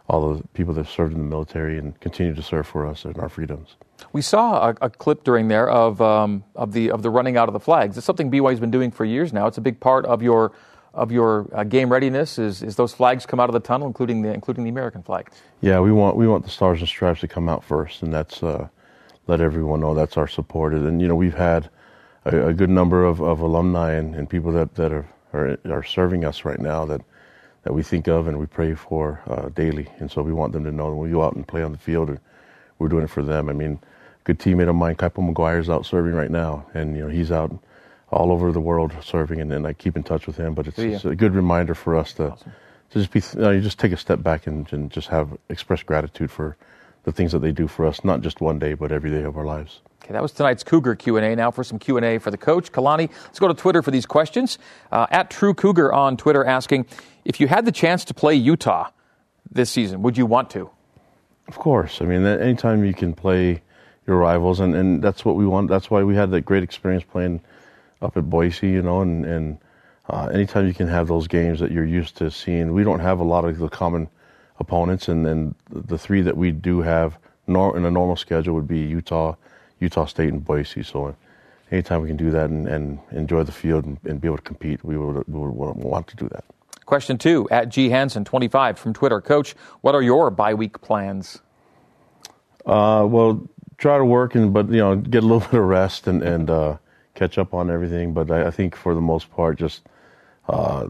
all 0.07 0.35
the 0.35 0.47
people 0.49 0.73
that 0.75 0.87
served 0.87 1.13
in 1.13 1.19
the 1.19 1.25
military 1.25 1.77
and 1.77 1.99
continue 1.99 2.33
to 2.35 2.41
serve 2.41 2.67
for 2.67 2.85
us 2.85 3.05
and 3.05 3.17
our 3.17 3.29
freedoms. 3.29 3.75
We 4.13 4.21
saw 4.21 4.69
a, 4.69 4.75
a 4.81 4.89
clip 4.89 5.23
during 5.23 5.47
there 5.47 5.69
of 5.69 6.01
um, 6.01 6.43
of 6.55 6.73
the 6.73 6.91
of 6.91 7.01
the 7.01 7.09
running 7.09 7.37
out 7.37 7.49
of 7.49 7.53
the 7.53 7.59
flags. 7.59 7.97
It's 7.97 8.05
something 8.05 8.31
BYU's 8.31 8.59
been 8.59 8.71
doing 8.71 8.91
for 8.91 9.05
years 9.05 9.33
now. 9.33 9.47
It's 9.47 9.57
a 9.57 9.61
big 9.61 9.79
part 9.79 10.05
of 10.05 10.21
your 10.21 10.51
of 10.95 11.11
your 11.11 11.47
uh, 11.53 11.63
game 11.63 11.91
readiness. 11.91 12.39
Is, 12.39 12.63
is 12.63 12.75
those 12.75 12.93
flags 12.93 13.25
come 13.25 13.39
out 13.39 13.49
of 13.49 13.53
the 13.53 13.59
tunnel, 13.59 13.87
including 13.87 14.21
the 14.21 14.33
including 14.33 14.63
the 14.63 14.69
American 14.69 15.03
flag? 15.03 15.29
Yeah, 15.61 15.79
we 15.81 15.91
want 15.91 16.15
we 16.15 16.27
want 16.27 16.43
the 16.43 16.49
stars 16.49 16.79
and 16.79 16.87
stripes 16.87 17.19
to 17.21 17.27
come 17.27 17.49
out 17.49 17.63
first, 17.63 18.01
and 18.01 18.13
that's 18.13 18.41
uh, 18.41 18.67
let 19.27 19.41
everyone 19.41 19.81
know 19.81 19.93
that's 19.93 20.17
our 20.17 20.27
support. 20.27 20.73
And 20.73 21.01
you 21.01 21.07
know 21.07 21.15
we've 21.15 21.35
had 21.35 21.69
a, 22.25 22.47
a 22.47 22.53
good 22.53 22.69
number 22.69 23.03
of, 23.03 23.21
of 23.21 23.41
alumni 23.41 23.91
and, 23.93 24.15
and 24.15 24.29
people 24.29 24.51
that 24.53 24.75
that 24.75 24.91
are, 24.91 25.07
are 25.33 25.57
are 25.69 25.83
serving 25.83 26.25
us 26.25 26.45
right 26.45 26.59
now 26.59 26.85
that 26.85 27.01
that 27.63 27.73
we 27.73 27.83
think 27.83 28.07
of 28.07 28.27
and 28.27 28.39
we 28.39 28.45
pray 28.45 28.73
for 28.75 29.21
uh, 29.27 29.49
daily. 29.49 29.87
And 29.99 30.09
so 30.09 30.21
we 30.21 30.31
want 30.31 30.53
them 30.53 30.63
to 30.63 30.71
know 30.71 30.89
when 30.89 30.99
we 30.99 31.11
go 31.11 31.23
out 31.23 31.35
and 31.35 31.47
play 31.47 31.63
on 31.63 31.71
the 31.71 31.77
field, 31.77 32.17
we're 32.77 32.87
doing 32.87 33.03
it 33.03 33.09
for 33.09 33.23
them. 33.23 33.49
I 33.49 33.53
mean, 33.53 33.79
good 34.23 34.39
teammate 34.39 34.69
of 34.69 34.75
mine, 34.75 34.95
Kaipo 34.95 35.33
McGuire's 35.33 35.69
out 35.69 35.85
serving 35.85 36.13
right 36.13 36.31
now, 36.31 36.67
and 36.73 36.95
you 36.95 37.03
know 37.03 37.09
he's 37.09 37.31
out 37.31 37.51
all 38.11 38.31
over 38.31 38.51
the 38.51 38.59
world 38.59 38.93
serving, 39.03 39.41
and, 39.41 39.51
and 39.51 39.65
I 39.65 39.73
keep 39.73 39.95
in 39.95 40.03
touch 40.03 40.27
with 40.27 40.37
him. 40.37 40.53
But 40.53 40.67
it's, 40.67 40.79
it's 40.79 41.05
a 41.05 41.15
good 41.15 41.33
reminder 41.33 41.73
for 41.73 41.95
us 41.95 42.13
to 42.13 42.31
awesome. 42.31 42.51
to 42.91 42.99
just 42.99 43.11
be, 43.11 43.21
you, 43.37 43.43
know, 43.43 43.51
you 43.51 43.61
just 43.61 43.79
take 43.79 43.91
a 43.91 43.97
step 43.97 44.21
back 44.21 44.47
and, 44.47 44.71
and 44.71 44.91
just 44.91 45.07
have 45.09 45.37
express 45.49 45.83
gratitude 45.83 46.31
for 46.31 46.57
the 47.03 47.11
things 47.11 47.31
that 47.31 47.39
they 47.39 47.51
do 47.51 47.67
for 47.67 47.85
us, 47.85 48.03
not 48.03 48.21
just 48.21 48.41
one 48.41 48.59
day, 48.59 48.73
but 48.73 48.91
every 48.91 49.09
day 49.09 49.23
of 49.23 49.37
our 49.37 49.45
lives. 49.45 49.81
Okay, 50.03 50.13
that 50.13 50.21
was 50.21 50.31
tonight's 50.31 50.63
Cougar 50.63 50.95
Q&A. 50.95 51.35
Now 51.35 51.51
for 51.51 51.63
some 51.63 51.79
Q&A 51.79 52.19
for 52.19 52.29
the 52.29 52.37
coach, 52.37 52.71
Kalani. 52.71 53.09
Let's 53.25 53.39
go 53.39 53.47
to 53.47 53.53
Twitter 53.53 53.81
for 53.81 53.91
these 53.91 54.05
questions. 54.05 54.59
Uh, 54.91 55.07
at 55.09 55.29
True 55.29 55.53
Cougar 55.53 55.91
on 55.93 56.17
Twitter 56.17 56.45
asking, 56.45 56.85
if 57.25 57.39
you 57.39 57.47
had 57.47 57.65
the 57.65 57.71
chance 57.71 58.05
to 58.05 58.13
play 58.13 58.35
Utah 58.35 58.89
this 59.51 59.69
season, 59.71 60.01
would 60.03 60.17
you 60.17 60.25
want 60.25 60.49
to? 60.51 60.69
Of 61.47 61.57
course. 61.57 62.01
I 62.01 62.05
mean, 62.05 62.25
anytime 62.25 62.85
you 62.85 62.93
can 62.93 63.13
play 63.13 63.61
your 64.07 64.17
rivals, 64.17 64.59
and, 64.59 64.75
and 64.75 65.01
that's 65.01 65.25
what 65.25 65.35
we 65.35 65.45
want. 65.45 65.69
That's 65.69 65.89
why 65.89 66.03
we 66.03 66.15
had 66.15 66.31
that 66.31 66.41
great 66.41 66.63
experience 66.63 67.03
playing 67.03 67.41
up 68.01 68.17
at 68.17 68.29
Boise, 68.29 68.69
you 68.69 68.81
know, 68.81 69.01
and, 69.01 69.25
and 69.25 69.57
uh, 70.09 70.27
anytime 70.27 70.67
you 70.67 70.73
can 70.73 70.87
have 70.87 71.07
those 71.07 71.27
games 71.27 71.59
that 71.59 71.71
you're 71.71 71.85
used 71.85 72.15
to 72.17 72.29
seeing. 72.29 72.73
We 72.73 72.83
don't 72.83 72.99
have 72.99 73.19
a 73.19 73.23
lot 73.23 73.45
of 73.45 73.57
the 73.57 73.69
common 73.69 74.07
opponents, 74.59 75.07
and 75.07 75.25
then 75.25 75.55
the 75.69 75.97
three 75.97 76.21
that 76.21 76.37
we 76.37 76.51
do 76.51 76.81
have 76.81 77.17
nor, 77.47 77.77
in 77.77 77.85
a 77.85 77.91
normal 77.91 78.15
schedule 78.15 78.55
would 78.55 78.67
be 78.67 78.79
Utah, 78.79 79.35
Utah 79.79 80.05
State, 80.05 80.29
and 80.29 80.43
Boise. 80.43 80.83
So 80.83 81.15
anytime 81.71 82.01
we 82.01 82.07
can 82.07 82.17
do 82.17 82.31
that 82.31 82.49
and, 82.49 82.67
and 82.67 82.99
enjoy 83.11 83.43
the 83.43 83.51
field 83.51 83.85
and, 83.85 83.97
and, 84.05 84.21
be 84.21 84.27
able 84.27 84.37
to 84.37 84.43
compete, 84.43 84.83
we 84.83 84.97
would, 84.97 85.27
we 85.27 85.39
would 85.39 85.75
want 85.77 86.07
to 86.07 86.15
do 86.15 86.27
that. 86.29 86.43
Question 86.85 87.17
two 87.17 87.47
at 87.49 87.69
G 87.69 87.89
Hansen 87.89 88.25
25 88.25 88.77
from 88.77 88.93
Twitter. 88.93 89.19
Coach, 89.21 89.55
what 89.81 89.95
are 89.95 90.03
your 90.03 90.29
bye 90.29 90.53
week 90.53 90.81
plans? 90.81 91.41
Uh, 92.65 93.05
well, 93.07 93.47
try 93.77 93.97
to 93.97 94.05
work 94.05 94.35
and 94.35 94.53
but 94.53 94.69
you 94.69 94.77
know 94.77 94.95
get 94.95 95.23
a 95.23 95.25
little 95.25 95.39
bit 95.51 95.59
of 95.59 95.65
rest 95.65 96.07
and 96.07 96.21
and 96.21 96.49
uh, 96.49 96.77
catch 97.15 97.37
up 97.37 97.53
on 97.53 97.69
everything. 97.69 98.13
But 98.13 98.29
I, 98.29 98.47
I, 98.47 98.51
think 98.51 98.75
for 98.75 98.93
the 98.93 99.01
most 99.01 99.31
part, 99.31 99.57
just 99.57 99.81
uh, 100.47 100.87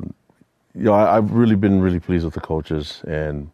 you 0.74 0.84
know 0.84 0.94
I, 0.94 1.16
have 1.16 1.32
really 1.32 1.56
been 1.56 1.82
really 1.82 2.00
pleased 2.00 2.26
with 2.26 2.34
the 2.34 2.42
coaches 2.42 3.02
and 3.08 3.50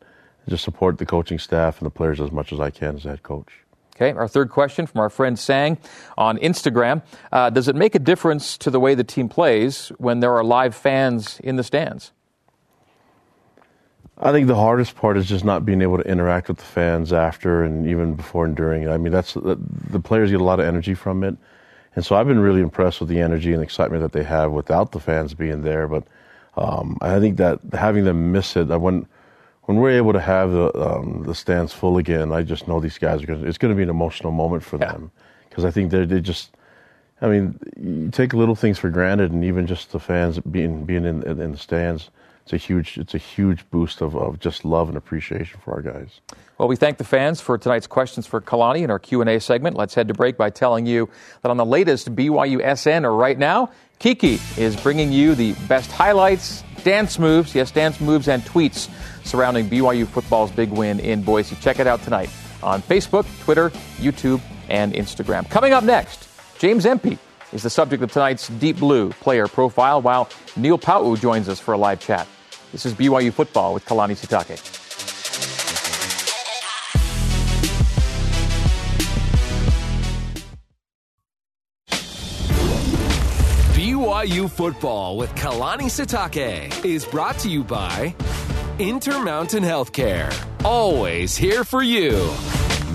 just 0.50 0.64
support 0.64 0.98
the 0.98 1.06
coaching 1.06 1.38
staff 1.38 1.80
and 1.80 1.86
the 1.86 1.92
players 1.92 2.20
as 2.20 2.32
much 2.32 2.52
as 2.52 2.60
I 2.60 2.72
can 2.72 2.96
as 2.96 3.04
head 3.04 3.24
coach. 3.24 3.52
Okay, 3.96 4.18
our 4.18 4.28
third 4.28 4.50
question 4.50 4.88
from 4.88 5.02
our 5.02 5.10
friend 5.10 5.38
Sang 5.38 5.78
on 6.18 6.38
Instagram. 6.40 7.04
Uh, 7.32 7.52
does 7.52 7.68
it 7.68 7.76
make 7.76 7.94
a 7.94 8.00
difference 8.00 8.58
to 8.58 8.72
the 8.72 8.80
way 8.80 8.96
the 8.96 9.04
team 9.04 9.30
plays 9.30 9.90
when 9.98 10.22
there 10.22 10.36
are 10.36 10.44
live 10.44 10.76
fans 10.76 11.40
in 11.44 11.56
the 11.56 11.64
stands? 11.64 12.12
I 14.18 14.32
think 14.32 14.48
the 14.48 14.56
hardest 14.56 14.96
part 14.96 15.18
is 15.18 15.28
just 15.28 15.44
not 15.44 15.66
being 15.66 15.82
able 15.82 15.98
to 15.98 16.08
interact 16.08 16.48
with 16.48 16.58
the 16.58 16.64
fans 16.64 17.12
after 17.12 17.64
and 17.64 17.88
even 17.88 18.14
before 18.14 18.46
and 18.46 18.56
during. 18.56 18.88
I 18.88 18.98
mean, 18.98 19.12
that's 19.12 19.34
the, 19.34 19.58
the 19.90 20.00
players 20.00 20.30
get 20.30 20.40
a 20.40 20.44
lot 20.44 20.60
of 20.60 20.66
energy 20.66 20.94
from 20.94 21.24
it, 21.24 21.36
and 21.96 22.06
so 22.06 22.16
I've 22.16 22.28
been 22.28 22.40
really 22.40 22.62
impressed 22.62 23.00
with 23.00 23.10
the 23.10 23.20
energy 23.20 23.54
and 23.54 23.62
excitement 23.62 24.02
that 24.02 24.14
they 24.14 24.24
have 24.24 24.52
without 24.52 24.92
the 24.92 25.00
fans 25.00 25.34
being 25.34 25.64
there. 25.64 25.88
But 25.88 26.06
um, 26.56 26.98
I 27.02 27.20
think 27.20 27.38
that 27.38 27.60
having 27.74 28.06
them 28.06 28.32
miss 28.32 28.56
it, 28.56 28.68
when 28.68 29.08
when 29.64 29.78
we're 29.78 29.92
able 29.92 30.14
to 30.14 30.20
have 30.20 30.52
the 30.52 30.72
um, 30.80 31.24
the 31.26 31.36
stands 31.36 31.74
full 31.74 31.98
again, 31.98 32.32
I 32.32 32.44
just 32.44 32.68
know 32.68 32.80
these 32.80 32.98
guys 32.98 33.24
are 33.24 33.28
going. 33.28 33.46
It's 33.46 33.58
going 33.58 33.74
to 33.74 33.76
be 33.76 33.84
an 33.84 33.90
emotional 33.90 34.32
moment 34.32 34.64
for 34.64 34.78
yeah. 34.78 34.94
them 34.94 35.12
because 35.50 35.66
I 35.66 35.72
think 35.72 35.92
they 35.92 36.06
they 36.06 36.22
just. 36.22 36.56
I 37.24 37.28
mean, 37.28 37.60
you 37.80 38.10
take 38.10 38.34
little 38.34 38.56
things 38.56 38.80
for 38.80 38.90
granted, 38.90 39.32
and 39.32 39.44
even 39.44 39.68
just 39.68 39.92
the 39.92 40.00
fans 40.00 40.40
being 40.40 40.86
being 40.86 41.06
in 41.06 41.24
in 41.24 41.52
the 41.52 41.58
stands 41.58 42.10
it's 42.52 42.64
a 42.64 42.66
huge 42.68 42.98
it's 42.98 43.14
a 43.14 43.18
huge 43.18 43.70
boost 43.70 44.02
of, 44.02 44.16
of 44.16 44.40
just 44.40 44.66
love 44.66 44.90
and 44.90 44.98
appreciation 44.98 45.60
for 45.64 45.74
our 45.74 45.82
guys. 45.82 46.20
Well, 46.58 46.68
we 46.68 46.76
thank 46.76 46.98
the 46.98 47.06
fans 47.06 47.40
for 47.40 47.58
tonight's 47.58 47.88
questions 47.88 48.28
for 48.28 48.42
Kalani 48.42 48.84
in 48.84 48.92
our 48.92 49.00
Q&A 49.00 49.40
segment. 49.40 49.78
Let's 49.78 49.96
head 49.96 50.10
to 50.10 50.14
break 50.14 50.38
by 50.38 50.50
telling 50.50 50.86
you 50.86 51.10
that 51.42 51.50
on 51.50 51.58
the 51.58 51.66
latest 51.66 52.14
BYU 52.14 52.78
SN 52.78 53.06
or 53.06 53.16
right 53.16 53.38
now, 53.38 53.72
Kiki 54.00 54.40
is 54.58 54.76
bringing 54.76 55.12
you 55.12 55.34
the 55.34 55.54
best 55.68 55.92
highlights, 55.92 56.64
dance 56.84 57.18
moves, 57.18 57.56
yes, 57.56 57.72
dance 57.72 58.02
moves 58.02 58.28
and 58.28 58.44
tweets 58.44 58.90
surrounding 59.24 59.70
BYU 59.70 60.06
football's 60.06 60.52
big 60.52 60.70
win 60.72 61.00
in 61.00 61.24
Boise. 61.24 61.56
Check 61.62 61.80
it 61.80 61.88
out 61.88 62.04
tonight 62.04 62.30
on 62.62 62.82
Facebook, 62.82 63.26
Twitter, 63.44 63.70
YouTube, 63.98 64.42
and 64.70 64.94
Instagram. 64.94 65.50
Coming 65.50 65.74
up 65.74 65.84
next, 65.84 66.28
James 66.60 66.86
Empey 66.86 67.18
is 67.54 67.64
the 67.64 67.70
subject 67.70 68.04
of 68.04 68.12
tonight's 68.12 68.50
Deep 68.50 68.78
Blue 68.78 69.10
player 69.14 69.48
profile, 69.48 70.02
while 70.02 70.30
Neil 70.56 70.78
Pau'u 70.78 71.20
joins 71.20 71.50
us 71.50 71.60
for 71.60 71.74
a 71.74 71.78
live 71.78 72.00
chat. 72.00 72.28
This 72.72 72.86
is 72.86 72.94
BYU 72.94 73.34
Football 73.34 73.74
with 73.74 73.86
Kalani 73.86 74.16
Sitake. 74.16 74.58
BYU 83.76 84.50
Football 84.50 85.18
with 85.18 85.30
Kalani 85.36 85.90
Sitake 85.90 86.86
is 86.86 87.04
brought 87.04 87.38
to 87.40 87.50
you 87.50 87.62
by 87.66 88.16
Intermountain 88.80 89.64
Healthcare. 89.64 90.34
Always 90.64 91.36
here 91.36 91.66
for 91.66 91.84
you. 91.84 92.34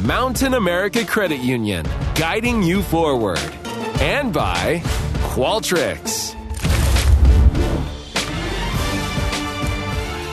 Mountain 0.05 0.55
America 0.55 1.05
Credit 1.05 1.41
Union, 1.41 1.85
guiding 2.15 2.63
you 2.63 2.81
forward 2.83 3.41
and 4.01 4.33
by 4.33 4.81
Qualtrics. 5.35 6.36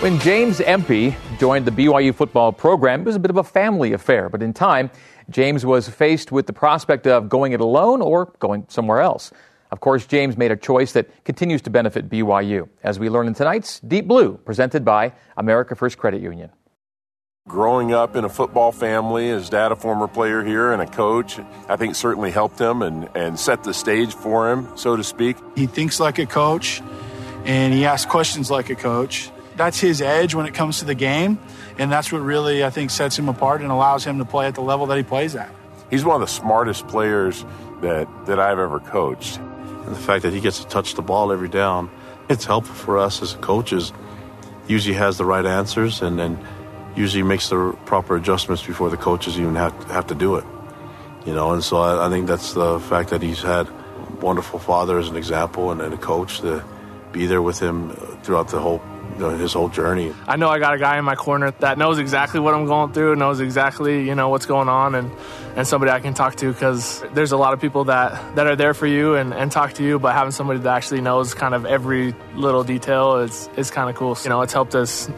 When 0.04 0.20
James 0.20 0.60
Empey 0.60 1.16
joined 1.40 1.66
the 1.66 1.72
BYU 1.72 2.14
football 2.14 2.52
program, 2.52 3.00
it 3.00 3.06
was 3.06 3.16
a 3.16 3.20
bit 3.20 3.32
of 3.32 3.38
a 3.38 3.44
family 3.44 3.94
affair, 3.94 4.28
but 4.28 4.44
in 4.44 4.52
time, 4.52 4.92
James 5.30 5.66
was 5.66 5.88
faced 5.88 6.30
with 6.30 6.46
the 6.46 6.52
prospect 6.52 7.08
of 7.08 7.30
going 7.30 7.54
it 7.54 7.62
alone 7.62 8.02
or 8.02 8.26
going 8.40 8.66
somewhere 8.68 9.00
else. 9.00 9.32
Of 9.72 9.80
course, 9.80 10.06
James 10.06 10.36
made 10.36 10.52
a 10.52 10.58
choice 10.58 10.92
that 10.92 11.24
continues 11.24 11.62
to 11.62 11.70
benefit 11.70 12.10
BYU, 12.10 12.68
as 12.84 13.00
we 13.00 13.08
learn 13.08 13.28
in 13.28 13.34
tonight's 13.34 13.80
Deep 13.80 14.06
Blue, 14.06 14.34
presented 14.40 14.84
by 14.84 15.14
America 15.38 15.74
First 15.74 15.98
Credit 15.98 16.22
Union. 16.22 16.50
Growing 17.48 17.94
up 17.94 18.18
in 18.18 18.26
a 18.26 18.30
football 18.30 18.74
family, 18.74 19.30
his 19.30 19.50
dad 19.50 19.72
a 19.72 19.78
former 19.78 20.10
player 20.10 20.44
here 20.44 20.74
and 20.74 20.82
a 20.82 20.86
coach, 20.86 21.40
I 21.70 21.78
think 21.78 21.96
certainly 21.96 22.32
helped 22.32 22.60
him 22.60 22.82
and, 22.82 23.08
and 23.16 23.40
set 23.40 23.64
the 23.64 23.74
stage 23.74 24.14
for 24.14 24.52
him, 24.52 24.68
so 24.76 24.98
to 24.98 25.04
speak. 25.06 25.38
He 25.56 25.66
thinks 25.66 26.02
like 26.02 26.20
a 26.20 26.26
coach 26.26 26.82
and 27.46 27.74
he 27.74 27.86
asks 27.86 28.12
questions 28.12 28.52
like 28.52 28.70
a 28.70 28.76
coach. 28.76 29.32
That's 29.56 29.80
his 29.80 30.02
edge 30.02 30.34
when 30.34 30.46
it 30.46 30.54
comes 30.54 30.80
to 30.80 30.86
the 30.86 30.96
game, 30.96 31.40
and 31.78 31.92
that's 31.92 32.12
what 32.12 32.20
really 32.20 32.64
I 32.64 32.70
think 32.70 32.90
sets 32.90 33.18
him 33.18 33.30
apart 33.30 33.62
and 33.62 33.72
allows 33.72 34.04
him 34.04 34.18
to 34.18 34.26
play 34.26 34.48
at 34.48 34.56
the 34.56 34.62
level 34.62 34.88
that 34.88 34.98
he 34.98 35.04
plays 35.04 35.36
at. 35.36 35.52
He's 35.90 36.04
one 36.04 36.16
of 36.16 36.22
the 36.22 36.34
smartest 36.34 36.88
players 36.88 37.46
that, 37.82 38.08
that 38.26 38.40
I've 38.40 38.58
ever 38.58 38.80
coached. 38.80 39.38
And 39.38 39.96
the 39.96 40.00
fact 40.00 40.24
that 40.24 40.34
he 40.34 40.40
gets 40.40 40.60
to 40.64 40.68
touch 40.68 40.96
the 40.96 41.02
ball 41.02 41.32
every 41.32 41.50
down, 41.50 41.92
it's 42.30 42.46
helpful 42.46 42.74
for 42.74 42.98
us 42.98 43.22
as 43.22 43.34
coaches. 43.36 43.94
Usually 44.68 44.96
has 44.96 45.18
the 45.18 45.26
right 45.26 45.46
answers 45.46 46.02
and 46.02 46.18
then 46.18 46.40
usually 46.96 47.24
makes 47.24 47.50
the 47.50 47.78
proper 47.86 48.16
adjustments 48.16 48.66
before 48.66 48.90
the 48.90 48.98
coaches 48.98 49.38
even 49.38 49.56
have, 49.56 49.74
have 49.86 50.08
to 50.08 50.16
do 50.16 50.36
it. 50.36 50.46
You 51.26 51.34
know, 51.34 51.52
and 51.52 51.64
so 51.64 51.78
I, 51.78 52.08
I 52.08 52.10
think 52.10 52.28
that's 52.28 52.54
the 52.54 52.80
fact 52.80 53.10
that 53.10 53.22
he's 53.22 53.42
had 53.42 53.68
a 53.68 54.16
wonderful 54.22 54.60
father 54.60 54.98
as 54.98 55.10
an 55.10 55.16
example 55.16 55.72
and, 55.72 55.82
and 55.82 55.94
a 55.94 55.98
coach 55.98 56.40
to 56.42 56.64
be 57.12 57.26
there 57.26 57.42
with 57.42 57.60
him 57.60 57.92
throughout 58.24 58.48
the 58.50 58.60
whole 58.60 58.82
his 59.18 59.54
whole 59.54 59.70
journey. 59.70 60.14
I 60.28 60.36
know 60.36 60.50
I 60.50 60.60
got 60.60 60.74
a 60.74 60.78
guy 60.78 60.98
in 60.98 61.06
my 61.06 61.16
corner 61.16 61.52
that 61.60 61.78
knows 61.78 62.00
exactly 62.00 62.40
what 62.40 62.54
I'm 62.54 62.66
going 62.66 62.94
through, 62.94 63.16
knows 63.16 63.40
exactly 63.40 64.06
you 64.06 64.16
know 64.16 64.30
what's 64.30 64.46
going 64.46 64.70
on, 64.70 64.96
and 64.96 65.12
and 65.56 65.68
somebody 65.68 65.92
I 65.92 66.00
can 66.00 66.14
talk 66.14 66.36
to 66.38 66.52
because 66.52 67.04
there's 67.14 67.32
a 67.32 67.38
lot 67.38 67.54
of 67.54 67.62
people 67.62 67.86
that 67.86 68.36
that 68.36 68.48
are 68.48 68.56
there 68.56 68.74
for 68.74 68.88
you 68.88 69.16
and, 69.16 69.34
and 69.34 69.52
talk 69.52 69.74
to 69.74 69.84
you, 69.84 70.00
but 70.00 70.14
having 70.14 70.32
somebody 70.32 70.60
that 70.60 70.76
actually 70.76 71.02
knows 71.02 71.34
kind 71.34 71.54
of 71.54 71.66
every 71.66 72.14
little 72.36 72.64
detail 72.64 73.18
is 73.18 73.50
is 73.58 73.72
kind 73.72 73.90
of 73.90 73.96
cool. 73.96 74.18
You 74.24 74.30
know, 74.30 74.42
it's 74.42 74.54
helped 74.54 74.76
us 74.76 75.10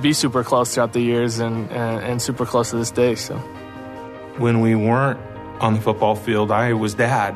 be 0.00 0.12
super 0.12 0.44
close 0.44 0.74
throughout 0.74 0.92
the 0.92 1.00
years 1.00 1.38
and, 1.40 1.70
and, 1.70 2.04
and 2.04 2.22
super 2.22 2.46
close 2.46 2.70
to 2.70 2.76
this 2.76 2.90
day. 2.90 3.14
So 3.14 3.36
when 4.38 4.60
we 4.60 4.74
weren't 4.74 5.18
on 5.60 5.74
the 5.74 5.80
football 5.80 6.14
field, 6.14 6.52
I 6.52 6.72
was 6.72 6.94
dad, 6.94 7.34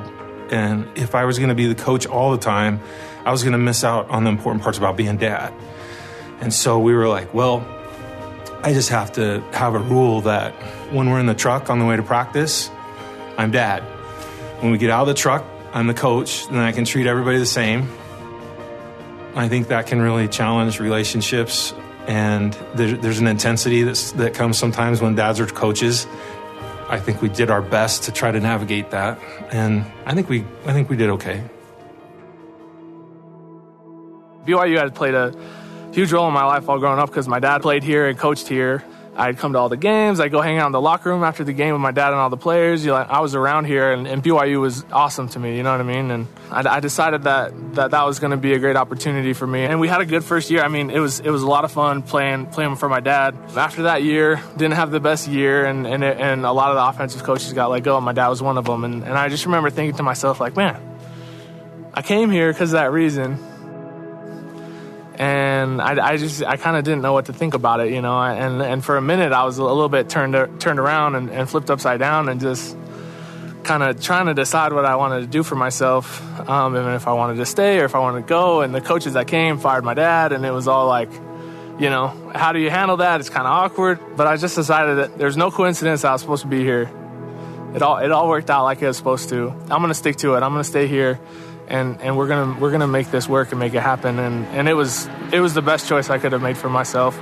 and 0.50 0.86
if 0.96 1.14
I 1.14 1.24
was 1.24 1.38
going 1.38 1.48
to 1.48 1.54
be 1.54 1.66
the 1.66 1.74
coach 1.74 2.06
all 2.06 2.30
the 2.30 2.38
time, 2.38 2.80
I 3.24 3.30
was 3.30 3.42
going 3.42 3.52
to 3.52 3.58
miss 3.58 3.84
out 3.84 4.10
on 4.10 4.24
the 4.24 4.30
important 4.30 4.62
parts 4.62 4.78
about 4.78 4.96
being 4.96 5.16
dad. 5.16 5.52
And 6.42 6.52
so 6.52 6.80
we 6.80 6.92
were 6.92 7.06
like, 7.06 7.32
well, 7.32 7.64
I 8.64 8.72
just 8.72 8.88
have 8.88 9.12
to 9.12 9.40
have 9.52 9.76
a 9.76 9.78
rule 9.78 10.22
that 10.22 10.52
when 10.92 11.08
we're 11.08 11.20
in 11.20 11.26
the 11.26 11.36
truck 11.36 11.70
on 11.70 11.78
the 11.78 11.84
way 11.84 11.94
to 11.94 12.02
practice, 12.02 12.68
I'm 13.38 13.52
dad. 13.52 13.84
When 14.60 14.72
we 14.72 14.78
get 14.78 14.90
out 14.90 15.02
of 15.02 15.06
the 15.06 15.14
truck, 15.14 15.44
I'm 15.72 15.86
the 15.86 15.94
coach, 15.94 16.44
and 16.48 16.58
I 16.58 16.72
can 16.72 16.84
treat 16.84 17.06
everybody 17.06 17.38
the 17.38 17.46
same. 17.46 17.88
I 19.36 19.48
think 19.48 19.68
that 19.68 19.86
can 19.86 20.02
really 20.02 20.26
challenge 20.26 20.80
relationships, 20.80 21.72
and 22.08 22.52
there, 22.74 22.96
there's 22.96 23.20
an 23.20 23.28
intensity 23.28 23.84
that's, 23.84 24.10
that 24.12 24.34
comes 24.34 24.58
sometimes 24.58 25.00
when 25.00 25.14
dads 25.14 25.38
are 25.38 25.46
coaches. 25.46 26.08
I 26.88 26.98
think 26.98 27.22
we 27.22 27.28
did 27.28 27.50
our 27.50 27.62
best 27.62 28.02
to 28.04 28.12
try 28.12 28.32
to 28.32 28.40
navigate 28.40 28.90
that, 28.90 29.20
and 29.52 29.86
I 30.06 30.14
think 30.14 30.28
we 30.28 30.44
I 30.66 30.72
think 30.72 30.90
we 30.90 30.96
did 30.96 31.08
okay. 31.10 31.42
BYU 34.44 34.76
had 34.76 34.92
played 34.94 35.14
a 35.14 35.32
huge 35.92 36.12
role 36.12 36.26
in 36.26 36.34
my 36.34 36.44
life 36.44 36.66
while 36.66 36.78
growing 36.78 36.98
up 36.98 37.08
because 37.08 37.28
my 37.28 37.38
dad 37.38 37.62
played 37.62 37.82
here 37.82 38.08
and 38.08 38.18
coached 38.18 38.48
here. 38.48 38.84
I'd 39.14 39.36
come 39.36 39.52
to 39.52 39.58
all 39.58 39.68
the 39.68 39.76
games. 39.76 40.20
I'd 40.20 40.30
go 40.30 40.40
hang 40.40 40.56
out 40.56 40.66
in 40.66 40.72
the 40.72 40.80
locker 40.80 41.10
room 41.10 41.22
after 41.22 41.44
the 41.44 41.52
game 41.52 41.72
with 41.72 41.82
my 41.82 41.90
dad 41.90 42.12
and 42.12 42.16
all 42.16 42.30
the 42.30 42.38
players. 42.38 42.82
You 42.82 42.92
know, 42.92 42.96
I 42.96 43.20
was 43.20 43.34
around 43.34 43.66
here, 43.66 43.92
and, 43.92 44.06
and 44.06 44.24
BYU 44.24 44.58
was 44.58 44.86
awesome 44.90 45.28
to 45.30 45.38
me. 45.38 45.54
You 45.54 45.62
know 45.62 45.70
what 45.70 45.80
I 45.80 45.84
mean? 45.84 46.10
And 46.10 46.26
I, 46.50 46.76
I 46.76 46.80
decided 46.80 47.24
that 47.24 47.74
that, 47.74 47.90
that 47.90 48.06
was 48.06 48.20
going 48.20 48.30
to 48.30 48.38
be 48.38 48.54
a 48.54 48.58
great 48.58 48.76
opportunity 48.76 49.34
for 49.34 49.46
me. 49.46 49.64
And 49.64 49.80
we 49.80 49.88
had 49.88 50.00
a 50.00 50.06
good 50.06 50.24
first 50.24 50.50
year. 50.50 50.62
I 50.62 50.68
mean, 50.68 50.88
it 50.88 50.98
was 50.98 51.20
it 51.20 51.28
was 51.28 51.42
a 51.42 51.46
lot 51.46 51.64
of 51.64 51.72
fun 51.72 52.02
playing 52.02 52.46
playing 52.46 52.76
for 52.76 52.88
my 52.88 53.00
dad. 53.00 53.36
After 53.54 53.82
that 53.82 54.02
year, 54.02 54.40
didn't 54.56 54.76
have 54.76 54.90
the 54.90 55.00
best 55.00 55.28
year, 55.28 55.66
and 55.66 55.86
and, 55.86 56.02
it, 56.02 56.18
and 56.18 56.46
a 56.46 56.52
lot 56.52 56.70
of 56.70 56.76
the 56.76 56.86
offensive 56.86 57.22
coaches 57.22 57.52
got 57.52 57.70
let 57.70 57.82
go. 57.82 57.96
And 57.96 58.04
my 58.06 58.14
dad 58.14 58.28
was 58.28 58.40
one 58.40 58.56
of 58.56 58.64
them. 58.64 58.84
And, 58.84 59.02
and 59.04 59.12
I 59.12 59.28
just 59.28 59.44
remember 59.44 59.68
thinking 59.68 59.96
to 59.98 60.02
myself, 60.02 60.40
like, 60.40 60.56
man, 60.56 60.80
I 61.92 62.00
came 62.00 62.30
here 62.30 62.50
because 62.50 62.72
of 62.72 62.78
that 62.78 62.92
reason 62.92 63.38
and 65.16 65.80
I, 65.80 66.12
I 66.12 66.16
just 66.16 66.42
I 66.42 66.56
kind 66.56 66.76
of 66.76 66.84
didn't 66.84 67.02
know 67.02 67.12
what 67.12 67.26
to 67.26 67.32
think 67.32 67.54
about 67.54 67.80
it, 67.80 67.92
you 67.92 68.00
know. 68.00 68.20
And 68.20 68.62
and 68.62 68.84
for 68.84 68.96
a 68.96 69.02
minute, 69.02 69.32
I 69.32 69.44
was 69.44 69.58
a 69.58 69.64
little 69.64 69.88
bit 69.88 70.08
turned 70.08 70.34
turned 70.60 70.78
around 70.78 71.14
and, 71.14 71.30
and 71.30 71.48
flipped 71.48 71.70
upside 71.70 71.98
down, 71.98 72.28
and 72.28 72.40
just 72.40 72.76
kind 73.64 73.82
of 73.82 74.00
trying 74.02 74.26
to 74.26 74.34
decide 74.34 74.72
what 74.72 74.84
I 74.84 74.96
wanted 74.96 75.20
to 75.20 75.26
do 75.26 75.42
for 75.42 75.54
myself, 75.54 76.20
um, 76.48 76.74
and 76.74 76.94
if 76.96 77.06
I 77.06 77.12
wanted 77.12 77.36
to 77.36 77.46
stay 77.46 77.78
or 77.78 77.84
if 77.84 77.94
I 77.94 77.98
wanted 77.98 78.22
to 78.22 78.26
go. 78.26 78.62
And 78.62 78.74
the 78.74 78.80
coaches 78.80 79.12
that 79.12 79.26
came 79.26 79.58
fired 79.58 79.84
my 79.84 79.94
dad, 79.94 80.32
and 80.32 80.44
it 80.44 80.50
was 80.50 80.66
all 80.66 80.88
like, 80.88 81.12
you 81.78 81.90
know, 81.90 82.08
how 82.34 82.52
do 82.52 82.58
you 82.58 82.70
handle 82.70 82.96
that? 82.98 83.20
It's 83.20 83.30
kind 83.30 83.46
of 83.46 83.52
awkward. 83.52 84.00
But 84.16 84.26
I 84.26 84.36
just 84.36 84.56
decided 84.56 84.98
that 84.98 85.18
there's 85.18 85.36
no 85.36 85.50
coincidence 85.50 86.04
I 86.04 86.12
was 86.12 86.20
supposed 86.22 86.42
to 86.42 86.48
be 86.48 86.60
here. 86.60 86.90
It 87.74 87.82
all 87.82 87.98
it 87.98 88.10
all 88.10 88.28
worked 88.28 88.50
out 88.50 88.64
like 88.64 88.82
it 88.82 88.86
was 88.86 88.96
supposed 88.96 89.28
to. 89.30 89.50
I'm 89.50 89.80
gonna 89.80 89.94
stick 89.94 90.16
to 90.16 90.34
it. 90.34 90.42
I'm 90.42 90.52
gonna 90.52 90.64
stay 90.64 90.86
here 90.86 91.20
and 91.68 92.00
and 92.00 92.16
we're 92.16 92.28
gonna 92.28 92.58
we're 92.60 92.70
gonna 92.70 92.86
make 92.86 93.10
this 93.10 93.28
work 93.28 93.50
and 93.50 93.58
make 93.58 93.74
it 93.74 93.80
happen. 93.80 94.18
And 94.18 94.46
and 94.46 94.68
it 94.68 94.74
was 94.74 95.08
it 95.32 95.40
was 95.40 95.54
the 95.54 95.62
best 95.62 95.88
choice 95.88 96.10
I 96.10 96.18
could 96.18 96.32
have 96.32 96.42
made 96.42 96.56
for 96.56 96.68
myself. 96.68 97.18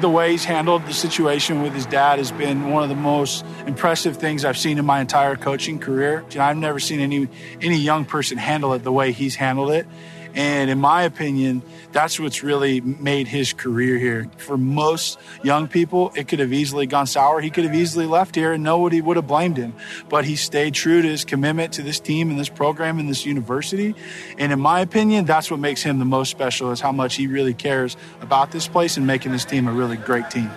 The 0.00 0.08
way 0.08 0.30
he's 0.30 0.44
handled 0.44 0.86
the 0.86 0.94
situation 0.94 1.62
with 1.62 1.74
his 1.74 1.84
dad 1.84 2.18
has 2.18 2.32
been 2.32 2.70
one 2.70 2.82
of 2.82 2.88
the 2.88 2.94
most 2.94 3.44
impressive 3.66 4.16
things 4.16 4.46
I've 4.46 4.56
seen 4.56 4.78
in 4.78 4.86
my 4.86 5.00
entire 5.00 5.36
coaching 5.36 5.78
career. 5.78 6.24
I've 6.38 6.56
never 6.56 6.80
seen 6.80 7.00
any 7.00 7.28
any 7.60 7.76
young 7.76 8.06
person 8.06 8.38
handle 8.38 8.72
it 8.72 8.82
the 8.82 8.92
way 8.92 9.12
he's 9.12 9.36
handled 9.36 9.72
it. 9.72 9.86
And 10.34 10.70
in 10.70 10.78
my 10.78 11.02
opinion, 11.02 11.62
that's 11.92 12.20
what's 12.20 12.42
really 12.42 12.80
made 12.80 13.26
his 13.26 13.52
career 13.52 13.98
here. 13.98 14.30
For 14.36 14.56
most 14.56 15.18
young 15.42 15.66
people, 15.66 16.12
it 16.14 16.28
could 16.28 16.38
have 16.38 16.52
easily 16.52 16.86
gone 16.86 17.06
sour. 17.06 17.40
He 17.40 17.50
could 17.50 17.64
have 17.64 17.74
easily 17.74 18.06
left 18.06 18.34
here 18.34 18.52
and 18.52 18.62
nobody 18.62 19.00
would 19.00 19.16
have 19.16 19.26
blamed 19.26 19.56
him. 19.56 19.74
But 20.08 20.24
he 20.24 20.36
stayed 20.36 20.74
true 20.74 21.02
to 21.02 21.08
his 21.08 21.24
commitment 21.24 21.72
to 21.74 21.82
this 21.82 21.98
team 21.98 22.30
and 22.30 22.38
this 22.38 22.48
program 22.48 22.98
and 22.98 23.08
this 23.08 23.26
university. 23.26 23.94
And 24.38 24.52
in 24.52 24.60
my 24.60 24.80
opinion, 24.80 25.24
that's 25.24 25.50
what 25.50 25.60
makes 25.60 25.82
him 25.82 25.98
the 25.98 26.04
most 26.04 26.30
special 26.30 26.70
is 26.70 26.80
how 26.80 26.92
much 26.92 27.16
he 27.16 27.26
really 27.26 27.54
cares 27.54 27.96
about 28.20 28.52
this 28.52 28.68
place 28.68 28.96
and 28.96 29.06
making 29.06 29.32
this 29.32 29.44
team 29.44 29.66
a 29.66 29.72
really 29.72 29.96
great 29.96 30.30
team. 30.30 30.50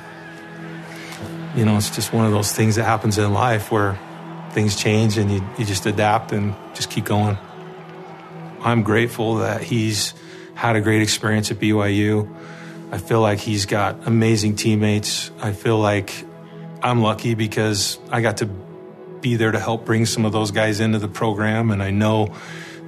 You 1.56 1.66
know, 1.66 1.78
it's 1.78 1.96
just 1.96 2.14
one 2.14 2.26
of 2.26 2.32
those 2.32 2.52
things 2.52 2.76
that 2.76 2.84
happens 2.84 3.18
in 3.18 3.32
life 3.32 3.72
where 3.72 4.00
things 4.52 4.76
change 4.76 5.18
and 5.18 5.32
you, 5.32 5.44
you 5.58 5.66
just 5.66 5.86
adapt 5.86 6.32
and 6.32 6.56
just 6.74 6.90
keep 6.90 7.06
going. 7.06 7.38
I'm 8.64 8.84
grateful 8.84 9.36
that 9.36 9.62
he's 9.62 10.14
had 10.56 10.76
a 10.76 10.82
great 10.82 11.02
experience 11.02 11.52
at 11.52 11.60
BYU. 11.60 12.34
I 12.92 12.98
feel 12.98 13.20
like 13.20 13.40
he's 13.40 13.66
got 13.66 14.08
amazing 14.08 14.56
teammates. 14.56 15.32
I 15.42 15.52
feel 15.52 15.78
like 15.78 16.14
I'm 16.82 17.02
lucky 17.02 17.34
because 17.34 18.00
I 18.10 18.22
got 18.22 18.38
to 18.38 18.46
be 19.20 19.36
there 19.36 19.52
to 19.52 19.60
help 19.60 19.86
bring 19.86 20.06
some 20.06 20.26
of 20.26 20.32
those 20.32 20.52
guys 20.52 20.80
into 20.80 21.00
the 21.00 21.08
program, 21.08 21.72
and 21.72 21.84
I 21.84 21.92
know 21.92 22.34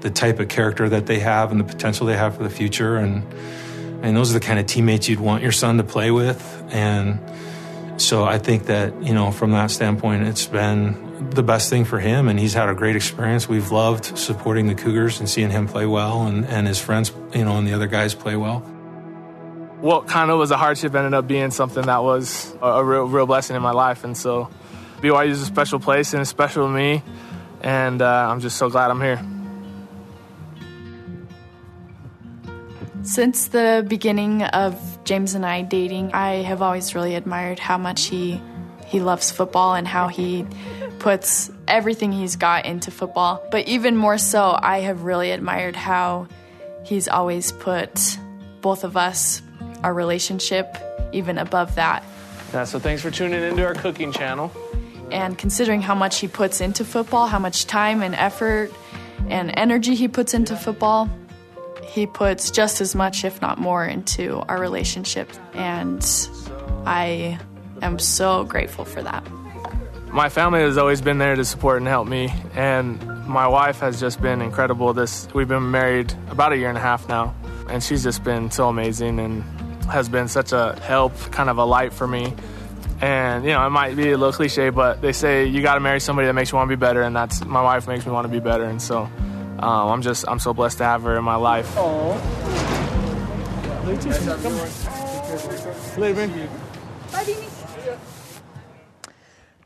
the 0.02 0.10
type 0.10 0.40
of 0.40 0.48
character 0.48 0.88
that 0.88 1.08
they 1.08 1.20
have 1.20 1.52
and 1.52 1.60
the 1.60 1.66
potential 1.66 2.06
they 2.08 2.16
have 2.16 2.38
for 2.38 2.44
the 2.44 2.50
future. 2.50 2.98
And 2.98 3.26
and 4.04 4.16
those 4.16 4.30
are 4.30 4.40
the 4.40 4.46
kind 4.46 4.60
of 4.60 4.68
teammates 4.68 5.10
you'd 5.10 5.20
want 5.20 5.42
your 5.42 5.52
son 5.52 5.78
to 5.78 5.84
play 5.84 6.12
with. 6.12 6.64
And 6.70 7.20
so 7.98 8.24
I 8.24 8.38
think 8.38 8.66
that 8.66 9.02
you 9.02 9.14
know 9.14 9.32
from 9.32 9.52
that 9.52 9.72
standpoint, 9.72 10.24
it's 10.24 10.46
been 10.46 11.30
the 11.32 11.44
best 11.44 11.70
thing 11.70 11.86
for 11.86 12.00
him, 12.00 12.28
and 12.28 12.40
he's 12.40 12.54
had 12.54 12.70
a 12.70 12.76
great 12.76 12.96
experience. 12.96 13.48
We've 13.48 13.72
loved 13.72 14.18
supporting 14.18 14.68
the 14.68 14.76
Cougars 14.76 15.20
and 15.20 15.30
seeing 15.30 15.50
him 15.50 15.68
play 15.68 15.86
well, 15.86 16.28
and, 16.28 16.46
and 16.46 16.68
his 16.68 16.80
friends, 16.80 17.12
you 17.34 17.46
know, 17.46 17.58
and 17.58 17.68
the 17.68 17.74
other 17.74 17.88
guys 17.88 18.14
play 18.14 18.36
well. 18.36 18.60
What 19.80 20.08
kind 20.08 20.32
of 20.32 20.40
was 20.40 20.52
a 20.52 20.58
hardship 20.58 20.96
ended 20.96 21.14
up 21.14 21.28
being 21.28 21.52
something 21.52 21.86
that 21.86 22.04
was 22.04 22.56
a, 22.62 22.84
real, 22.84 23.06
real 23.06 23.26
blessing 23.26 23.56
in 23.56 23.62
my 23.62 23.72
life, 23.72 24.04
and 24.04 24.18
so 24.18 24.50
BYU 25.02 25.30
is 25.30 25.42
a 25.42 25.46
special 25.46 25.80
place 25.80 26.14
and 26.14 26.22
it's 26.22 26.30
special 26.30 26.68
to 26.68 26.74
me, 26.74 27.04
and 27.62 28.02
uh, 28.02 28.30
I'm 28.30 28.40
just 28.40 28.58
so 28.58 28.70
glad 28.70 28.92
I'm 28.92 29.02
here. 29.02 29.24
Since 33.06 33.50
the 33.50 33.86
beginning 33.88 34.42
of 34.42 34.76
James 35.04 35.36
and 35.36 35.46
I 35.46 35.62
dating, 35.62 36.14
I 36.14 36.42
have 36.42 36.64
always 36.64 36.96
really 36.96 37.14
admired 37.14 37.60
how 37.60 37.78
much 37.78 38.06
he 38.06 38.42
he 38.88 39.00
loves 39.00 39.32
football 39.32 39.76
and 39.76 39.88
how 39.88 40.08
he 40.08 40.46
puts 40.98 41.52
everything 41.68 42.12
he's 42.12 42.36
got 42.36 42.66
into 42.66 42.90
football. 42.90 43.46
But 43.52 43.68
even 43.68 43.96
more 43.96 44.18
so, 44.18 44.58
I 44.60 44.80
have 44.80 45.04
really 45.04 45.30
admired 45.30 45.76
how 45.76 46.28
he's 46.84 47.08
always 47.08 47.52
put 47.52 48.18
both 48.62 48.84
of 48.84 48.98
us, 48.98 49.42
our 49.84 49.94
relationship, 49.94 50.76
even 51.14 51.38
above 51.38 51.76
that. 51.76 52.04
Yeah, 52.54 52.64
so 52.64 52.80
thanks 52.80 53.04
for 53.04 53.12
tuning 53.12 53.44
into 53.44 53.64
our 53.64 53.76
cooking 53.76 54.12
channel. 54.12 54.52
And 55.12 55.38
considering 55.38 55.82
how 55.82 55.94
much 55.94 56.20
he 56.20 56.28
puts 56.28 56.60
into 56.60 56.84
football, 56.84 57.28
how 57.28 57.40
much 57.40 57.68
time 57.68 58.02
and 58.02 58.16
effort 58.16 58.72
and 59.30 59.52
energy 59.56 59.94
he 59.94 60.08
puts 60.08 60.34
into 60.34 60.56
football, 60.56 61.08
he 61.86 62.06
puts 62.08 62.52
just 62.52 62.82
as 62.82 62.96
much, 62.96 63.24
if 63.24 63.42
not 63.42 63.58
more, 63.58 63.86
into 63.86 64.38
our 64.50 64.60
relationship. 64.60 65.30
And 65.54 66.06
I 66.86 67.40
am 67.82 68.00
so 68.00 68.44
grateful 68.44 68.86
for 68.86 69.02
that. 69.02 69.24
my 70.12 70.30
family 70.30 70.62
has 70.62 70.78
always 70.78 71.02
been 71.02 71.18
there 71.18 71.36
to 71.36 71.44
support 71.44 71.78
and 71.78 71.88
help 71.88 72.08
me, 72.08 72.34
and 72.56 73.06
my 73.28 73.48
wife 73.48 73.80
has 73.82 74.00
just 74.00 74.22
been 74.22 74.42
incredible. 74.42 74.94
This 74.94 75.28
we've 75.34 75.48
been 75.48 75.72
married 75.72 76.14
about 76.30 76.54
a 76.54 76.58
year 76.58 76.70
and 76.70 76.78
a 76.78 76.82
half 76.82 77.10
now, 77.10 77.36
and 77.70 77.84
she's 77.84 78.04
just 78.04 78.24
been 78.24 78.50
so 78.50 78.70
amazing 78.70 79.20
and 79.20 79.44
has 79.90 80.08
been 80.08 80.28
such 80.28 80.54
a 80.54 80.80
help, 80.82 81.14
kind 81.32 81.50
of 81.50 81.58
a 81.58 81.66
light 81.66 81.92
for 81.94 82.08
me. 82.08 82.34
And 83.02 83.44
you 83.44 83.52
know, 83.52 83.66
it 83.68 83.72
might 83.72 83.96
be 83.98 84.12
a 84.12 84.18
little 84.18 84.32
cliche, 84.32 84.70
but 84.70 85.02
they 85.02 85.12
say 85.12 85.46
you 85.48 85.62
got 85.62 85.74
to 85.76 85.82
marry 85.82 86.00
somebody 86.00 86.28
that 86.28 86.34
makes 86.34 86.52
you 86.52 86.58
want 86.58 86.70
to 86.70 86.76
be 86.76 86.80
better, 86.80 87.02
and 87.02 87.14
that's 87.14 87.44
my 87.44 87.62
wife 87.62 87.86
makes 87.88 88.06
me 88.06 88.12
want 88.14 88.26
to 88.26 88.32
be 88.32 88.40
better. 88.40 88.64
And 88.64 88.82
so, 88.82 89.10
um, 89.60 89.90
I'm 89.90 90.02
just 90.02 90.28
I'm 90.28 90.40
so 90.40 90.54
blessed 90.54 90.80
to 90.80 90.84
have 90.84 91.04
her 91.04 91.18
in 91.18 91.24
my 91.24 91.36
life. 91.36 91.74
Oh. 91.78 92.12
Later, 95.98 96.30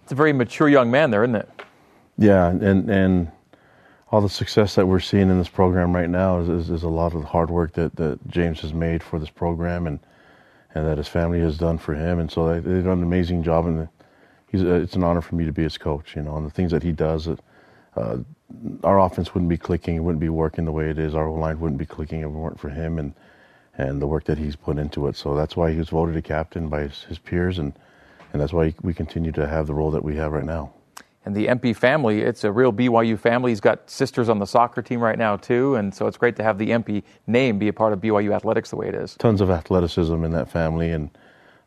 It's 0.04 0.12
a 0.12 0.16
very 0.16 0.34
mature 0.34 0.68
young 0.68 0.92
man 0.92 1.12
there, 1.12 1.24
isn't 1.24 1.36
it? 1.36 1.50
Yeah, 2.18 2.50
and 2.50 2.90
and 2.90 3.32
all 4.12 4.22
the 4.22 4.30
success 4.30 4.76
that 4.76 4.88
we're 4.88 5.00
seeing 5.00 5.30
in 5.30 5.38
this 5.38 5.50
program 5.50 5.96
right 5.96 6.10
now 6.10 6.40
is, 6.40 6.50
is, 6.50 6.70
is, 6.70 6.84
a 6.84 6.90
lot 6.90 7.14
of 7.14 7.22
the 7.22 7.28
hard 7.28 7.52
work 7.52 7.74
that, 7.74 7.96
that 7.98 8.28
James 8.28 8.60
has 8.62 8.74
made 8.74 9.04
for 9.04 9.20
this 9.20 9.30
program 9.30 9.86
and 9.86 10.00
and 10.76 10.86
that 10.86 10.98
his 10.98 11.08
family 11.08 11.40
has 11.40 11.58
done 11.58 11.78
for 11.78 11.96
him. 11.96 12.20
And 12.20 12.32
so 12.32 12.48
they, 12.48 12.60
they've 12.60 12.84
done 12.84 13.00
an 13.00 13.04
amazing 13.04 13.44
job, 13.44 13.66
and 13.66 13.88
he's 14.52 14.64
uh, 14.64 14.74
it's 14.74 14.96
an 14.96 15.04
honor 15.04 15.22
for 15.22 15.36
me 15.36 15.46
to 15.46 15.52
be 15.52 15.64
his 15.64 15.78
coach. 15.78 16.16
You 16.16 16.22
know, 16.22 16.38
and 16.38 16.46
the 16.46 16.52
things 16.52 16.72
that 16.72 16.84
he 16.84 16.92
does, 16.92 17.28
uh, 17.96 18.18
our 18.84 19.00
offense 19.00 19.34
wouldn't 19.34 19.50
be 19.50 19.58
clicking, 19.58 19.96
it 19.96 20.00
wouldn't 20.00 20.20
be 20.20 20.30
working 20.30 20.66
the 20.66 20.72
way 20.72 20.90
it 20.90 20.98
is. 20.98 21.16
Our 21.16 21.30
line 21.30 21.60
wouldn't 21.60 21.80
be 21.80 21.86
clicking 21.86 22.22
if 22.22 22.26
it 22.26 22.30
weren't 22.30 22.60
for 22.60 22.70
him 22.70 23.00
and 23.00 23.14
and 23.78 24.02
the 24.02 24.08
work 24.08 24.26
that 24.26 24.38
he's 24.38 24.58
put 24.58 24.78
into 24.78 25.08
it. 25.08 25.16
So 25.16 25.36
that's 25.36 25.56
why 25.56 25.72
he 25.72 25.78
was 25.78 25.88
voted 25.88 26.18
a 26.18 26.22
captain 26.22 26.68
by 26.68 26.82
his, 26.82 27.04
his 27.04 27.18
peers, 27.18 27.60
and 27.60 27.74
and 28.34 28.42
that's 28.42 28.54
why 28.54 28.74
we 28.82 28.94
continue 28.94 29.32
to 29.34 29.48
have 29.48 29.68
the 29.68 29.74
role 29.74 29.92
that 29.92 30.04
we 30.04 30.16
have 30.16 30.32
right 30.32 30.46
now. 30.46 30.74
And 31.26 31.36
the 31.36 31.50
Empey 31.50 31.74
family, 31.74 32.22
it's 32.22 32.44
a 32.44 32.52
real 32.52 32.72
BYU 32.72 33.20
family. 33.20 33.52
He's 33.52 33.60
got 33.60 33.90
sisters 33.90 34.30
on 34.30 34.40
the 34.40 34.46
soccer 34.46 34.82
team 34.82 35.02
right 35.02 35.18
now, 35.18 35.36
too. 35.36 35.76
And 35.76 35.94
so 35.94 36.08
it's 36.08 36.18
great 36.18 36.36
to 36.38 36.44
have 36.44 36.58
the 36.58 36.72
Empey 36.72 37.04
name 37.28 37.60
be 37.60 37.68
a 37.68 37.74
part 37.74 37.92
of 37.92 38.00
BYU 38.00 38.34
athletics 38.34 38.70
the 38.70 38.78
way 38.78 38.88
it 38.88 38.96
is. 38.96 39.16
Tons 39.16 39.42
of 39.42 39.50
athleticism 39.50 40.24
in 40.24 40.32
that 40.32 40.50
family. 40.50 40.92
And, 40.92 41.10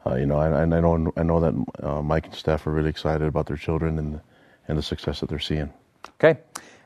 uh, 0.06 0.14
you 0.14 0.26
know, 0.26 0.38
I, 0.38 0.62
I, 0.62 0.64
know, 0.64 1.12
I 1.16 1.22
know 1.22 1.40
that 1.40 1.86
uh, 1.86 2.02
Mike 2.02 2.26
and 2.26 2.34
Steph 2.34 2.66
are 2.66 2.72
really 2.72 2.88
excited 2.88 3.26
about 3.26 3.46
their 3.46 3.56
children 3.56 3.98
and, 3.98 4.20
and 4.68 4.78
the 4.78 4.82
success 4.82 5.20
that 5.20 5.28
they're 5.28 5.38
seeing. 5.38 5.72
Okay. 6.14 6.40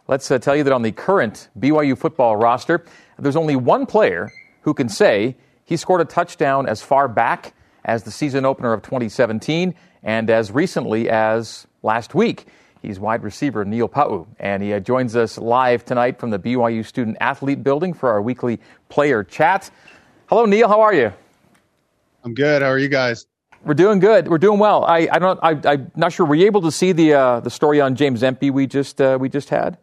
Let's 0.08 0.30
uh, 0.30 0.38
tell 0.38 0.54
you 0.54 0.62
that 0.62 0.72
on 0.72 0.82
the 0.82 0.92
current 0.92 1.48
BYU 1.58 1.98
football 1.98 2.36
roster, 2.36 2.84
there's 3.18 3.34
only 3.34 3.56
one 3.56 3.86
player 3.86 4.30
who 4.60 4.72
can 4.72 4.88
say 4.88 5.36
he 5.64 5.76
scored 5.76 6.00
a 6.00 6.04
touchdown 6.04 6.68
as 6.68 6.80
far 6.80 7.08
back 7.08 7.54
as 7.84 8.04
the 8.04 8.12
season 8.12 8.44
opener 8.44 8.72
of 8.72 8.82
2017 8.82 9.74
and 10.04 10.30
as 10.30 10.52
recently 10.52 11.10
as 11.10 11.66
last 11.82 12.14
week. 12.14 12.46
He's 12.82 13.00
wide 13.00 13.24
receiver 13.24 13.64
Neil 13.64 13.88
Pau'u, 13.88 14.28
and 14.38 14.62
he 14.62 14.72
uh, 14.72 14.78
joins 14.78 15.16
us 15.16 15.38
live 15.38 15.84
tonight 15.84 16.20
from 16.20 16.30
the 16.30 16.38
BYU 16.38 16.86
Student 16.86 17.16
Athlete 17.20 17.64
Building 17.64 17.92
for 17.92 18.08
our 18.08 18.22
weekly 18.22 18.60
player 18.88 19.24
chat. 19.24 19.72
Hello, 20.26 20.44
Neil. 20.44 20.68
How 20.68 20.82
are 20.82 20.94
you? 20.94 21.12
I'm 22.22 22.34
good. 22.34 22.62
How 22.62 22.68
are 22.68 22.78
you 22.78 22.88
guys? 22.88 23.26
We're 23.64 23.74
doing 23.74 23.98
good. 23.98 24.28
We're 24.28 24.38
doing 24.38 24.60
well. 24.60 24.84
I, 24.84 25.08
I 25.10 25.18
don't. 25.18 25.40
I, 25.42 25.72
am 25.72 25.90
not 25.96 26.12
sure. 26.12 26.26
Were 26.26 26.36
you 26.36 26.46
able 26.46 26.62
to 26.62 26.70
see 26.70 26.92
the 26.92 27.14
uh, 27.14 27.40
the 27.40 27.50
story 27.50 27.80
on 27.80 27.96
James 27.96 28.22
Empey 28.22 28.50
we 28.50 28.68
just 28.68 29.00
uh, 29.00 29.18
we 29.20 29.28
just 29.28 29.48
had? 29.48 29.78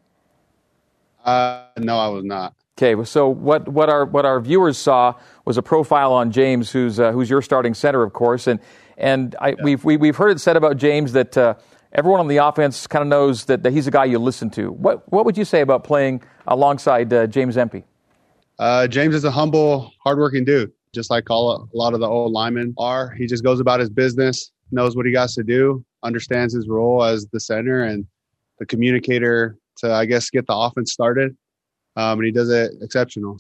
Uh, 1.23 1.65
no, 1.77 1.97
I 1.97 2.07
was 2.07 2.23
not. 2.23 2.53
Okay. 2.77 3.01
So 3.05 3.29
what 3.29 3.69
what 3.69 3.89
our 3.89 4.05
what 4.05 4.25
our 4.25 4.39
viewers 4.39 4.77
saw 4.77 5.13
was 5.45 5.57
a 5.57 5.61
profile 5.61 6.11
on 6.11 6.31
James, 6.31 6.71
who's 6.71 6.99
uh, 6.99 7.11
who's 7.11 7.29
your 7.29 7.41
starting 7.41 7.73
center, 7.73 8.03
of 8.03 8.13
course, 8.13 8.47
and 8.47 8.59
and 8.97 9.35
I, 9.39 9.49
yeah. 9.49 9.55
we've 9.63 9.83
we, 9.83 9.93
have 9.93 10.01
we 10.01 10.07
have 10.07 10.17
heard 10.17 10.31
it 10.31 10.41
said 10.41 10.57
about 10.57 10.77
James 10.77 11.13
that 11.13 11.37
uh, 11.37 11.53
everyone 11.93 12.19
on 12.19 12.27
the 12.27 12.37
offense 12.37 12.87
kind 12.87 13.01
of 13.01 13.07
knows 13.07 13.45
that, 13.45 13.63
that 13.63 13.73
he's 13.73 13.87
a 13.87 13.91
guy 13.91 14.05
you 14.05 14.19
listen 14.19 14.49
to. 14.51 14.71
What 14.71 15.09
what 15.11 15.25
would 15.25 15.37
you 15.37 15.45
say 15.45 15.61
about 15.61 15.83
playing 15.83 16.23
alongside 16.47 17.13
uh, 17.13 17.27
James 17.27 17.57
Empey? 17.57 17.85
Uh, 18.59 18.87
James 18.87 19.15
is 19.15 19.23
a 19.23 19.31
humble, 19.31 19.91
hardworking 19.99 20.45
dude, 20.45 20.71
just 20.93 21.09
like 21.09 21.29
all 21.29 21.69
a 21.73 21.77
lot 21.77 21.93
of 21.93 21.99
the 21.99 22.07
old 22.07 22.31
linemen 22.31 22.73
are. 22.77 23.11
He 23.11 23.27
just 23.27 23.43
goes 23.43 23.59
about 23.59 23.79
his 23.79 23.89
business, 23.89 24.51
knows 24.71 24.95
what 24.95 25.05
he 25.05 25.11
got 25.11 25.29
to 25.29 25.43
do, 25.43 25.83
understands 26.03 26.53
his 26.53 26.67
role 26.67 27.03
as 27.03 27.27
the 27.27 27.39
center 27.39 27.83
and 27.83 28.05
the 28.59 28.65
communicator 28.65 29.57
to, 29.77 29.91
I 29.91 30.05
guess, 30.05 30.29
get 30.29 30.47
the 30.47 30.55
offense 30.55 30.91
started. 30.91 31.35
Um, 31.95 32.19
and 32.19 32.25
he 32.25 32.31
does 32.31 32.49
it 32.49 32.71
exceptional. 32.81 33.39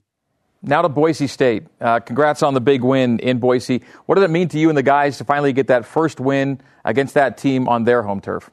Now 0.61 0.81
to 0.81 0.89
Boise 0.89 1.27
State. 1.27 1.63
Uh, 1.81 1.99
congrats 1.99 2.41
on 2.41 2.53
the 2.53 2.61
big 2.61 2.83
win 2.83 3.19
in 3.19 3.39
Boise. 3.39 3.81
What 4.05 4.15
did 4.15 4.23
it 4.23 4.29
mean 4.29 4.47
to 4.49 4.59
you 4.59 4.69
and 4.69 4.77
the 4.77 4.83
guys 4.83 5.17
to 5.17 5.25
finally 5.25 5.51
get 5.51 5.67
that 5.67 5.85
first 5.85 6.19
win 6.19 6.61
against 6.85 7.15
that 7.15 7.37
team 7.37 7.67
on 7.67 7.83
their 7.83 8.01
home 8.01 8.21
turf? 8.21 8.49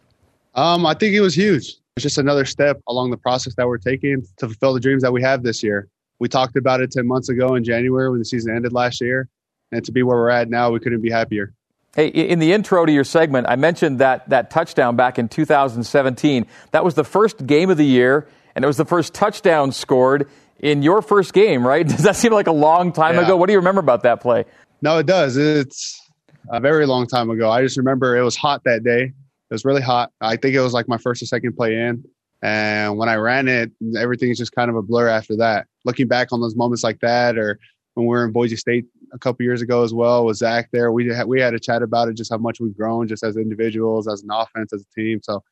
Um, 0.54 0.84
I 0.86 0.94
think 0.94 1.14
it 1.14 1.20
was 1.20 1.36
huge. 1.36 1.76
It's 1.96 2.02
just 2.02 2.18
another 2.18 2.44
step 2.44 2.80
along 2.88 3.10
the 3.10 3.16
process 3.16 3.54
that 3.54 3.66
we're 3.68 3.78
taking 3.78 4.22
to 4.38 4.46
fulfill 4.46 4.74
the 4.74 4.80
dreams 4.80 5.02
that 5.02 5.12
we 5.12 5.22
have 5.22 5.44
this 5.44 5.62
year. 5.62 5.88
We 6.18 6.28
talked 6.28 6.56
about 6.56 6.80
it 6.80 6.90
10 6.90 7.06
months 7.06 7.28
ago 7.28 7.54
in 7.54 7.62
January 7.62 8.10
when 8.10 8.18
the 8.18 8.24
season 8.24 8.54
ended 8.54 8.72
last 8.72 9.00
year. 9.00 9.28
And 9.70 9.84
to 9.84 9.92
be 9.92 10.02
where 10.02 10.16
we're 10.16 10.30
at 10.30 10.50
now, 10.50 10.70
we 10.70 10.80
couldn't 10.80 11.02
be 11.02 11.10
happier. 11.10 11.54
Hey, 11.96 12.06
in 12.06 12.38
the 12.38 12.52
intro 12.52 12.86
to 12.86 12.92
your 12.92 13.02
segment, 13.02 13.48
I 13.48 13.56
mentioned 13.56 13.98
that, 13.98 14.28
that 14.28 14.50
touchdown 14.50 14.94
back 14.94 15.18
in 15.18 15.28
2017. 15.28 16.46
That 16.70 16.84
was 16.84 16.94
the 16.94 17.02
first 17.02 17.44
game 17.46 17.68
of 17.68 17.78
the 17.78 17.84
year, 17.84 18.28
and 18.54 18.64
it 18.64 18.68
was 18.68 18.76
the 18.76 18.84
first 18.84 19.12
touchdown 19.12 19.72
scored 19.72 20.28
in 20.60 20.82
your 20.82 21.02
first 21.02 21.32
game, 21.32 21.66
right? 21.66 21.86
Does 21.88 22.04
that 22.04 22.14
seem 22.14 22.32
like 22.32 22.46
a 22.46 22.52
long 22.52 22.92
time 22.92 23.16
yeah. 23.16 23.22
ago? 23.22 23.36
What 23.36 23.46
do 23.46 23.54
you 23.54 23.58
remember 23.58 23.80
about 23.80 24.04
that 24.04 24.20
play? 24.20 24.44
No, 24.82 24.98
it 24.98 25.06
does. 25.06 25.36
It's 25.36 26.00
a 26.48 26.60
very 26.60 26.86
long 26.86 27.06
time 27.06 27.28
ago. 27.28 27.50
I 27.50 27.62
just 27.62 27.76
remember 27.76 28.16
it 28.16 28.22
was 28.22 28.36
hot 28.36 28.62
that 28.64 28.82
day. 28.82 29.02
It 29.02 29.54
was 29.54 29.64
really 29.64 29.82
hot. 29.82 30.12
I 30.20 30.36
think 30.36 30.54
it 30.54 30.60
was 30.60 30.72
like 30.72 30.88
my 30.88 30.96
first 30.96 31.22
or 31.22 31.26
second 31.26 31.56
play 31.56 31.74
in. 31.74 32.04
And 32.40 32.96
when 32.96 33.08
I 33.08 33.16
ran 33.16 33.48
it, 33.48 33.72
everything's 33.98 34.38
just 34.38 34.52
kind 34.52 34.70
of 34.70 34.76
a 34.76 34.82
blur 34.82 35.08
after 35.08 35.36
that. 35.36 35.66
Looking 35.84 36.08
back 36.08 36.32
on 36.32 36.40
those 36.40 36.56
moments 36.56 36.82
like 36.82 37.00
that, 37.00 37.36
or 37.36 37.58
when 37.94 38.06
we 38.06 38.10
were 38.10 38.24
in 38.24 38.32
Boise 38.32 38.56
State 38.56 38.86
a 39.12 39.18
couple 39.18 39.44
years 39.44 39.62
ago 39.62 39.82
as 39.82 39.92
well, 39.92 40.24
with 40.24 40.36
Zach 40.36 40.68
there, 40.72 40.92
we 40.92 41.08
had, 41.08 41.26
we 41.26 41.40
had 41.40 41.54
a 41.54 41.60
chat 41.60 41.82
about 41.82 42.08
it, 42.08 42.14
just 42.14 42.30
how 42.30 42.38
much 42.38 42.60
we've 42.60 42.76
grown, 42.76 43.08
just 43.08 43.22
as 43.22 43.36
individuals, 43.36 44.08
as 44.08 44.22
an 44.22 44.30
offense, 44.30 44.72
as 44.72 44.82
a 44.82 45.00
team. 45.00 45.20
So 45.22 45.42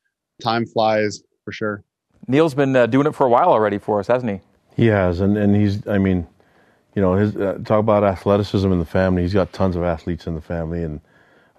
time 0.41 0.65
flies 0.65 1.23
for 1.43 1.51
sure. 1.51 1.83
Neil's 2.27 2.53
been 2.53 2.75
uh, 2.75 2.85
doing 2.85 3.07
it 3.07 3.15
for 3.15 3.25
a 3.25 3.29
while 3.29 3.49
already 3.49 3.77
for 3.77 3.99
us, 3.99 4.07
hasn't 4.07 4.31
he? 4.31 4.39
He 4.75 4.87
has, 4.87 5.19
and, 5.19 5.37
and 5.37 5.55
he's, 5.55 5.85
I 5.87 5.97
mean, 5.97 6.27
you 6.95 7.01
know, 7.01 7.13
his, 7.15 7.35
uh, 7.35 7.59
talk 7.65 7.79
about 7.79 8.03
athleticism 8.03 8.71
in 8.71 8.79
the 8.79 8.85
family. 8.85 9.21
He's 9.21 9.33
got 9.33 9.53
tons 9.53 9.75
of 9.75 9.83
athletes 9.83 10.27
in 10.27 10.35
the 10.35 10.41
family, 10.41 10.83
and 10.83 11.01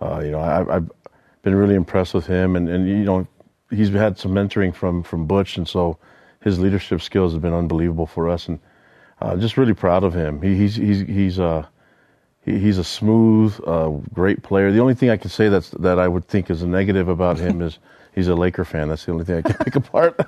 uh, 0.01 0.21
you 0.25 0.31
know, 0.31 0.41
I, 0.41 0.75
have 0.75 0.91
been 1.43 1.55
really 1.55 1.75
impressed 1.75 2.15
with 2.15 2.27
him, 2.27 2.57
and, 2.57 2.69
and 2.69 2.89
you 2.89 3.05
know, 3.05 3.27
he's 3.71 3.91
had 3.91 4.19
some 4.19 4.33
mentoring 4.33 4.75
from 4.75 5.03
from 5.03 5.27
Butch, 5.27 5.57
and 5.57 5.69
so 5.69 5.99
his 6.43 6.59
leadership 6.59 7.01
skills 7.03 7.33
have 7.33 7.43
been 7.43 7.55
unbelievable 7.55 8.07
for 8.07 8.29
us, 8.29 8.49
and 8.49 8.59
uh, 9.21 9.37
just 9.37 9.57
really 9.57 9.75
proud 9.75 10.05
of 10.05 10.15
him. 10.15 10.43
He, 10.43 10.57
he's 10.57 10.77
he's 10.77 11.01
he's 11.01 11.39
uh, 11.39 11.67
he, 12.45 12.59
he's 12.59 12.79
a 12.79 12.85
smooth, 12.85 13.59
uh, 13.67 13.89
great 14.13 14.43
player. 14.43 14.73
The 14.73 14.81
only 14.81 14.95
thing 14.95 15.11
I 15.11 15.17
can 15.17 15.31
say 15.31 15.49
that's 15.49 15.71
that 15.71 15.99
I 15.99 16.09
would 16.09 16.27
think 16.27 16.51
is 16.51 16.63
a 16.63 16.67
negative 16.67 17.09
about 17.09 17.39
him 17.39 17.63
is 17.63 17.79
he's 18.15 18.29
a 18.29 18.35
Laker 18.35 18.65
fan. 18.65 18.89
That's 18.89 19.05
the 19.05 19.13
only 19.13 19.25
thing 19.25 19.39
I 19.39 19.43
can 19.43 19.55
pick 19.65 19.77
apart. 19.77 20.19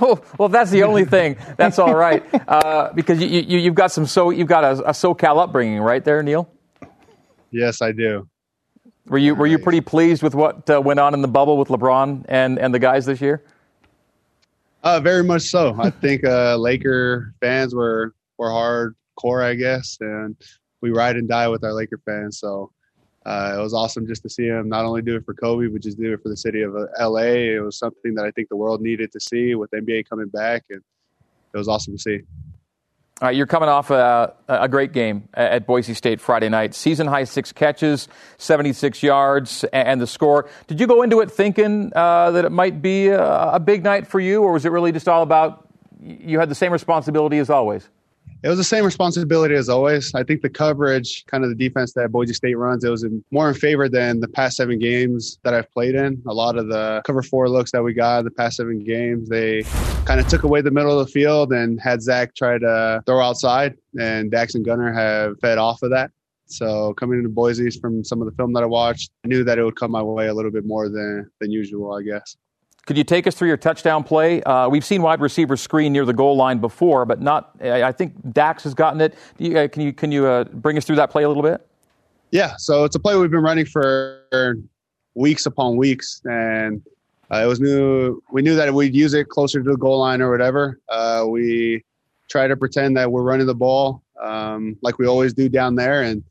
Oh, 0.00 0.22
well, 0.38 0.46
if 0.46 0.52
that's 0.52 0.70
the 0.70 0.82
only 0.84 1.04
thing, 1.04 1.36
that's 1.56 1.78
all 1.78 1.94
right. 1.94 2.22
Uh, 2.48 2.92
because 2.94 3.20
you, 3.20 3.26
you, 3.26 3.64
have 3.64 3.74
got 3.74 3.92
some 3.92 4.06
so 4.06 4.30
you've 4.30 4.48
got 4.48 4.64
a, 4.64 4.88
a, 4.88 4.92
SoCal 4.92 5.42
upbringing, 5.42 5.80
right 5.80 6.04
there, 6.04 6.22
Neil. 6.22 6.50
Yes, 7.50 7.82
I 7.82 7.92
do. 7.92 8.28
Were 9.06 9.18
you 9.18 9.34
were 9.34 9.46
you 9.46 9.58
pretty 9.58 9.80
pleased 9.80 10.22
with 10.22 10.34
what 10.34 10.68
uh, 10.70 10.80
went 10.80 11.00
on 11.00 11.12
in 11.12 11.22
the 11.22 11.28
bubble 11.28 11.58
with 11.58 11.68
LeBron 11.68 12.24
and, 12.28 12.58
and 12.58 12.72
the 12.72 12.78
guys 12.78 13.04
this 13.04 13.20
year? 13.20 13.42
Uh, 14.82 15.00
very 15.00 15.22
much 15.22 15.42
so. 15.42 15.76
I 15.78 15.90
think 15.90 16.24
uh, 16.24 16.56
Laker 16.56 17.34
fans 17.40 17.74
were 17.74 18.14
were 18.38 18.48
hardcore, 18.48 19.44
I 19.44 19.54
guess, 19.54 19.98
and 20.00 20.36
we 20.82 20.90
ride 20.90 21.16
and 21.16 21.28
die 21.28 21.48
with 21.48 21.64
our 21.64 21.72
Laker 21.72 21.98
fans. 22.04 22.38
So 22.38 22.72
uh, 23.24 23.54
it 23.56 23.62
was 23.62 23.72
awesome 23.72 24.06
just 24.06 24.22
to 24.22 24.28
see 24.28 24.46
him 24.46 24.68
not 24.68 24.84
only 24.84 25.00
do 25.00 25.16
it 25.16 25.24
for 25.24 25.32
Kobe, 25.32 25.68
but 25.68 25.80
just 25.80 25.98
do 25.98 26.12
it 26.12 26.22
for 26.22 26.28
the 26.28 26.36
city 26.36 26.62
of 26.62 26.74
uh, 26.76 26.86
LA. 27.00 27.54
It 27.54 27.64
was 27.64 27.78
something 27.78 28.14
that 28.16 28.24
I 28.24 28.32
think 28.32 28.48
the 28.48 28.56
world 28.56 28.82
needed 28.82 29.12
to 29.12 29.20
see 29.20 29.54
with 29.54 29.70
NBA 29.70 30.08
coming 30.08 30.28
back, 30.28 30.64
and 30.70 30.82
it 31.54 31.56
was 31.56 31.68
awesome 31.68 31.96
to 31.96 32.02
see. 32.02 32.20
All 33.20 33.28
right, 33.28 33.36
you're 33.36 33.46
coming 33.46 33.68
off 33.68 33.90
a, 33.92 34.34
a 34.48 34.68
great 34.68 34.92
game 34.92 35.28
at 35.34 35.64
Boise 35.64 35.94
State 35.94 36.20
Friday 36.20 36.48
night. 36.48 36.74
Season 36.74 37.06
high 37.06 37.22
six 37.22 37.52
catches, 37.52 38.08
76 38.38 39.00
yards, 39.00 39.62
and 39.72 40.00
the 40.00 40.08
score. 40.08 40.50
Did 40.66 40.80
you 40.80 40.88
go 40.88 41.02
into 41.02 41.20
it 41.20 41.30
thinking 41.30 41.92
uh, 41.94 42.32
that 42.32 42.44
it 42.44 42.50
might 42.50 42.82
be 42.82 43.06
a, 43.08 43.52
a 43.52 43.60
big 43.60 43.84
night 43.84 44.08
for 44.08 44.18
you, 44.18 44.42
or 44.42 44.52
was 44.52 44.64
it 44.64 44.70
really 44.70 44.90
just 44.90 45.08
all 45.08 45.22
about 45.22 45.68
you 46.00 46.40
had 46.40 46.48
the 46.48 46.56
same 46.56 46.72
responsibility 46.72 47.38
as 47.38 47.48
always? 47.48 47.88
It 48.42 48.48
was 48.48 48.58
the 48.58 48.64
same 48.64 48.84
responsibility 48.84 49.54
as 49.54 49.68
always. 49.68 50.14
I 50.14 50.24
think 50.24 50.42
the 50.42 50.50
coverage, 50.50 51.24
kind 51.26 51.44
of 51.44 51.50
the 51.50 51.56
defense 51.56 51.92
that 51.94 52.10
Boise 52.10 52.34
State 52.34 52.56
runs, 52.56 52.82
it 52.82 52.90
was 52.90 53.06
more 53.30 53.48
in 53.48 53.54
favor 53.54 53.88
than 53.88 54.18
the 54.20 54.28
past 54.28 54.56
seven 54.56 54.78
games 54.78 55.38
that 55.44 55.54
I've 55.54 55.70
played 55.70 55.94
in. 55.94 56.20
A 56.26 56.34
lot 56.34 56.56
of 56.56 56.68
the 56.68 57.02
cover 57.06 57.22
four 57.22 57.48
looks 57.48 57.70
that 57.70 57.82
we 57.82 57.92
got 57.92 58.24
the 58.24 58.30
past 58.30 58.56
seven 58.56 58.82
games, 58.82 59.28
they 59.28 59.62
kind 60.04 60.18
of 60.18 60.26
took 60.26 60.42
away 60.42 60.60
the 60.60 60.72
middle 60.72 60.98
of 60.98 61.06
the 61.06 61.12
field 61.12 61.52
and 61.52 61.80
had 61.80 62.02
Zach 62.02 62.34
try 62.34 62.58
to 62.58 63.02
throw 63.06 63.20
outside, 63.20 63.74
and 64.00 64.30
Dax 64.30 64.54
and 64.54 64.64
Gunner 64.64 64.92
have 64.92 65.38
fed 65.40 65.58
off 65.58 65.82
of 65.82 65.90
that. 65.90 66.10
So 66.46 66.92
coming 66.94 67.18
into 67.18 67.30
Boise 67.30 67.70
from 67.70 68.04
some 68.04 68.20
of 68.20 68.26
the 68.26 68.34
film 68.36 68.52
that 68.54 68.62
I 68.62 68.66
watched, 68.66 69.10
I 69.24 69.28
knew 69.28 69.44
that 69.44 69.58
it 69.58 69.64
would 69.64 69.76
come 69.76 69.92
my 69.92 70.02
way 70.02 70.26
a 70.26 70.34
little 70.34 70.50
bit 70.50 70.66
more 70.66 70.88
than 70.88 71.30
than 71.40 71.50
usual, 71.50 71.94
I 71.94 72.02
guess. 72.02 72.36
Could 72.86 72.96
you 72.96 73.04
take 73.04 73.28
us 73.28 73.36
through 73.36 73.48
your 73.48 73.56
touchdown 73.56 74.02
play? 74.02 74.42
Uh, 74.42 74.68
we've 74.68 74.84
seen 74.84 75.02
wide 75.02 75.20
receivers 75.20 75.60
screen 75.60 75.92
near 75.92 76.04
the 76.04 76.12
goal 76.12 76.36
line 76.36 76.58
before, 76.58 77.04
but 77.04 77.20
not. 77.20 77.54
I 77.62 77.92
think 77.92 78.14
Dax 78.32 78.64
has 78.64 78.74
gotten 78.74 79.00
it. 79.00 79.14
You, 79.38 79.56
uh, 79.56 79.68
can 79.68 79.82
you 79.82 79.92
can 79.92 80.10
you 80.10 80.26
uh, 80.26 80.44
bring 80.44 80.76
us 80.76 80.84
through 80.84 80.96
that 80.96 81.10
play 81.10 81.22
a 81.22 81.28
little 81.28 81.44
bit? 81.44 81.64
Yeah, 82.32 82.56
so 82.56 82.84
it's 82.84 82.96
a 82.96 82.98
play 82.98 83.16
we've 83.16 83.30
been 83.30 83.42
running 83.42 83.66
for 83.66 84.58
weeks 85.14 85.46
upon 85.46 85.76
weeks, 85.76 86.22
and 86.24 86.82
uh, 87.30 87.42
it 87.44 87.46
was 87.46 87.60
new. 87.60 88.20
We 88.32 88.42
knew 88.42 88.56
that 88.56 88.74
we'd 88.74 88.96
use 88.96 89.14
it 89.14 89.28
closer 89.28 89.62
to 89.62 89.70
the 89.70 89.76
goal 89.76 90.00
line 90.00 90.20
or 90.20 90.30
whatever. 90.30 90.80
Uh, 90.88 91.26
we 91.28 91.84
try 92.30 92.48
to 92.48 92.56
pretend 92.56 92.96
that 92.96 93.12
we're 93.12 93.22
running 93.22 93.46
the 93.46 93.54
ball 93.54 94.02
um, 94.20 94.76
like 94.82 94.98
we 94.98 95.06
always 95.06 95.32
do 95.34 95.48
down 95.48 95.76
there, 95.76 96.02
and 96.02 96.24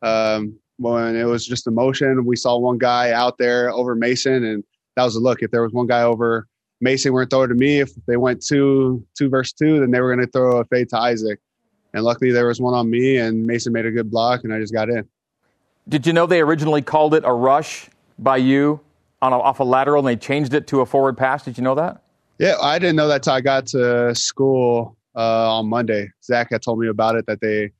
um, 0.00 0.58
when 0.78 1.16
it 1.16 1.24
was 1.24 1.46
just 1.46 1.66
a 1.66 1.70
motion, 1.70 2.24
we 2.24 2.36
saw 2.36 2.56
one 2.56 2.78
guy 2.78 3.10
out 3.10 3.36
there 3.36 3.70
over 3.70 3.94
Mason, 3.94 4.42
and 4.42 4.64
that 4.98 5.04
was 5.04 5.14
a 5.14 5.20
look. 5.20 5.42
If 5.42 5.52
there 5.52 5.62
was 5.62 5.72
one 5.72 5.86
guy 5.86 6.02
over 6.02 6.48
Mason, 6.80 7.12
weren't 7.12 7.30
gonna 7.30 7.46
throw 7.46 7.54
to 7.54 7.58
me. 7.58 7.78
If 7.78 7.94
they 8.06 8.16
went 8.16 8.44
two 8.44 9.06
two 9.16 9.28
versus 9.28 9.52
two, 9.52 9.78
then 9.78 9.92
they 9.92 10.00
were 10.00 10.12
gonna 10.12 10.26
throw 10.26 10.58
a 10.58 10.64
fade 10.64 10.88
to 10.88 10.98
Isaac. 10.98 11.38
And 11.94 12.02
luckily, 12.02 12.32
there 12.32 12.48
was 12.48 12.60
one 12.60 12.74
on 12.74 12.90
me, 12.90 13.16
and 13.16 13.46
Mason 13.46 13.72
made 13.72 13.86
a 13.86 13.92
good 13.92 14.10
block, 14.10 14.42
and 14.42 14.52
I 14.52 14.58
just 14.58 14.74
got 14.74 14.88
in. 14.88 15.08
Did 15.88 16.04
you 16.04 16.12
know 16.12 16.26
they 16.26 16.40
originally 16.40 16.82
called 16.82 17.14
it 17.14 17.22
a 17.24 17.32
rush 17.32 17.88
by 18.18 18.38
you 18.38 18.80
on 19.22 19.32
a, 19.32 19.38
off 19.38 19.60
a 19.60 19.64
lateral, 19.64 20.00
and 20.00 20.08
they 20.08 20.20
changed 20.20 20.52
it 20.52 20.66
to 20.66 20.80
a 20.80 20.86
forward 20.86 21.16
pass? 21.16 21.44
Did 21.44 21.56
you 21.56 21.62
know 21.62 21.76
that? 21.76 22.02
Yeah, 22.38 22.56
I 22.60 22.80
didn't 22.80 22.96
know 22.96 23.06
that 23.06 23.22
till 23.22 23.34
I 23.34 23.40
got 23.40 23.66
to 23.68 24.14
school 24.16 24.96
uh, 25.14 25.58
on 25.58 25.68
Monday. 25.68 26.10
Zach 26.24 26.48
had 26.50 26.62
told 26.62 26.80
me 26.80 26.88
about 26.88 27.14
it 27.14 27.26
that 27.26 27.40
they 27.40 27.70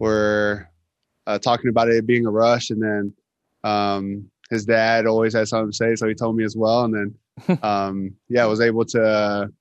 were 0.00 0.68
uh, 1.26 1.38
talking 1.38 1.70
about 1.70 1.88
it 1.88 2.04
being 2.04 2.26
a 2.26 2.30
rush, 2.30 2.70
and 2.70 2.82
then 2.82 3.14
um, 3.62 4.30
his 4.50 4.64
dad 4.64 5.06
always 5.06 5.34
had 5.34 5.48
something 5.48 5.70
to 5.70 5.76
say, 5.76 5.94
so 5.94 6.08
he 6.08 6.14
told 6.14 6.36
me 6.36 6.44
as 6.44 6.56
well. 6.56 6.84
And 6.84 6.94
then, 7.46 7.58
um, 7.62 8.14
yeah, 8.28 8.44
I 8.44 8.46
was 8.46 8.60
able 8.60 8.84
to 8.86 9.52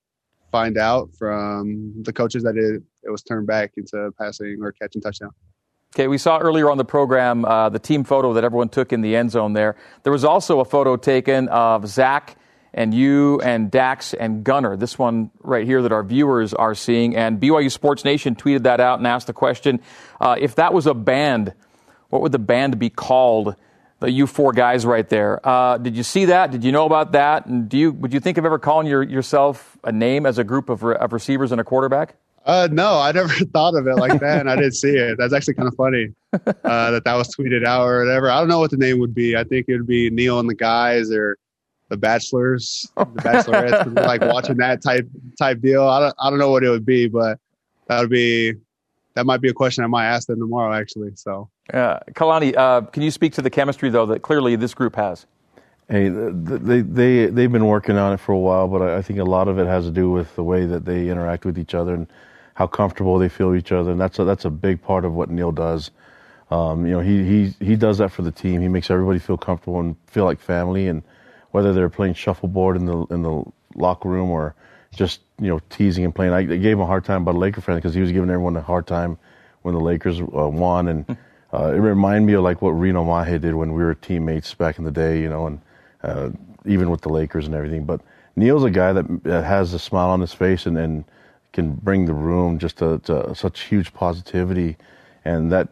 find 0.51 0.77
out 0.77 1.09
from 1.17 1.93
the 2.03 2.13
coaches 2.13 2.43
that 2.43 2.55
it, 2.55 2.81
it 3.03 3.09
was 3.09 3.21
turned 3.21 3.47
back 3.47 3.73
into 3.77 4.11
passing 4.17 4.59
or 4.61 4.71
catching 4.71 5.01
touchdown. 5.01 5.31
Okay, 5.95 6.07
we 6.07 6.17
saw 6.17 6.37
earlier 6.37 6.69
on 6.69 6.77
the 6.77 6.85
program 6.85 7.45
uh, 7.45 7.69
the 7.69 7.79
team 7.79 8.03
photo 8.03 8.33
that 8.33 8.43
everyone 8.43 8.69
took 8.69 8.93
in 8.93 9.01
the 9.01 9.15
end 9.15 9.31
zone 9.31 9.53
there. 9.53 9.75
There 10.03 10.11
was 10.11 10.25
also 10.25 10.59
a 10.59 10.65
photo 10.65 10.95
taken 10.95 11.47
of 11.47 11.87
Zach 11.87 12.37
and 12.73 12.93
you 12.93 13.41
and 13.41 13.71
Dax 13.71 14.13
and 14.13 14.43
Gunner. 14.43 14.77
This 14.77 14.99
one 14.99 15.31
right 15.39 15.65
here 15.65 15.81
that 15.81 15.91
our 15.91 16.03
viewers 16.03 16.53
are 16.53 16.75
seeing. 16.75 17.15
And 17.15 17.41
BYU 17.41 17.71
Sports 17.71 18.05
Nation 18.05 18.35
tweeted 18.35 18.63
that 18.63 18.79
out 18.79 18.99
and 18.99 19.07
asked 19.07 19.27
the 19.27 19.33
question 19.33 19.79
uh, 20.21 20.35
if 20.39 20.55
that 20.55 20.73
was 20.73 20.85
a 20.85 20.93
band, 20.93 21.53
what 22.09 22.21
would 22.21 22.31
the 22.31 22.39
band 22.39 22.77
be 22.77 22.89
called? 22.89 23.55
The 23.99 24.11
you 24.11 24.27
four 24.27 24.53
guys 24.53 24.85
right 24.85 25.07
there. 25.09 25.39
Uh, 25.47 25.77
did 25.77 25.95
you 25.95 26.03
see 26.03 26.25
that? 26.25 26.51
Did 26.51 26.63
you 26.63 26.71
know 26.71 26.85
about 26.85 27.13
that? 27.13 27.47
And 27.47 27.67
do 27.67 27.77
you 27.77 27.91
would 27.93 28.13
you 28.13 28.19
think 28.19 28.37
of 28.37 28.45
ever 28.45 28.59
calling 28.59 28.85
your, 28.85 29.01
yourself 29.01 29.77
a 29.83 29.91
name 29.91 30.25
as 30.25 30.37
a 30.37 30.43
group 30.43 30.69
of, 30.69 30.83
re- 30.83 30.95
of 30.95 31.13
receivers 31.13 31.51
and 31.51 31.59
a 31.59 31.63
quarterback? 31.63 32.15
Uh, 32.45 32.67
no, 32.71 32.99
I 32.99 33.11
never 33.11 33.27
thought 33.53 33.75
of 33.75 33.87
it 33.87 33.95
like 33.95 34.19
that, 34.21 34.39
and 34.39 34.49
I 34.49 34.55
didn't 34.55 34.75
see 34.75 34.95
it. 34.95 35.17
That's 35.17 35.33
actually 35.33 35.55
kind 35.55 35.67
of 35.67 35.75
funny 35.75 36.13
uh, 36.33 36.91
that 36.91 37.03
that 37.03 37.15
was 37.15 37.35
tweeted 37.35 37.65
out 37.65 37.85
or 37.87 37.99
whatever. 38.05 38.29
I 38.31 38.39
don't 38.39 38.47
know 38.47 38.59
what 38.59 38.71
the 38.71 38.77
name 38.77 38.99
would 38.99 39.13
be. 39.13 39.35
I 39.35 39.43
think 39.43 39.65
it 39.67 39.77
would 39.77 39.87
be 39.87 40.09
Neil 40.09 40.39
and 40.39 40.49
the 40.49 40.55
guys 40.55 41.11
or 41.11 41.37
the 41.89 41.97
Bachelors, 41.97 42.89
the 42.97 43.05
Bachelorettes, 43.05 43.93
like 44.05 44.21
watching 44.21 44.57
that 44.57 44.81
type 44.81 45.07
type 45.37 45.59
deal. 45.59 45.87
I 45.87 45.99
don't 45.99 46.15
I 46.19 46.29
don't 46.29 46.39
know 46.39 46.51
what 46.51 46.63
it 46.63 46.69
would 46.69 46.85
be, 46.85 47.07
but 47.07 47.39
that 47.87 47.99
would 47.99 48.09
be 48.09 48.53
that 49.15 49.25
might 49.25 49.41
be 49.41 49.49
a 49.49 49.53
question 49.53 49.83
I 49.83 49.87
might 49.87 50.05
ask 50.05 50.27
them 50.27 50.39
tomorrow, 50.39 50.73
actually. 50.73 51.11
So, 51.15 51.49
uh, 51.73 51.99
Kalani, 52.11 52.55
uh, 52.55 52.81
can 52.81 53.03
you 53.03 53.11
speak 53.11 53.33
to 53.33 53.41
the 53.41 53.49
chemistry 53.49 53.89
though 53.89 54.05
that 54.07 54.21
clearly 54.21 54.55
this 54.55 54.73
group 54.73 54.95
has? 54.95 55.25
Hey, 55.89 56.09
they 56.09 56.81
they 56.81 57.25
they've 57.27 57.51
been 57.51 57.65
working 57.65 57.97
on 57.97 58.13
it 58.13 58.19
for 58.19 58.33
a 58.33 58.37
while, 58.37 58.67
but 58.67 58.81
I 58.81 59.01
think 59.01 59.19
a 59.19 59.23
lot 59.23 59.47
of 59.47 59.57
it 59.57 59.67
has 59.67 59.85
to 59.85 59.91
do 59.91 60.11
with 60.11 60.35
the 60.35 60.43
way 60.43 60.65
that 60.65 60.83
they 60.83 61.09
interact 61.09 61.45
with 61.45 61.57
each 61.57 61.73
other 61.73 61.93
and 61.93 62.07
how 62.55 62.67
comfortable 62.67 63.19
they 63.19 63.29
feel 63.29 63.49
with 63.49 63.59
each 63.59 63.71
other, 63.71 63.91
and 63.91 64.01
that's 64.01 64.19
a, 64.19 64.25
that's 64.25 64.43
a 64.43 64.49
big 64.49 64.81
part 64.81 65.05
of 65.05 65.13
what 65.13 65.29
Neil 65.29 65.51
does. 65.51 65.91
Um, 66.51 66.85
you 66.85 66.91
know, 66.93 66.99
he 66.99 67.23
he 67.23 67.53
he 67.65 67.75
does 67.75 67.99
that 67.99 68.11
for 68.11 68.21
the 68.21 68.31
team. 68.31 68.61
He 68.61 68.67
makes 68.67 68.89
everybody 68.89 69.19
feel 69.19 69.37
comfortable 69.37 69.79
and 69.79 69.95
feel 70.07 70.25
like 70.25 70.39
family, 70.39 70.87
and 70.87 71.03
whether 71.51 71.73
they're 71.73 71.89
playing 71.89 72.15
shuffleboard 72.15 72.75
in 72.75 72.85
the 72.85 73.05
in 73.05 73.21
the 73.21 73.43
locker 73.75 74.09
room 74.09 74.29
or 74.29 74.55
just 74.93 75.21
you 75.39 75.47
know 75.47 75.59
teasing 75.69 76.03
and 76.03 76.13
playing. 76.13 76.33
I 76.33 76.43
gave 76.43 76.73
him 76.73 76.81
a 76.81 76.85
hard 76.85 77.05
time 77.05 77.21
about 77.21 77.35
a 77.35 77.37
Laker 77.37 77.61
fan 77.61 77.75
because 77.75 77.93
he 77.93 78.01
was 78.01 78.11
giving 78.11 78.29
everyone 78.29 78.57
a 78.57 78.61
hard 78.61 78.87
time 78.87 79.17
when 79.61 79.73
the 79.73 79.81
Lakers 79.81 80.19
uh, 80.19 80.25
won, 80.49 80.87
and 80.87 81.17
uh, 81.53 81.71
it 81.73 81.79
reminded 81.79 82.25
me 82.27 82.33
of 82.33 82.43
like 82.43 82.61
what 82.61 82.71
Reno 82.71 83.03
Mahe 83.03 83.39
did 83.39 83.55
when 83.55 83.73
we 83.73 83.83
were 83.83 83.95
teammates 83.95 84.53
back 84.53 84.77
in 84.77 84.83
the 84.83 84.91
day, 84.91 85.21
you 85.21 85.29
know, 85.29 85.47
and 85.47 85.61
uh, 86.03 86.29
even 86.65 86.89
with 86.89 87.01
the 87.01 87.09
Lakers 87.09 87.45
and 87.45 87.55
everything. 87.55 87.85
But 87.85 88.01
Neil's 88.35 88.63
a 88.63 88.69
guy 88.69 88.93
that, 88.93 89.23
that 89.23 89.43
has 89.43 89.73
a 89.73 89.79
smile 89.79 90.09
on 90.09 90.21
his 90.21 90.33
face 90.33 90.65
and, 90.65 90.77
and 90.77 91.05
can 91.53 91.73
bring 91.73 92.05
the 92.05 92.13
room 92.13 92.59
just 92.59 92.77
to, 92.77 92.99
to 92.99 93.33
such 93.33 93.61
huge 93.61 93.93
positivity, 93.93 94.77
and 95.25 95.51
that 95.51 95.69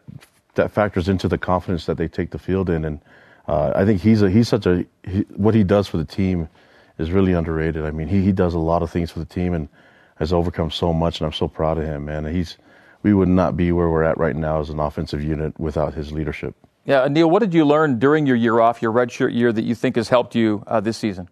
that 0.55 0.71
factors 0.71 1.09
into 1.09 1.28
the 1.28 1.38
confidence 1.38 1.86
that 1.86 1.97
they 1.97 2.07
take 2.07 2.32
the 2.32 2.39
field 2.39 2.69
in. 2.69 2.86
And 2.86 3.01
uh, 3.47 3.73
I 3.76 3.86
think 3.86 4.01
he's 4.01 4.21
a 4.21 4.30
he's 4.30 4.47
such 4.47 4.65
a 4.65 4.86
he, 5.03 5.19
what 5.36 5.53
he 5.53 5.63
does 5.63 5.88
for 5.88 5.97
the 5.97 6.05
team 6.05 6.49
is 6.97 7.11
really 7.11 7.34
underrated. 7.34 7.86
I 7.86 7.91
mean, 7.91 8.07
he 8.07 8.21
he 8.21 8.32
does 8.32 8.53
a 8.53 8.59
lot 8.59 8.82
of 8.82 8.89
things 8.89 9.11
for 9.11 9.19
the 9.19 9.26
team 9.26 9.53
and 9.53 9.69
has 10.15 10.32
overcome 10.32 10.71
so 10.71 10.93
much, 10.93 11.19
and 11.19 11.26
I'm 11.26 11.34
so 11.34 11.47
proud 11.47 11.78
of 11.78 11.84
him, 11.84 12.05
man. 12.05 12.26
He's 12.26 12.57
we 13.05 13.13
would 13.13 13.29
not 13.29 13.55
be 13.55 13.71
where 13.71 13.87
we're 13.87 14.01
at 14.01 14.17
right 14.17 14.35
now 14.35 14.59
as 14.59 14.71
an 14.71 14.79
offensive 14.79 15.23
unit 15.23 15.59
without 15.59 15.93
his 15.93 16.11
leadership. 16.11 16.55
Yeah, 16.85 17.07
Neil, 17.07 17.29
what 17.29 17.41
did 17.41 17.53
you 17.53 17.63
learn 17.63 17.99
during 17.99 18.25
your 18.25 18.35
year 18.35 18.59
off, 18.59 18.81
your 18.81 18.91
redshirt 18.91 19.31
year, 19.31 19.53
that 19.53 19.63
you 19.63 19.75
think 19.75 19.95
has 19.95 20.09
helped 20.09 20.33
you 20.33 20.63
uh, 20.65 20.79
this 20.79 20.97
season? 20.97 21.29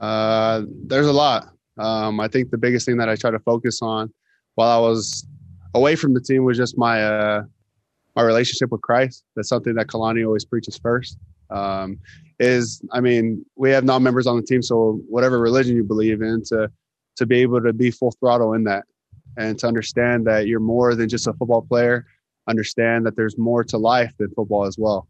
Uh, 0.00 0.62
there's 0.86 1.06
a 1.06 1.12
lot. 1.12 1.50
Um, 1.76 2.18
I 2.18 2.28
think 2.28 2.50
the 2.50 2.56
biggest 2.56 2.86
thing 2.86 2.96
that 2.96 3.10
I 3.10 3.16
try 3.16 3.30
to 3.30 3.38
focus 3.38 3.80
on 3.82 4.10
while 4.54 4.70
I 4.70 4.80
was 4.80 5.26
away 5.74 5.96
from 5.96 6.14
the 6.14 6.20
team 6.22 6.44
was 6.44 6.56
just 6.56 6.78
my 6.78 7.04
uh, 7.04 7.42
my 8.16 8.22
relationship 8.22 8.72
with 8.72 8.80
Christ. 8.80 9.22
That's 9.36 9.50
something 9.50 9.74
that 9.74 9.88
Kalani 9.88 10.24
always 10.24 10.46
preaches 10.46 10.78
first. 10.78 11.18
Um, 11.50 11.98
is 12.38 12.80
I 12.90 13.00
mean, 13.02 13.44
we 13.56 13.70
have 13.72 13.84
non-members 13.84 14.26
on 14.26 14.36
the 14.36 14.42
team, 14.44 14.62
so 14.62 15.02
whatever 15.10 15.38
religion 15.38 15.76
you 15.76 15.84
believe 15.84 16.22
in, 16.22 16.42
to 16.46 16.70
to 17.16 17.26
be 17.26 17.40
able 17.40 17.60
to 17.60 17.74
be 17.74 17.90
full 17.90 18.12
throttle 18.12 18.54
in 18.54 18.64
that, 18.64 18.84
and 19.36 19.58
to 19.58 19.66
understand 19.66 20.26
that 20.26 20.46
you're 20.46 20.60
more 20.60 20.94
than 20.94 21.08
just 21.08 21.26
a 21.26 21.32
football 21.32 21.62
player. 21.62 22.06
Understand 22.48 23.06
that 23.06 23.16
there's 23.16 23.38
more 23.38 23.64
to 23.64 23.78
life 23.78 24.12
than 24.18 24.28
football 24.30 24.66
as 24.66 24.76
well. 24.78 25.08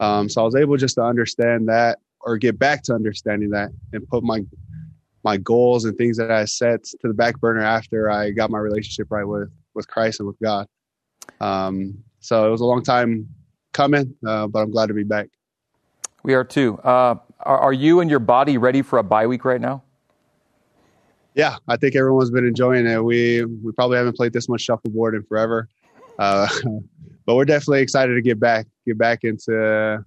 Um, 0.00 0.28
so 0.28 0.42
I 0.42 0.44
was 0.44 0.54
able 0.54 0.76
just 0.76 0.96
to 0.96 1.02
understand 1.02 1.68
that, 1.68 1.98
or 2.20 2.36
get 2.36 2.58
back 2.58 2.82
to 2.84 2.94
understanding 2.94 3.50
that, 3.50 3.70
and 3.92 4.06
put 4.08 4.22
my 4.22 4.42
my 5.24 5.36
goals 5.38 5.84
and 5.84 5.96
things 5.96 6.16
that 6.18 6.30
I 6.30 6.44
set 6.44 6.84
to 6.84 7.08
the 7.08 7.14
back 7.14 7.40
burner 7.40 7.62
after 7.62 8.10
I 8.10 8.30
got 8.30 8.50
my 8.50 8.58
relationship 8.58 9.08
right 9.10 9.24
with 9.24 9.50
with 9.74 9.88
Christ 9.88 10.20
and 10.20 10.26
with 10.26 10.38
God. 10.40 10.66
Um, 11.40 11.98
so 12.20 12.46
it 12.46 12.50
was 12.50 12.60
a 12.60 12.64
long 12.64 12.82
time 12.82 13.28
coming, 13.72 14.14
uh, 14.26 14.46
but 14.46 14.60
I'm 14.60 14.70
glad 14.70 14.86
to 14.86 14.94
be 14.94 15.04
back. 15.04 15.28
We 16.22 16.34
are 16.34 16.44
too. 16.44 16.78
Uh, 16.78 17.16
are, 17.40 17.58
are, 17.58 17.72
you 17.72 18.00
and 18.00 18.10
your 18.10 18.18
body 18.18 18.58
ready 18.58 18.82
for 18.82 18.98
a 18.98 19.02
bye 19.02 19.26
week 19.26 19.44
right 19.44 19.60
now? 19.60 19.82
Yeah, 21.36 21.58
I 21.68 21.76
think 21.76 21.94
everyone's 21.94 22.30
been 22.30 22.46
enjoying 22.46 22.86
it. 22.86 23.04
We 23.04 23.44
we 23.44 23.70
probably 23.72 23.98
haven't 23.98 24.16
played 24.16 24.32
this 24.32 24.48
much 24.48 24.62
shuffleboard 24.62 25.14
in 25.14 25.22
forever, 25.22 25.68
uh, 26.18 26.48
but 27.26 27.36
we're 27.36 27.44
definitely 27.44 27.82
excited 27.82 28.14
to 28.14 28.22
get 28.22 28.40
back, 28.40 28.66
get 28.86 28.96
back 28.96 29.22
into 29.22 30.02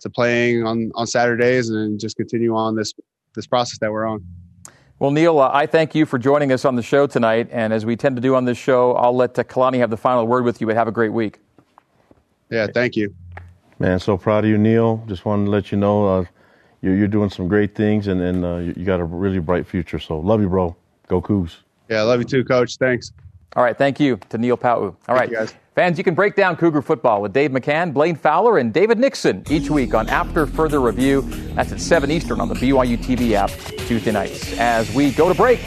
to 0.00 0.10
playing 0.10 0.66
on 0.66 0.92
on 0.94 1.06
Saturdays 1.06 1.70
and 1.70 1.98
just 1.98 2.16
continue 2.16 2.54
on 2.54 2.76
this 2.76 2.92
this 3.34 3.46
process 3.46 3.78
that 3.78 3.90
we're 3.90 4.06
on. 4.06 4.22
Well, 4.98 5.10
Neil, 5.10 5.38
uh, 5.38 5.50
I 5.50 5.64
thank 5.64 5.94
you 5.94 6.04
for 6.04 6.18
joining 6.18 6.52
us 6.52 6.66
on 6.66 6.76
the 6.76 6.82
show 6.82 7.06
tonight. 7.06 7.48
And 7.50 7.72
as 7.72 7.86
we 7.86 7.96
tend 7.96 8.16
to 8.16 8.22
do 8.22 8.34
on 8.34 8.44
this 8.44 8.58
show, 8.58 8.92
I'll 8.96 9.16
let 9.16 9.38
uh, 9.38 9.44
Kalani 9.44 9.78
have 9.78 9.88
the 9.88 9.96
final 9.96 10.26
word 10.26 10.44
with 10.44 10.60
you, 10.60 10.66
but 10.66 10.76
have 10.76 10.88
a 10.88 10.92
great 10.92 11.14
week. 11.14 11.38
Yeah, 12.50 12.66
thank 12.66 12.96
you. 12.96 13.14
Man, 13.78 13.98
so 13.98 14.18
proud 14.18 14.44
of 14.44 14.50
you, 14.50 14.58
Neil. 14.58 15.02
Just 15.06 15.24
wanted 15.24 15.46
to 15.46 15.50
let 15.52 15.72
you 15.72 15.78
know 15.78 16.06
uh, 16.06 16.24
you're, 16.82 16.96
you're, 16.96 17.08
doing 17.08 17.30
some 17.30 17.48
great 17.48 17.74
things 17.74 18.06
and, 18.06 18.20
and 18.20 18.44
uh, 18.44 18.56
you 18.56 18.84
got 18.84 19.00
a 19.00 19.04
really 19.04 19.38
bright 19.38 19.66
future. 19.66 19.98
So 19.98 20.18
love 20.18 20.40
you, 20.40 20.48
bro. 20.48 20.76
Go 21.08 21.20
Cougs. 21.20 21.56
Yeah, 21.88 22.02
love 22.02 22.20
you 22.20 22.24
too, 22.24 22.44
Coach. 22.44 22.76
Thanks. 22.76 23.12
All 23.56 23.64
right, 23.64 23.76
thank 23.76 23.98
you 23.98 24.18
to 24.28 24.38
Neil 24.38 24.56
Pau'u. 24.56 24.82
All 24.82 24.94
thank 25.06 25.18
right, 25.18 25.30
you 25.30 25.36
guys. 25.36 25.54
Fans, 25.74 25.98
you 25.98 26.04
can 26.04 26.14
break 26.14 26.36
down 26.36 26.56
Cougar 26.56 26.82
football 26.82 27.20
with 27.20 27.32
Dave 27.32 27.50
McCann, 27.50 27.92
Blaine 27.92 28.14
Fowler, 28.14 28.58
and 28.58 28.72
David 28.72 28.98
Nixon 28.98 29.44
each 29.50 29.70
week 29.70 29.94
on 29.94 30.08
After 30.08 30.46
Further 30.46 30.80
Review. 30.80 31.22
That's 31.54 31.72
at 31.72 31.80
7 31.80 32.10
Eastern 32.10 32.40
on 32.40 32.48
the 32.48 32.54
BYU 32.54 32.96
TV 32.96 33.32
app 33.32 33.50
Tuesday 33.86 34.12
nights. 34.12 34.56
As 34.58 34.92
we 34.94 35.10
go 35.10 35.28
to 35.28 35.34
break, 35.34 35.60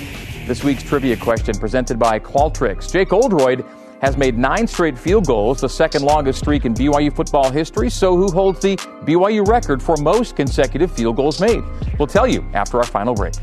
this 0.45 0.64
week's 0.64 0.84
trivia 0.84 1.18
question 1.18 1.57
presented 1.57 1.99
by 1.99 2.20
Qualtrics. 2.20 2.91
Jake 2.91 3.11
Oldroyd 3.11 3.66
has 4.04 4.18
made 4.18 4.38
nine 4.38 4.68
straight 4.68 4.99
field 4.99 5.26
goals, 5.26 5.62
the 5.62 5.70
second 5.70 6.04
longest 6.04 6.39
streak 6.39 6.66
in 6.66 6.74
BYU 6.74 7.16
football 7.16 7.49
history. 7.49 7.89
So, 7.89 8.18
who 8.18 8.30
holds 8.30 8.60
the 8.60 8.76
BYU 9.06 9.47
record 9.47 9.82
for 9.82 9.95
most 9.95 10.36
consecutive 10.36 10.91
field 10.91 11.16
goals 11.16 11.39
made? 11.39 11.64
We'll 11.97 12.10
tell 12.10 12.28
you 12.28 12.45
after 12.54 12.80
our 12.80 12.84
final 12.84 13.16
break. 13.16 13.34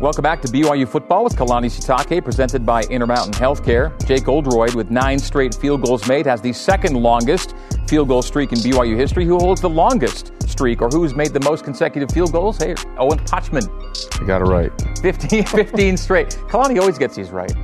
Welcome 0.00 0.22
back 0.22 0.40
to 0.42 0.48
BYU 0.48 0.86
Football 0.86 1.24
with 1.24 1.34
Kalani 1.34 1.66
Sitake, 1.66 2.22
presented 2.22 2.64
by 2.64 2.82
Intermountain 2.84 3.32
Healthcare. 3.32 3.90
Jake 4.06 4.28
Oldroyd, 4.28 4.76
with 4.76 4.92
nine 4.92 5.18
straight 5.18 5.52
field 5.52 5.82
goals 5.82 6.06
made, 6.06 6.24
has 6.26 6.40
the 6.40 6.52
second 6.52 6.94
longest 6.94 7.56
field 7.88 8.08
goal 8.08 8.22
streak 8.22 8.52
in 8.52 8.58
BYU 8.58 8.96
history. 8.96 9.24
Who 9.24 9.38
holds 9.38 9.60
the 9.60 9.68
longest 9.68 10.32
streak, 10.48 10.82
or 10.82 10.88
who's 10.88 11.14
made 11.14 11.32
the 11.32 11.40
most 11.40 11.64
consecutive 11.64 12.10
field 12.10 12.32
goals? 12.32 12.58
Hey, 12.58 12.74
Owen 12.98 13.18
Pochman. 13.20 13.66
You 14.20 14.26
got 14.26 14.42
it 14.42 14.44
right. 14.44 14.72
15, 15.00 15.44
15 15.46 15.96
straight. 15.96 16.28
Kalani 16.48 16.78
always 16.78 16.98
gets 16.98 17.16
these 17.16 17.30
right. 17.30 17.54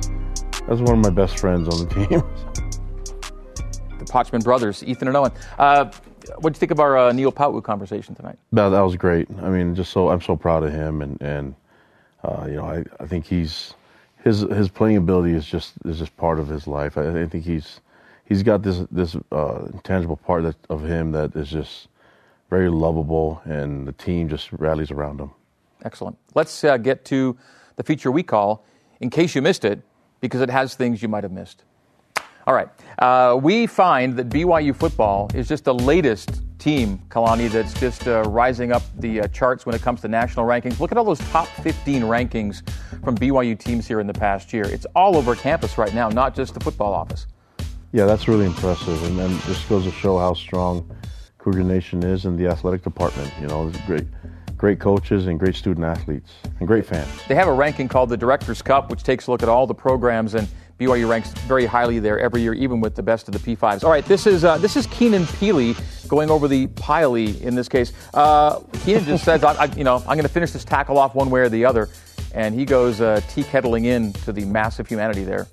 That's 0.67 0.81
one 0.81 0.97
of 0.97 0.99
my 0.99 1.11
best 1.11 1.39
friends 1.39 1.67
on 1.69 1.87
the 1.87 2.07
team. 2.07 2.23
The 3.97 4.11
Pochman 4.11 4.43
brothers, 4.43 4.83
Ethan 4.83 5.07
and 5.07 5.15
Owen. 5.15 5.31
Uh, 5.57 5.85
what 6.39 6.51
do 6.51 6.57
you 6.57 6.59
think 6.59 6.71
of 6.71 6.81
our 6.81 6.97
uh, 6.97 7.11
Neil 7.13 7.31
Pau'u 7.31 7.63
conversation 7.63 8.13
tonight? 8.13 8.37
That, 8.51 8.69
that 8.69 8.81
was 8.81 8.97
great. 8.97 9.27
I 9.41 9.49
mean, 9.49 9.73
just 9.73 9.91
so 9.91 10.09
I'm 10.09 10.19
so 10.19 10.35
proud 10.35 10.63
of 10.63 10.73
him, 10.73 11.01
and 11.01 11.19
and 11.21 11.55
uh, 12.23 12.45
you 12.47 12.55
know, 12.55 12.65
I, 12.65 12.83
I 12.99 13.07
think 13.07 13.25
he's 13.25 13.73
his 14.23 14.41
his 14.41 14.69
playing 14.69 14.97
ability 14.97 15.33
is 15.33 15.45
just 15.45 15.73
is 15.85 15.97
just 15.97 16.15
part 16.17 16.39
of 16.39 16.47
his 16.49 16.67
life. 16.67 16.97
I, 16.97 17.21
I 17.21 17.25
think 17.25 17.45
he's 17.45 17.79
he's 18.25 18.43
got 18.43 18.63
this 18.63 18.83
this 18.91 19.15
uh, 19.31 19.65
intangible 19.73 20.17
part 20.17 20.43
that, 20.43 20.55
of 20.69 20.83
him 20.83 21.11
that 21.11 21.35
is 21.35 21.49
just 21.49 21.87
very 22.49 22.69
lovable, 22.69 23.41
and 23.45 23.87
the 23.87 23.93
team 23.93 24.29
just 24.29 24.51
rallies 24.51 24.91
around 24.91 25.19
him. 25.19 25.31
Excellent. 25.83 26.17
Let's 26.33 26.63
uh, 26.63 26.77
get 26.77 27.05
to 27.05 27.37
the 27.75 27.83
feature 27.83 28.11
we 28.11 28.23
call 28.23 28.65
"In 28.99 29.09
Case 29.09 29.35
You 29.35 29.41
Missed 29.41 29.65
It," 29.65 29.81
because 30.21 30.41
it 30.41 30.49
has 30.49 30.75
things 30.75 31.01
you 31.01 31.07
might 31.07 31.23
have 31.23 31.31
missed. 31.31 31.63
All 32.47 32.53
right. 32.53 32.69
Uh, 32.99 33.39
we 33.41 33.65
find 33.65 34.15
that 34.17 34.29
BYU 34.29 34.75
football 34.75 35.31
is 35.33 35.47
just 35.47 35.63
the 35.63 35.73
latest 35.73 36.43
team, 36.59 37.01
Kalani, 37.09 37.49
that's 37.49 37.73
just 37.79 38.07
uh, 38.07 38.21
rising 38.23 38.71
up 38.71 38.83
the 38.99 39.21
uh, 39.21 39.27
charts 39.29 39.65
when 39.65 39.73
it 39.73 39.81
comes 39.81 40.01
to 40.01 40.07
national 40.07 40.45
rankings. 40.45 40.79
Look 40.79 40.91
at 40.91 40.97
all 40.97 41.03
those 41.03 41.19
top 41.31 41.47
15 41.47 42.03
rankings 42.03 42.67
from 43.03 43.17
BYU 43.17 43.57
teams 43.57 43.87
here 43.87 43.99
in 43.99 44.05
the 44.05 44.13
past 44.13 44.53
year. 44.53 44.63
It's 44.65 44.85
all 44.95 45.17
over 45.17 45.35
campus 45.35 45.79
right 45.79 45.93
now, 45.93 46.07
not 46.09 46.35
just 46.35 46.53
the 46.53 46.59
football 46.59 46.93
office. 46.93 47.25
Yeah, 47.95 48.03
that's 48.03 48.27
really 48.27 48.45
impressive, 48.45 49.01
and 49.05 49.17
then 49.17 49.31
this 49.47 49.63
goes 49.69 49.85
to 49.85 49.91
show 49.91 50.17
how 50.17 50.33
strong 50.33 50.93
Cougar 51.37 51.63
Nation 51.63 52.03
is 52.03 52.25
in 52.25 52.35
the 52.35 52.45
athletic 52.45 52.83
department. 52.83 53.31
You 53.39 53.47
know, 53.47 53.71
great, 53.87 54.03
great 54.57 54.81
coaches 54.81 55.27
and 55.27 55.39
great 55.39 55.55
student 55.55 55.85
athletes 55.85 56.29
and 56.59 56.67
great 56.67 56.85
fans. 56.85 57.07
They 57.29 57.35
have 57.35 57.47
a 57.47 57.53
ranking 57.53 57.87
called 57.87 58.09
the 58.09 58.17
Directors 58.17 58.61
Cup, 58.61 58.89
which 58.89 59.03
takes 59.03 59.27
a 59.27 59.31
look 59.31 59.43
at 59.43 59.47
all 59.47 59.65
the 59.65 59.73
programs 59.73 60.35
and 60.35 60.45
BYU 60.77 61.07
ranks 61.07 61.31
very 61.47 61.65
highly 61.65 61.99
there 61.99 62.19
every 62.19 62.41
year, 62.41 62.53
even 62.53 62.81
with 62.81 62.95
the 62.95 63.01
best 63.01 63.29
of 63.29 63.33
the 63.33 63.55
P5s. 63.55 63.85
All 63.85 63.91
right, 63.91 64.03
this 64.03 64.27
is 64.27 64.43
uh, 64.43 64.57
this 64.57 64.75
is 64.75 64.87
Keenan 64.87 65.23
Pili 65.23 65.73
going 66.09 66.29
over 66.29 66.49
the 66.49 66.67
Piley 66.67 67.39
in 67.43 67.55
this 67.55 67.69
case. 67.69 67.93
Uh, 68.13 68.59
Keenan 68.83 69.05
just 69.05 69.23
says, 69.23 69.41
I, 69.41 69.53
I, 69.53 69.65
you 69.67 69.85
know, 69.85 69.99
I'm 69.99 70.17
going 70.17 70.23
to 70.23 70.27
finish 70.27 70.51
this 70.51 70.65
tackle 70.65 70.97
off 70.97 71.15
one 71.15 71.29
way 71.29 71.39
or 71.39 71.47
the 71.47 71.63
other, 71.63 71.87
and 72.33 72.53
he 72.53 72.65
goes 72.65 72.99
uh, 72.99 73.21
tea 73.29 73.43
kettling 73.43 73.85
in 73.85 74.11
to 74.11 74.33
the 74.33 74.43
massive 74.43 74.85
humanity 74.85 75.23
there. 75.23 75.47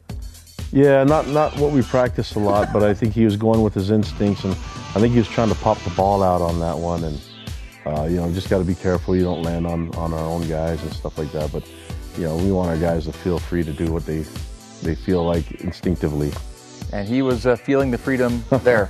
Yeah, 0.73 1.05
not 1.05 1.29
not 1.29 1.55
what 1.59 1.71
we 1.71 1.83
practiced 1.83 2.35
a 2.35 2.39
lot, 2.39 2.73
but 2.73 2.83
I 2.83 2.95
think 2.95 3.13
he 3.13 3.27
was 3.27 3.37
going 3.37 3.61
with 3.61 3.75
his 3.75 3.91
instincts, 3.91 4.45
and 4.45 4.55
I 4.55 5.01
think 5.01 5.13
he 5.13 5.19
was 5.19 5.29
trying 5.29 5.51
to 5.51 5.55
pop 5.57 5.79
the 5.81 5.91
ball 5.91 6.23
out 6.23 6.41
on 6.41 6.59
that 6.61 6.79
one, 6.79 7.05
and 7.05 7.21
uh, 7.85 8.05
you 8.05 8.17
know, 8.17 8.33
just 8.33 8.49
got 8.49 8.59
to 8.59 8.65
be 8.65 8.75
careful 8.75 9.15
you 9.15 9.23
don't 9.23 9.43
land 9.43 9.67
on 9.67 9.95
on 9.97 10.15
our 10.15 10.25
own 10.25 10.49
guys 10.49 10.83
and 10.83 10.91
stuff 10.95 11.19
like 11.19 11.31
that. 11.33 11.53
But 11.53 11.69
you 12.17 12.25
know, 12.25 12.37
we 12.37 12.51
want 12.51 12.71
our 12.71 12.79
guys 12.79 13.05
to 13.05 13.13
feel 13.13 13.39
free 13.39 13.63
to 13.65 13.73
do 13.73 13.93
what 13.93 14.07
they 14.07 14.25
they 14.83 14.95
feel 14.95 15.25
like 15.25 15.61
instinctively. 15.61 16.33
And 16.91 17.07
he 17.07 17.21
was 17.21 17.45
uh, 17.45 17.57
feeling 17.57 17.91
the 17.91 17.99
freedom 17.99 18.43
there. 18.63 18.89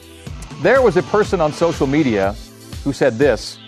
there 0.62 0.82
was 0.82 0.96
a 0.96 1.02
person 1.04 1.40
on 1.40 1.52
social 1.52 1.86
media 1.86 2.32
who 2.82 2.92
said 2.92 3.16
this 3.16 3.60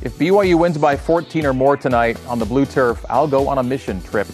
If 0.00 0.16
BYU 0.16 0.58
wins 0.58 0.78
by 0.78 0.96
14 0.96 1.44
or 1.44 1.52
more 1.52 1.76
tonight 1.76 2.18
on 2.26 2.38
the 2.38 2.46
blue 2.46 2.64
turf, 2.64 3.04
I'll 3.10 3.28
go 3.28 3.48
on 3.48 3.58
a 3.58 3.62
mission 3.62 4.00
trip. 4.02 4.28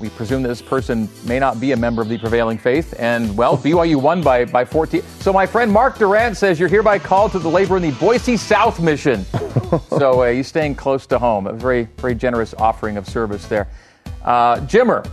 We 0.00 0.08
presume 0.10 0.42
that 0.42 0.48
this 0.48 0.62
person 0.62 1.10
may 1.26 1.38
not 1.38 1.60
be 1.60 1.72
a 1.72 1.76
member 1.76 2.00
of 2.00 2.08
the 2.08 2.16
prevailing 2.16 2.56
faith, 2.56 2.94
and 2.98 3.36
well, 3.36 3.58
BYU 3.58 3.96
won 4.00 4.22
by, 4.22 4.46
by 4.46 4.64
14. 4.64 5.02
So 5.20 5.30
my 5.30 5.44
friend 5.44 5.70
Mark 5.70 5.98
Durant 5.98 6.38
says 6.38 6.58
you're 6.58 6.70
hereby 6.70 6.98
called 6.98 7.32
to 7.32 7.38
the 7.38 7.50
labor 7.50 7.76
in 7.76 7.82
the 7.82 7.90
Boise 7.92 8.38
South 8.38 8.80
mission. 8.80 9.24
so 9.90 10.22
uh, 10.22 10.32
he's 10.32 10.48
staying 10.48 10.76
close 10.76 11.06
to 11.08 11.18
home. 11.18 11.46
A 11.46 11.52
very, 11.52 11.84
very 11.98 12.14
generous 12.14 12.54
offering 12.54 12.96
of 12.96 13.06
service 13.06 13.46
there. 13.46 13.68
Uh, 14.24 14.56
Jimmer 14.60 15.06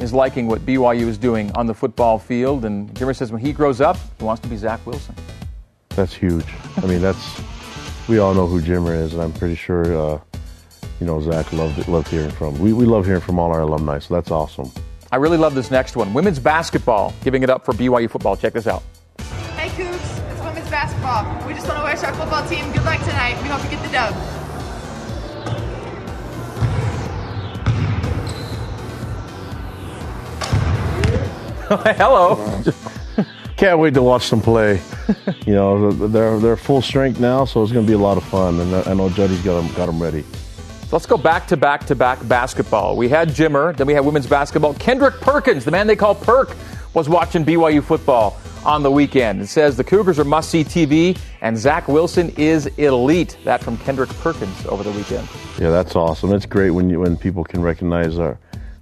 is 0.00 0.12
liking 0.12 0.46
what 0.46 0.64
BYU 0.64 1.08
is 1.08 1.18
doing 1.18 1.50
on 1.56 1.66
the 1.66 1.74
football 1.74 2.20
field, 2.20 2.64
and 2.64 2.88
Jimmer 2.94 3.16
says 3.16 3.32
when 3.32 3.40
he 3.40 3.52
grows 3.52 3.80
up, 3.80 3.96
he 4.18 4.24
wants 4.24 4.40
to 4.42 4.48
be 4.48 4.56
Zach 4.56 4.84
Wilson. 4.86 5.14
That's 5.90 6.14
huge. 6.14 6.46
I 6.76 6.86
mean, 6.86 7.00
that's 7.00 7.40
we 8.08 8.18
all 8.18 8.32
know 8.32 8.46
who 8.46 8.62
Jimmer 8.62 8.96
is, 8.96 9.12
and 9.12 9.22
I'm 9.22 9.32
pretty 9.32 9.56
sure 9.56 9.96
uh, 9.96 10.20
you 11.00 11.06
know 11.06 11.20
Zach 11.20 11.52
loved 11.52 11.86
loved 11.88 12.08
hearing 12.08 12.30
from. 12.30 12.58
We 12.58 12.72
we 12.72 12.84
love 12.84 13.06
hearing 13.06 13.20
from 13.20 13.38
all 13.38 13.52
our 13.52 13.60
alumni, 13.60 13.98
so 13.98 14.14
that's 14.14 14.30
awesome. 14.30 14.70
I 15.10 15.16
really 15.16 15.38
love 15.38 15.54
this 15.54 15.70
next 15.70 15.96
one. 15.96 16.12
Women's 16.12 16.38
basketball 16.38 17.14
giving 17.24 17.42
it 17.42 17.50
up 17.50 17.64
for 17.64 17.72
BYU 17.72 18.10
football. 18.10 18.36
Check 18.36 18.52
this 18.52 18.66
out. 18.66 18.82
Hey 19.56 19.68
Cougs, 19.70 20.32
it's 20.32 20.40
women's 20.42 20.68
basketball. 20.70 21.46
We 21.46 21.54
just 21.54 21.66
want 21.66 21.78
to 21.80 21.84
wish 21.84 22.02
our 22.04 22.14
football 22.14 22.46
team 22.48 22.70
good 22.72 22.84
luck 22.84 23.00
tonight. 23.00 23.40
We 23.42 23.48
hope 23.48 23.64
you 23.64 23.70
get 23.70 23.82
the 23.84 23.92
dub. 23.92 24.14
Hello. 31.96 32.62
Can't 33.58 33.78
wait 33.78 33.92
to 33.94 34.02
watch 34.02 34.30
them 34.30 34.40
play. 34.40 34.80
you 35.46 35.54
know, 35.54 35.90
they're 35.90 36.38
they're 36.38 36.56
full 36.56 36.80
strength 36.80 37.18
now, 37.18 37.44
so 37.44 37.62
it's 37.62 37.72
going 37.72 37.84
to 37.84 37.90
be 37.90 37.94
a 37.94 37.98
lot 37.98 38.16
of 38.16 38.24
fun. 38.24 38.60
And 38.60 38.74
I 38.74 38.94
know 38.94 39.10
Juddy's 39.10 39.42
got 39.42 39.60
them 39.60 39.74
got 39.74 39.86
them 39.86 40.00
ready. 40.02 40.24
Let's 40.90 41.04
go 41.04 41.18
back 41.18 41.46
to 41.48 41.56
back 41.56 41.84
to 41.86 41.94
back 41.94 42.26
basketball. 42.28 42.96
We 42.96 43.08
had 43.08 43.28
Jimmer, 43.28 43.76
then 43.76 43.86
we 43.86 43.92
had 43.92 44.04
women's 44.04 44.26
basketball. 44.26 44.72
Kendrick 44.74 45.20
Perkins, 45.20 45.64
the 45.64 45.70
man 45.70 45.86
they 45.86 45.96
call 45.96 46.14
Perk, 46.14 46.56
was 46.94 47.08
watching 47.08 47.44
BYU 47.44 47.82
football 47.82 48.38
on 48.64 48.82
the 48.82 48.90
weekend. 48.90 49.42
It 49.42 49.48
says 49.48 49.76
the 49.76 49.84
Cougars 49.84 50.18
are 50.18 50.24
must 50.24 50.50
see 50.50 50.64
TV, 50.64 51.18
and 51.42 51.58
Zach 51.58 51.88
Wilson 51.88 52.30
is 52.36 52.66
elite. 52.78 53.36
That 53.44 53.62
from 53.62 53.76
Kendrick 53.78 54.08
Perkins 54.20 54.64
over 54.66 54.82
the 54.82 54.92
weekend. 54.92 55.28
Yeah, 55.58 55.70
that's 55.70 55.94
awesome. 55.94 56.32
It's 56.32 56.46
great 56.46 56.70
when 56.70 56.88
you, 56.88 57.00
when 57.00 57.16
people 57.18 57.44
can 57.44 57.60
recognize 57.60 58.18
our 58.18 58.38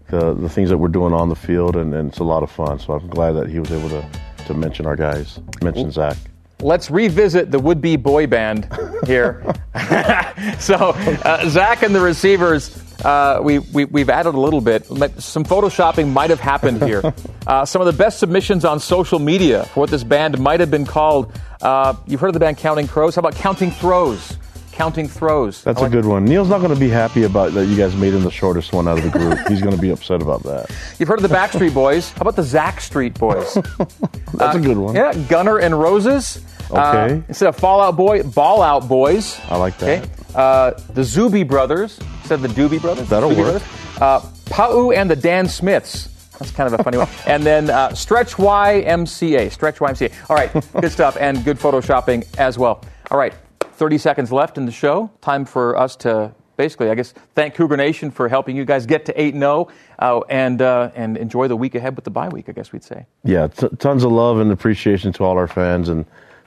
the, 0.09 0.35
the 0.35 0.49
things 0.49 0.71
that 0.71 0.79
we're 0.79 0.89
doing 0.89 1.13
on 1.13 1.29
the 1.29 1.35
field, 1.35 1.77
and, 1.77 1.93
and 1.93 2.11
it's 2.11 2.21
a 2.21 2.25
lot 2.25 2.43
of 2.43 2.51
fun. 2.51 2.79
So 2.79 2.93
I'm 2.93 3.09
glad 3.09 3.33
that 3.33 3.49
he 3.49 3.59
was 3.59 3.73
able 3.73 3.89
to, 3.89 4.09
to 4.47 4.55
mention 4.55 4.87
our 4.87 4.97
guys, 4.97 5.41
mention 5.63 5.91
Zach. 5.91 6.17
Let's 6.61 6.91
revisit 6.91 7.51
the 7.51 7.59
would 7.59 7.81
be 7.81 7.97
boy 7.97 8.27
band 8.27 8.69
here. 9.07 9.43
so, 10.59 10.93
uh, 11.25 11.49
Zach 11.49 11.83
and 11.83 11.95
the 11.95 12.01
receivers, 12.01 12.77
uh, 13.05 13.41
we, 13.43 13.59
we, 13.59 13.85
we've 13.87 14.11
added 14.11 14.35
a 14.35 14.41
little 14.41 14.61
bit. 14.61 14.85
Some 14.87 15.45
photoshopping 15.45 16.13
might 16.13 16.31
have 16.31 16.41
happened 16.41 16.83
here. 16.83 17.03
Uh, 17.47 17.65
some 17.65 17.81
of 17.81 17.87
the 17.87 17.93
best 17.93 18.19
submissions 18.19 18.65
on 18.65 18.81
social 18.81 19.21
media 19.21 19.63
for 19.67 19.79
what 19.79 19.89
this 19.89 20.03
band 20.03 20.37
might 20.41 20.59
have 20.59 20.69
been 20.69 20.85
called. 20.85 21.31
Uh, 21.63 21.95
you've 22.05 22.19
heard 22.19 22.27
of 22.27 22.35
the 22.35 22.41
band 22.41 22.57
Counting 22.57 22.89
Crows? 22.89 23.15
How 23.15 23.21
about 23.21 23.37
Counting 23.37 23.71
Throws? 23.71 24.37
Counting 24.73 25.07
Throws. 25.07 25.63
That's 25.63 25.81
a 25.81 25.89
good 25.89 26.05
one. 26.05 26.25
Neil's 26.25 26.49
not 26.49 26.59
going 26.59 26.75
to 26.75 26.79
be 26.79 26.89
happy 26.89 27.23
about 27.23 27.53
that 27.53 27.67
you 27.67 27.77
guys 27.77 27.95
made 27.95 28.13
him 28.15 28.25
the 28.25 28.33
shortest 28.33 28.73
one 28.73 28.89
out 28.89 28.99
of 28.99 29.05
the 29.05 29.11
group. 29.11 29.39
He's 29.47 29.63
going 29.63 29.77
to 29.77 29.81
be 29.81 29.91
upset 29.91 30.21
about 30.21 30.43
that. 30.43 30.69
You've 30.99 31.09
heard 31.09 31.23
of 31.23 31.29
the 31.29 31.35
Backstreet 31.35 31.73
Boys. 31.73 32.11
How 32.11 32.23
about 32.23 32.35
the 32.35 32.43
Zach 32.43 32.81
Street 32.81 33.15
Boys? 33.15 33.55
That's 34.35 34.57
a 34.57 34.61
good 34.61 34.77
one. 34.77 34.97
Yeah, 34.97 35.15
Gunner 35.29 35.59
and 35.59 35.79
Roses. 35.79 36.45
Okay. 36.71 36.79
Uh, 37.15 37.23
instead 37.29 37.49
of 37.49 37.57
Fallout 37.57 37.97
Boy, 37.97 38.23
Ball 38.23 38.63
Out 38.63 38.89
Boys. 38.89 39.39
I 39.49 39.57
like 39.57 39.79
that. 39.79 40.03
Okay. 40.03 40.11
Uh, 40.35 40.73
the 40.93 41.05
Zuby 41.05 41.43
Brothers. 41.43 41.99
Instead 42.21 42.43
of 42.45 42.55
the 42.55 42.61
Doobie 42.61 42.81
Brothers. 42.81 43.09
That'll 43.09 43.31
Doobie 43.31 43.37
work. 43.37 43.63
Brothers. 43.63 44.01
Uh, 44.01 44.31
Pau 44.51 44.91
and 44.91 45.11
the 45.11 45.17
Dan 45.17 45.49
Smiths. 45.49 46.09
That's 46.39 46.51
kind 46.51 46.73
of 46.73 46.79
a 46.79 46.83
funny 46.83 46.99
one. 46.99 47.09
And 47.27 47.45
then 47.45 47.71
uh, 47.71 47.95
Stretch 47.95 48.35
YMCA. 48.35 49.51
Stretch 49.51 49.79
YMCA. 49.79 50.13
All 50.29 50.37
right. 50.37 50.53
Good 50.81 50.93
stuff 50.93 51.17
and 51.19 51.45
good 51.45 51.59
photoshopping 51.59 52.27
as 52.39 52.59
well. 52.59 52.85
All 53.11 53.19
right. 53.19 53.35
30 53.61 53.99
seconds 53.99 54.33
left 54.33 54.59
in 54.59 54.67
the 54.67 54.73
show. 54.73 55.11
Time 55.21 55.45
for 55.45 55.79
us 55.79 55.97
to 55.97 56.35
basically, 56.57 56.91
I 56.91 56.95
guess, 56.95 57.13
thank 57.35 57.55
Cougar 57.55 57.77
Nation 57.77 58.11
for 58.11 58.29
helping 58.29 58.57
you 58.57 58.65
guys 58.65 58.87
get 58.87 59.05
to 59.07 59.21
8 59.21 59.35
0 59.35 59.69
uh, 59.99 60.21
and, 60.29 60.63
uh, 60.63 60.91
and 60.95 61.17
enjoy 61.17 61.49
the 61.49 61.57
week 61.57 61.75
ahead 61.75 61.97
with 61.97 62.05
the 62.05 62.11
bye 62.11 62.29
week, 62.29 62.49
I 62.49 62.53
guess 62.53 62.73
we'd 62.73 62.85
say. 62.85 63.07
Yeah, 63.25 63.49
t- 63.49 63.69
tons 63.79 64.05
of 64.05 64.13
love 64.13 64.39
and 64.39 64.51
appreciation 64.51 65.13
to 65.15 65.25
all 65.25 65.37
our 65.37 65.49
fans 65.49 65.89
and 65.89 66.07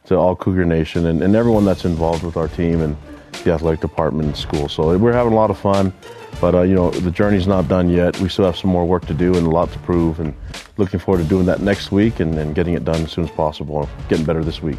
to 0.10 0.16
all 0.16 0.36
Cougar 0.36 0.66
Nation 0.66 1.06
and, 1.06 1.24
and 1.24 1.36
everyone 1.36 1.66
that's 1.66 1.86
involved 1.86 2.24
with 2.24 2.36
our 2.36 2.48
team 2.50 2.82
and 2.82 2.98
the 3.44 3.54
athletic 3.54 3.80
department 3.80 4.28
and 4.28 4.38
school. 4.38 4.68
So 4.68 4.98
we're 4.98 5.14
having 5.14 5.34
a 5.34 5.36
lot 5.36 5.50
of 5.50 5.58
fun, 5.58 5.94
but 6.42 6.56
uh, 6.56 6.62
you 6.64 6.76
know 6.76 6.92
the 6.92 7.12
journey's 7.12 7.48
not 7.48 7.68
done 7.68 7.90
yet. 7.90 8.20
We 8.20 8.28
still 8.28 8.46
have 8.46 8.58
some 8.58 8.70
more 8.72 8.86
work 8.86 9.06
to 9.06 9.14
do 9.14 9.36
and 9.36 9.48
a 9.48 9.50
lot 9.50 9.72
to 9.72 9.80
prove, 9.80 10.20
and 10.20 10.34
looking 10.78 11.00
forward 11.00 11.24
to 11.24 11.30
doing 11.30 11.46
that 11.46 11.62
next 11.62 11.92
week 11.92 12.20
and, 12.20 12.38
and 12.38 12.54
getting 12.54 12.74
it 12.74 12.84
done 12.84 13.04
as 13.04 13.12
soon 13.12 13.24
as 13.24 13.32
possible. 13.32 13.88
Getting 14.10 14.26
better 14.26 14.44
this 14.44 14.62
week. 14.62 14.78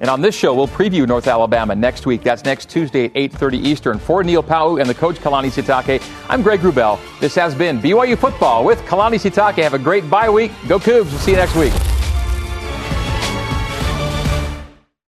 And 0.00 0.08
on 0.08 0.22
this 0.22 0.34
show, 0.34 0.54
we'll 0.54 0.66
preview 0.66 1.06
North 1.06 1.26
Alabama 1.26 1.74
next 1.74 2.06
week. 2.06 2.22
That's 2.22 2.42
next 2.42 2.70
Tuesday 2.70 3.04
at 3.04 3.12
8.30 3.12 3.54
Eastern. 3.62 3.98
For 3.98 4.24
Neil 4.24 4.42
Pau'u 4.42 4.80
and 4.80 4.88
the 4.88 4.94
coach 4.94 5.16
Kalani 5.16 5.50
Sitake, 5.50 6.02
I'm 6.26 6.40
Greg 6.40 6.60
Wrubell. 6.60 6.98
This 7.20 7.34
has 7.34 7.54
been 7.54 7.78
BYU 7.80 8.16
Football 8.16 8.64
with 8.64 8.78
Kalani 8.86 9.20
Sitake. 9.20 9.62
Have 9.62 9.74
a 9.74 9.78
great 9.78 10.08
bye 10.08 10.30
week. 10.30 10.52
Go 10.68 10.78
Cougs. 10.78 11.10
We'll 11.10 11.18
see 11.18 11.32
you 11.32 11.36
next 11.36 11.54
week. 11.54 11.74